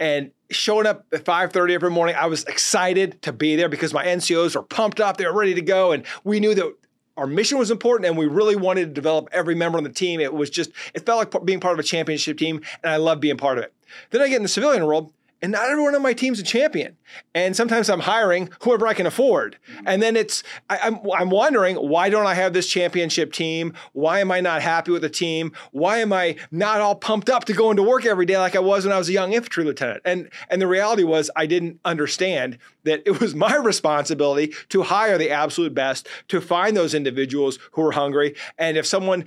And 0.00 0.32
showing 0.50 0.86
up 0.86 1.06
at 1.12 1.24
5:30 1.24 1.74
every 1.74 1.90
morning, 1.90 2.16
I 2.16 2.26
was 2.26 2.44
excited 2.44 3.22
to 3.22 3.32
be 3.32 3.56
there 3.56 3.68
because 3.68 3.94
my 3.94 4.04
NCOs 4.04 4.56
were 4.56 4.62
pumped 4.62 5.00
up, 5.00 5.16
they 5.16 5.26
were 5.26 5.32
ready 5.32 5.54
to 5.54 5.62
go, 5.62 5.92
and 5.92 6.04
we 6.24 6.40
knew 6.40 6.54
that 6.54 6.74
our 7.16 7.26
mission 7.26 7.58
was 7.58 7.70
important 7.70 8.06
and 8.08 8.18
we 8.18 8.26
really 8.26 8.56
wanted 8.56 8.86
to 8.86 8.92
develop 8.92 9.28
every 9.30 9.54
member 9.54 9.78
on 9.78 9.84
the 9.84 9.90
team. 9.90 10.20
It 10.20 10.34
was 10.34 10.50
just, 10.50 10.70
it 10.94 11.06
felt 11.06 11.32
like 11.32 11.44
being 11.44 11.60
part 11.60 11.74
of 11.74 11.78
a 11.78 11.84
championship 11.84 12.38
team, 12.38 12.60
and 12.82 12.92
I 12.92 12.96
love 12.96 13.20
being 13.20 13.36
part 13.36 13.58
of 13.58 13.64
it. 13.64 13.72
Then 14.10 14.20
I 14.20 14.28
get 14.28 14.36
in 14.36 14.42
the 14.42 14.48
civilian 14.48 14.84
world 14.84 15.12
and 15.44 15.52
not 15.52 15.68
everyone 15.68 15.94
on 15.94 16.00
my 16.00 16.14
team's 16.14 16.40
a 16.40 16.42
champion. 16.42 16.96
And 17.34 17.54
sometimes 17.54 17.90
I'm 17.90 18.00
hiring 18.00 18.48
whoever 18.62 18.86
I 18.86 18.94
can 18.94 19.04
afford. 19.04 19.58
Mm-hmm. 19.68 19.88
And 19.88 20.02
then 20.02 20.16
it's, 20.16 20.42
I, 20.70 20.78
am 20.78 20.94
I'm, 21.04 21.10
I'm 21.12 21.28
wondering, 21.28 21.76
why 21.76 22.08
don't 22.08 22.26
I 22.26 22.32
have 22.32 22.54
this 22.54 22.66
championship 22.66 23.30
team? 23.30 23.74
Why 23.92 24.20
am 24.20 24.32
I 24.32 24.40
not 24.40 24.62
happy 24.62 24.90
with 24.90 25.02
the 25.02 25.10
team? 25.10 25.52
Why 25.70 25.98
am 25.98 26.14
I 26.14 26.36
not 26.50 26.80
all 26.80 26.94
pumped 26.94 27.28
up 27.28 27.44
to 27.44 27.52
go 27.52 27.70
into 27.70 27.82
work 27.82 28.06
every 28.06 28.24
day 28.24 28.38
like 28.38 28.56
I 28.56 28.60
was 28.60 28.86
when 28.86 28.94
I 28.94 28.96
was 28.96 29.10
a 29.10 29.12
young 29.12 29.34
infantry 29.34 29.64
lieutenant? 29.64 30.00
And, 30.06 30.30
and 30.48 30.62
the 30.62 30.66
reality 30.66 31.04
was, 31.04 31.30
I 31.36 31.44
didn't 31.44 31.78
understand 31.84 32.56
that 32.84 33.02
it 33.04 33.20
was 33.20 33.34
my 33.46 33.54
responsibility 33.54 34.54
to 34.70 34.84
hire 34.84 35.18
the 35.18 35.30
absolute 35.30 35.74
best, 35.74 36.08
to 36.28 36.40
find 36.40 36.74
those 36.74 36.94
individuals 36.94 37.58
who 37.72 37.82
were 37.82 37.92
hungry. 37.92 38.34
And 38.56 38.78
if 38.78 38.86
someone 38.86 39.26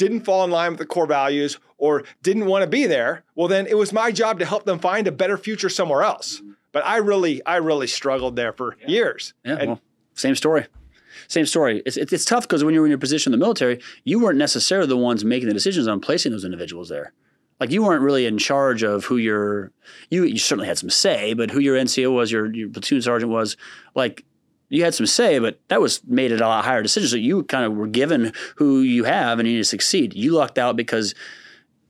didn't 0.00 0.22
fall 0.22 0.42
in 0.44 0.50
line 0.50 0.70
with 0.70 0.78
the 0.78 0.86
core 0.86 1.06
values 1.06 1.58
or 1.76 2.04
didn't 2.22 2.46
want 2.46 2.62
to 2.62 2.66
be 2.66 2.86
there, 2.86 3.22
well, 3.34 3.48
then 3.48 3.66
it 3.66 3.76
was 3.76 3.92
my 3.92 4.10
job 4.10 4.38
to 4.38 4.46
help 4.46 4.64
them 4.64 4.78
find 4.78 5.06
a 5.06 5.12
better 5.12 5.36
future 5.36 5.68
somewhere 5.68 6.02
else. 6.02 6.38
Mm-hmm. 6.38 6.52
But 6.72 6.86
I 6.86 6.96
really, 6.96 7.44
I 7.44 7.56
really 7.56 7.86
struggled 7.86 8.34
there 8.34 8.54
for 8.54 8.76
yeah. 8.80 8.88
years. 8.88 9.34
Yeah, 9.44 9.56
and, 9.56 9.68
well, 9.68 9.80
same 10.14 10.34
story. 10.34 10.66
Same 11.28 11.44
story. 11.44 11.82
It's, 11.84 11.98
it's 11.98 12.24
tough 12.24 12.44
because 12.44 12.64
when 12.64 12.72
you're 12.72 12.86
in 12.86 12.90
your 12.90 12.98
position 12.98 13.32
in 13.34 13.38
the 13.38 13.44
military, 13.44 13.80
you 14.04 14.18
weren't 14.18 14.38
necessarily 14.38 14.88
the 14.88 14.96
ones 14.96 15.22
making 15.22 15.48
the 15.48 15.54
decisions 15.54 15.86
on 15.86 16.00
placing 16.00 16.32
those 16.32 16.44
individuals 16.44 16.88
there. 16.88 17.12
Like 17.58 17.70
you 17.70 17.82
weren't 17.82 18.02
really 18.02 18.24
in 18.24 18.38
charge 18.38 18.82
of 18.82 19.04
who 19.04 19.18
your 19.18 19.70
you 20.08 20.24
you 20.24 20.38
certainly 20.38 20.66
had 20.66 20.78
some 20.78 20.88
say, 20.88 21.34
but 21.34 21.50
who 21.50 21.60
your 21.60 21.76
NCO 21.76 22.10
was, 22.10 22.32
your 22.32 22.50
your 22.54 22.70
platoon 22.70 23.02
sergeant 23.02 23.30
was. 23.30 23.58
Like 23.94 24.24
you 24.70 24.84
had 24.84 24.94
some 24.94 25.06
say, 25.06 25.38
but 25.38 25.60
that 25.68 25.80
was 25.80 26.02
made 26.06 26.32
at 26.32 26.40
a 26.40 26.46
lot 26.46 26.64
higher 26.64 26.82
decision. 26.82 27.08
So 27.08 27.16
you 27.16 27.42
kind 27.42 27.64
of 27.64 27.74
were 27.74 27.88
given 27.88 28.32
who 28.56 28.80
you 28.80 29.04
have 29.04 29.38
and 29.38 29.46
you 29.46 29.54
need 29.54 29.60
to 29.60 29.64
succeed. 29.64 30.14
You 30.14 30.32
lucked 30.32 30.58
out 30.58 30.76
because 30.76 31.14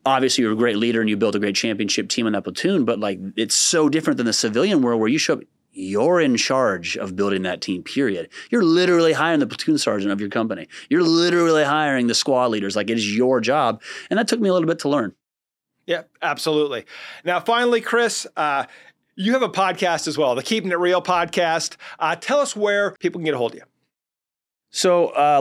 obviously 0.04 0.42
you're 0.42 0.54
a 0.54 0.56
great 0.56 0.76
leader 0.76 1.00
and 1.00 1.08
you 1.08 1.16
built 1.16 1.34
a 1.34 1.38
great 1.38 1.54
championship 1.54 2.08
team 2.08 2.26
in 2.26 2.32
that 2.32 2.42
platoon, 2.42 2.84
but 2.84 2.98
like 2.98 3.20
it's 3.36 3.54
so 3.54 3.88
different 3.88 4.16
than 4.16 4.26
the 4.26 4.32
civilian 4.32 4.80
world 4.80 4.98
where 4.98 5.10
you 5.10 5.18
show 5.18 5.34
up, 5.34 5.40
you're 5.72 6.20
in 6.20 6.36
charge 6.36 6.96
of 6.96 7.14
building 7.14 7.42
that 7.42 7.60
team, 7.60 7.82
period. 7.82 8.28
You're 8.50 8.64
literally 8.64 9.12
hiring 9.12 9.40
the 9.40 9.46
platoon 9.46 9.78
sergeant 9.78 10.10
of 10.10 10.20
your 10.20 10.30
company. 10.30 10.66
You're 10.88 11.04
literally 11.04 11.62
hiring 11.62 12.08
the 12.08 12.14
squad 12.14 12.46
leaders. 12.46 12.74
Like 12.74 12.90
it 12.90 12.96
is 12.96 13.14
your 13.16 13.40
job. 13.40 13.80
And 14.08 14.18
that 14.18 14.26
took 14.26 14.40
me 14.40 14.48
a 14.48 14.52
little 14.52 14.66
bit 14.66 14.80
to 14.80 14.88
learn. 14.88 15.14
Yeah, 15.86 16.02
absolutely. 16.22 16.86
Now, 17.24 17.40
finally, 17.40 17.80
Chris, 17.80 18.26
uh, 18.36 18.66
you 19.20 19.34
have 19.34 19.42
a 19.42 19.48
podcast 19.50 20.08
as 20.08 20.16
well, 20.16 20.34
the 20.34 20.42
Keeping 20.42 20.70
It 20.70 20.78
Real 20.78 21.02
podcast. 21.02 21.76
Uh, 21.98 22.16
tell 22.16 22.40
us 22.40 22.56
where 22.56 22.92
people 23.00 23.18
can 23.18 23.26
get 23.26 23.34
a 23.34 23.36
hold 23.36 23.52
of 23.52 23.58
you. 23.58 23.64
So, 24.72 25.08
uh, 25.08 25.40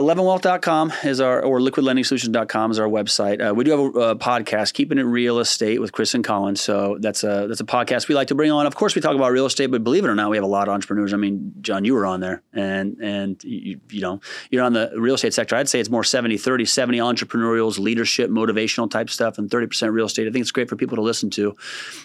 is 1.04 1.20
our, 1.20 1.40
or 1.40 1.60
liquidlendingsolutions.com 1.60 2.70
is 2.72 2.80
our 2.80 2.88
website. 2.88 3.48
Uh, 3.48 3.54
we 3.54 3.62
do 3.62 3.70
have 3.70 3.80
a, 3.80 3.98
a, 4.10 4.16
podcast, 4.16 4.74
Keeping 4.74 4.98
It 4.98 5.02
Real 5.02 5.38
Estate 5.38 5.80
with 5.80 5.92
Chris 5.92 6.14
and 6.14 6.24
Colin. 6.24 6.56
So 6.56 6.98
that's 7.00 7.22
a, 7.22 7.46
that's 7.46 7.60
a 7.60 7.64
podcast 7.64 8.08
we 8.08 8.16
like 8.16 8.26
to 8.28 8.34
bring 8.34 8.50
on. 8.50 8.66
Of 8.66 8.74
course, 8.74 8.96
we 8.96 9.00
talk 9.00 9.14
about 9.14 9.30
real 9.30 9.46
estate, 9.46 9.68
but 9.68 9.84
believe 9.84 10.04
it 10.04 10.08
or 10.08 10.16
not, 10.16 10.30
we 10.30 10.36
have 10.36 10.42
a 10.42 10.48
lot 10.48 10.66
of 10.66 10.74
entrepreneurs. 10.74 11.14
I 11.14 11.16
mean, 11.16 11.54
John, 11.60 11.84
you 11.84 11.94
were 11.94 12.06
on 12.06 12.18
there 12.18 12.42
and, 12.52 12.98
and 13.00 13.42
you, 13.44 13.78
you 13.88 14.00
know, 14.00 14.20
you're 14.50 14.64
on 14.64 14.72
the 14.72 14.90
real 14.96 15.14
estate 15.14 15.32
sector. 15.32 15.54
I'd 15.54 15.68
say 15.68 15.78
it's 15.78 15.90
more 15.90 16.02
70, 16.02 16.36
30, 16.36 16.64
70 16.64 16.98
entrepreneurials, 16.98 17.78
leadership, 17.78 18.30
motivational 18.30 18.90
type 18.90 19.08
stuff, 19.10 19.38
and 19.38 19.48
30% 19.48 19.92
real 19.92 20.06
estate. 20.06 20.26
I 20.26 20.32
think 20.32 20.42
it's 20.42 20.50
great 20.50 20.68
for 20.68 20.74
people 20.74 20.96
to 20.96 21.02
listen 21.02 21.30
to. 21.30 21.56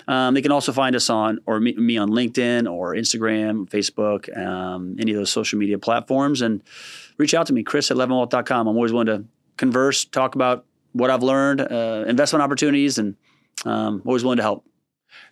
Um, 0.08 0.36
they 0.36 0.44
can 0.44 0.52
also 0.52 0.72
find 0.72 0.96
us 0.96 1.10
on, 1.10 1.40
or 1.48 1.60
me, 1.60 1.74
me 1.74 1.98
on 1.98 2.12
LinkedIn 2.12 2.72
or 2.72 2.94
Instagram, 2.94 3.68
Facebook, 3.68 4.36
um, 4.38 4.96
any 5.00 5.12
of 5.14 5.18
those 5.18 5.32
social 5.32 5.58
media 5.58 5.80
platforms. 5.80 6.44
And, 6.44 6.62
reach 7.18 7.34
out 7.34 7.48
to 7.48 7.54
me, 7.54 7.64
chris 7.64 7.92
at 7.92 7.98
leavenwealth.com. 7.98 8.68
I'm 8.68 8.76
always 8.76 8.92
willing 8.92 9.08
to 9.08 9.26
converse, 9.58 10.06
talk 10.06 10.36
about 10.36 10.66
what 10.94 11.10
I've 11.10 11.24
learned, 11.24 11.62
uh, 11.62 12.06
investment 12.08 12.44
opportunities, 12.44 12.98
and 12.98 13.16
um, 13.66 14.02
always 14.06 14.24
willing 14.24 14.38
to 14.38 14.44
help. 14.44 14.66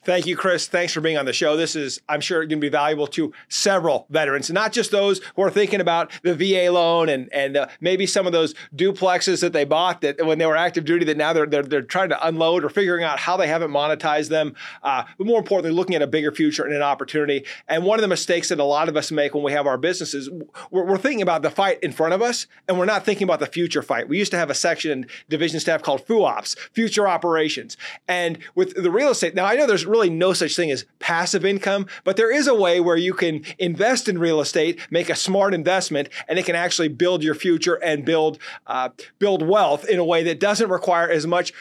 Thank 0.06 0.26
you, 0.28 0.36
Chris. 0.36 0.68
Thanks 0.68 0.92
for 0.92 1.00
being 1.00 1.18
on 1.18 1.26
the 1.26 1.34
show. 1.34 1.56
This 1.56 1.76
is, 1.76 2.02
I'm 2.10 2.20
sure, 2.20 2.40
going 2.40 2.50
to 2.50 2.56
be 2.58 2.70
valuable 2.70 3.08
to 3.08 3.32
several 3.48 4.06
veterans, 4.10 4.50
not 4.52 4.74
just 4.74 4.92
those 4.92 5.22
who 5.36 5.44
are 5.44 5.50
thinking 5.50 5.80
about 5.80 6.12
the 6.24 6.36
VA 6.36 6.72
loan 6.72 7.10
and 7.10 7.32
and 7.34 7.56
uh, 7.56 7.68
maybe 7.80 8.06
some 8.06 8.28
of 8.28 8.34
those 8.34 8.54
duplexes 8.76 9.40
that 9.42 9.54
they 9.54 9.64
bought 9.64 10.02
that 10.02 10.26
when 10.26 10.40
they 10.40 10.46
were 10.46 10.58
active 10.58 10.84
duty 10.84 11.06
that 11.06 11.16
now 11.18 11.32
they're 11.32 11.46
they're, 11.46 11.64
they're 11.64 11.82
trying 11.82 12.10
to 12.10 12.28
unload 12.28 12.66
or 12.66 12.70
figuring 12.70 13.04
out 13.04 13.20
how 13.20 13.38
they 13.38 13.48
haven't 13.48 13.72
monetized 13.72 14.30
them. 14.30 14.56
Uh, 14.84 15.04
but 15.18 15.26
more 15.26 15.40
importantly, 15.40 15.72
looking 15.72 15.96
at 15.96 16.02
a 16.02 16.08
bigger 16.08 16.32
future 16.32 16.66
and 16.66 16.74
an 16.74 16.82
opportunity. 16.82 17.46
And 17.68 17.86
one 17.86 17.98
of 17.98 18.02
the 18.02 18.08
mistakes 18.10 18.50
that 18.50 18.60
a 18.60 18.64
lot 18.64 18.90
of 18.90 18.98
us 18.98 19.12
make 19.12 19.34
when 19.34 19.44
we 19.44 19.54
have 19.54 19.68
our 19.68 19.78
businesses, 19.78 20.30
we're, 20.70 20.86
we're 20.86 20.98
thinking 20.98 21.22
about 21.22 21.44
the 21.44 21.50
fight 21.50 21.80
in 21.82 21.92
front 21.94 22.14
of 22.14 22.22
us, 22.22 22.48
and 22.68 22.78
we're 22.78 22.86
not 22.86 23.06
thinking 23.06 23.26
about 23.26 23.40
the 23.40 23.48
future 23.48 23.82
fight. 23.82 24.10
We 24.10 24.18
used 24.18 24.32
to 24.32 24.38
have 24.38 24.50
a 24.50 24.56
section 24.56 24.92
in 24.92 25.08
division 25.30 25.60
staff 25.60 25.82
called 25.82 26.06
FUOPS, 26.06 26.58
Future 26.74 27.08
Operations, 27.08 27.78
and 28.08 28.38
with 28.56 28.76
the 28.76 28.92
real 28.92 29.10
estate. 29.10 29.34
Now 29.34 29.46
I 29.46 29.56
know 29.56 29.68
there's 29.74 29.88
really 29.88 30.10
no 30.10 30.34
such 30.34 30.56
thing 30.56 30.72
as 30.72 30.86
passive 31.00 31.44
income, 31.44 31.88
but 32.04 32.16
there 32.16 32.32
is 32.32 32.48
a 32.48 32.54
way 32.54 32.80
where 32.80 32.96
you 32.96 33.14
can 33.14 33.44
invest 33.58 34.08
in 34.08 34.20
real 34.20 34.40
estate, 34.40 34.80
make 34.92 35.10
a 35.10 35.16
smart 35.16 35.54
investment, 35.54 36.10
and 36.28 36.38
it 36.38 36.46
can 36.46 36.56
actually 36.56 36.90
build 36.90 37.24
your 37.24 37.36
future 37.36 37.76
and 37.76 38.06
build 38.06 38.38
uh, 38.68 38.90
build 39.18 39.42
wealth 39.42 39.86
in 39.86 39.98
a 39.98 40.06
way 40.06 40.24
that 40.24 40.40
doesn't 40.40 40.70
require 40.70 41.10
as 41.10 41.26
much 41.26 41.54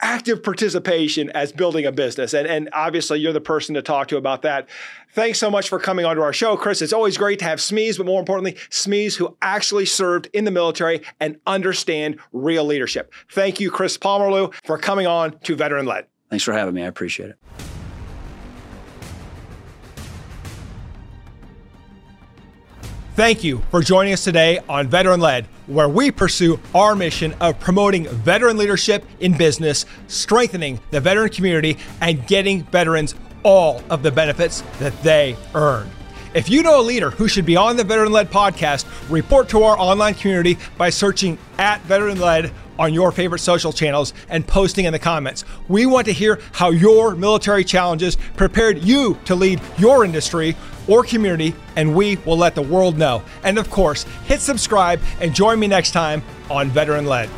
active 0.00 0.42
participation 0.42 1.30
as 1.30 1.50
building 1.50 1.84
a 1.84 1.90
business. 1.90 2.32
And, 2.32 2.46
and 2.46 2.68
obviously, 2.72 3.18
you're 3.18 3.32
the 3.32 3.40
person 3.40 3.74
to 3.74 3.82
talk 3.82 4.06
to 4.08 4.16
about 4.16 4.42
that. 4.42 4.68
Thanks 5.12 5.40
so 5.40 5.50
much 5.50 5.68
for 5.68 5.80
coming 5.80 6.04
onto 6.04 6.22
our 6.22 6.32
show, 6.32 6.56
Chris. 6.56 6.80
It's 6.80 6.92
always 6.92 7.18
great 7.18 7.40
to 7.40 7.44
have 7.44 7.58
SMEs, 7.58 7.96
but 7.96 8.06
more 8.06 8.20
importantly, 8.20 8.52
SMEs 8.70 9.16
who 9.16 9.36
actually 9.42 9.86
served 9.86 10.28
in 10.32 10.44
the 10.44 10.52
military 10.52 11.02
and 11.18 11.40
understand 11.46 12.20
real 12.32 12.64
leadership. 12.64 13.12
Thank 13.32 13.58
you, 13.58 13.70
Chris 13.70 13.98
Pomerleau, 13.98 14.54
for 14.64 14.78
coming 14.78 15.08
on 15.08 15.38
to 15.40 15.56
Veteran 15.56 15.86
Led. 15.86 16.06
Thanks 16.30 16.44
for 16.44 16.52
having 16.52 16.74
me. 16.74 16.82
I 16.82 16.86
appreciate 16.86 17.30
it. 17.30 17.38
Thank 23.18 23.42
you 23.42 23.62
for 23.72 23.82
joining 23.82 24.12
us 24.12 24.22
today 24.22 24.60
on 24.68 24.86
Veteran 24.86 25.18
Led, 25.18 25.46
where 25.66 25.88
we 25.88 26.12
pursue 26.12 26.60
our 26.72 26.94
mission 26.94 27.34
of 27.40 27.58
promoting 27.58 28.06
veteran 28.06 28.56
leadership 28.56 29.04
in 29.18 29.36
business, 29.36 29.86
strengthening 30.06 30.78
the 30.92 31.00
veteran 31.00 31.28
community, 31.30 31.78
and 32.00 32.24
getting 32.28 32.62
veterans 32.64 33.16
all 33.42 33.82
of 33.90 34.04
the 34.04 34.12
benefits 34.12 34.62
that 34.78 35.02
they 35.02 35.36
earn. 35.56 35.90
If 36.34 36.50
you 36.50 36.62
know 36.62 36.80
a 36.80 36.82
leader 36.82 37.10
who 37.10 37.26
should 37.26 37.46
be 37.46 37.56
on 37.56 37.76
the 37.76 37.84
Veteran 37.84 38.12
Led 38.12 38.30
podcast, 38.30 38.84
report 39.10 39.48
to 39.48 39.62
our 39.62 39.78
online 39.78 40.12
community 40.12 40.58
by 40.76 40.90
searching 40.90 41.38
at 41.56 41.80
Veteran 41.82 42.20
Led 42.20 42.52
on 42.78 42.92
your 42.92 43.10
favorite 43.12 43.38
social 43.38 43.72
channels 43.72 44.12
and 44.28 44.46
posting 44.46 44.84
in 44.84 44.92
the 44.92 44.98
comments. 44.98 45.46
We 45.68 45.86
want 45.86 46.06
to 46.06 46.12
hear 46.12 46.38
how 46.52 46.68
your 46.70 47.14
military 47.14 47.64
challenges 47.64 48.16
prepared 48.36 48.78
you 48.84 49.18
to 49.24 49.34
lead 49.34 49.60
your 49.78 50.04
industry 50.04 50.54
or 50.86 51.02
community, 51.02 51.54
and 51.76 51.94
we 51.94 52.16
will 52.16 52.36
let 52.36 52.54
the 52.54 52.62
world 52.62 52.98
know. 52.98 53.22
And 53.42 53.58
of 53.58 53.70
course, 53.70 54.02
hit 54.26 54.40
subscribe 54.40 55.00
and 55.20 55.34
join 55.34 55.58
me 55.58 55.66
next 55.66 55.92
time 55.92 56.22
on 56.50 56.68
Veteran 56.68 57.06
Led. 57.06 57.30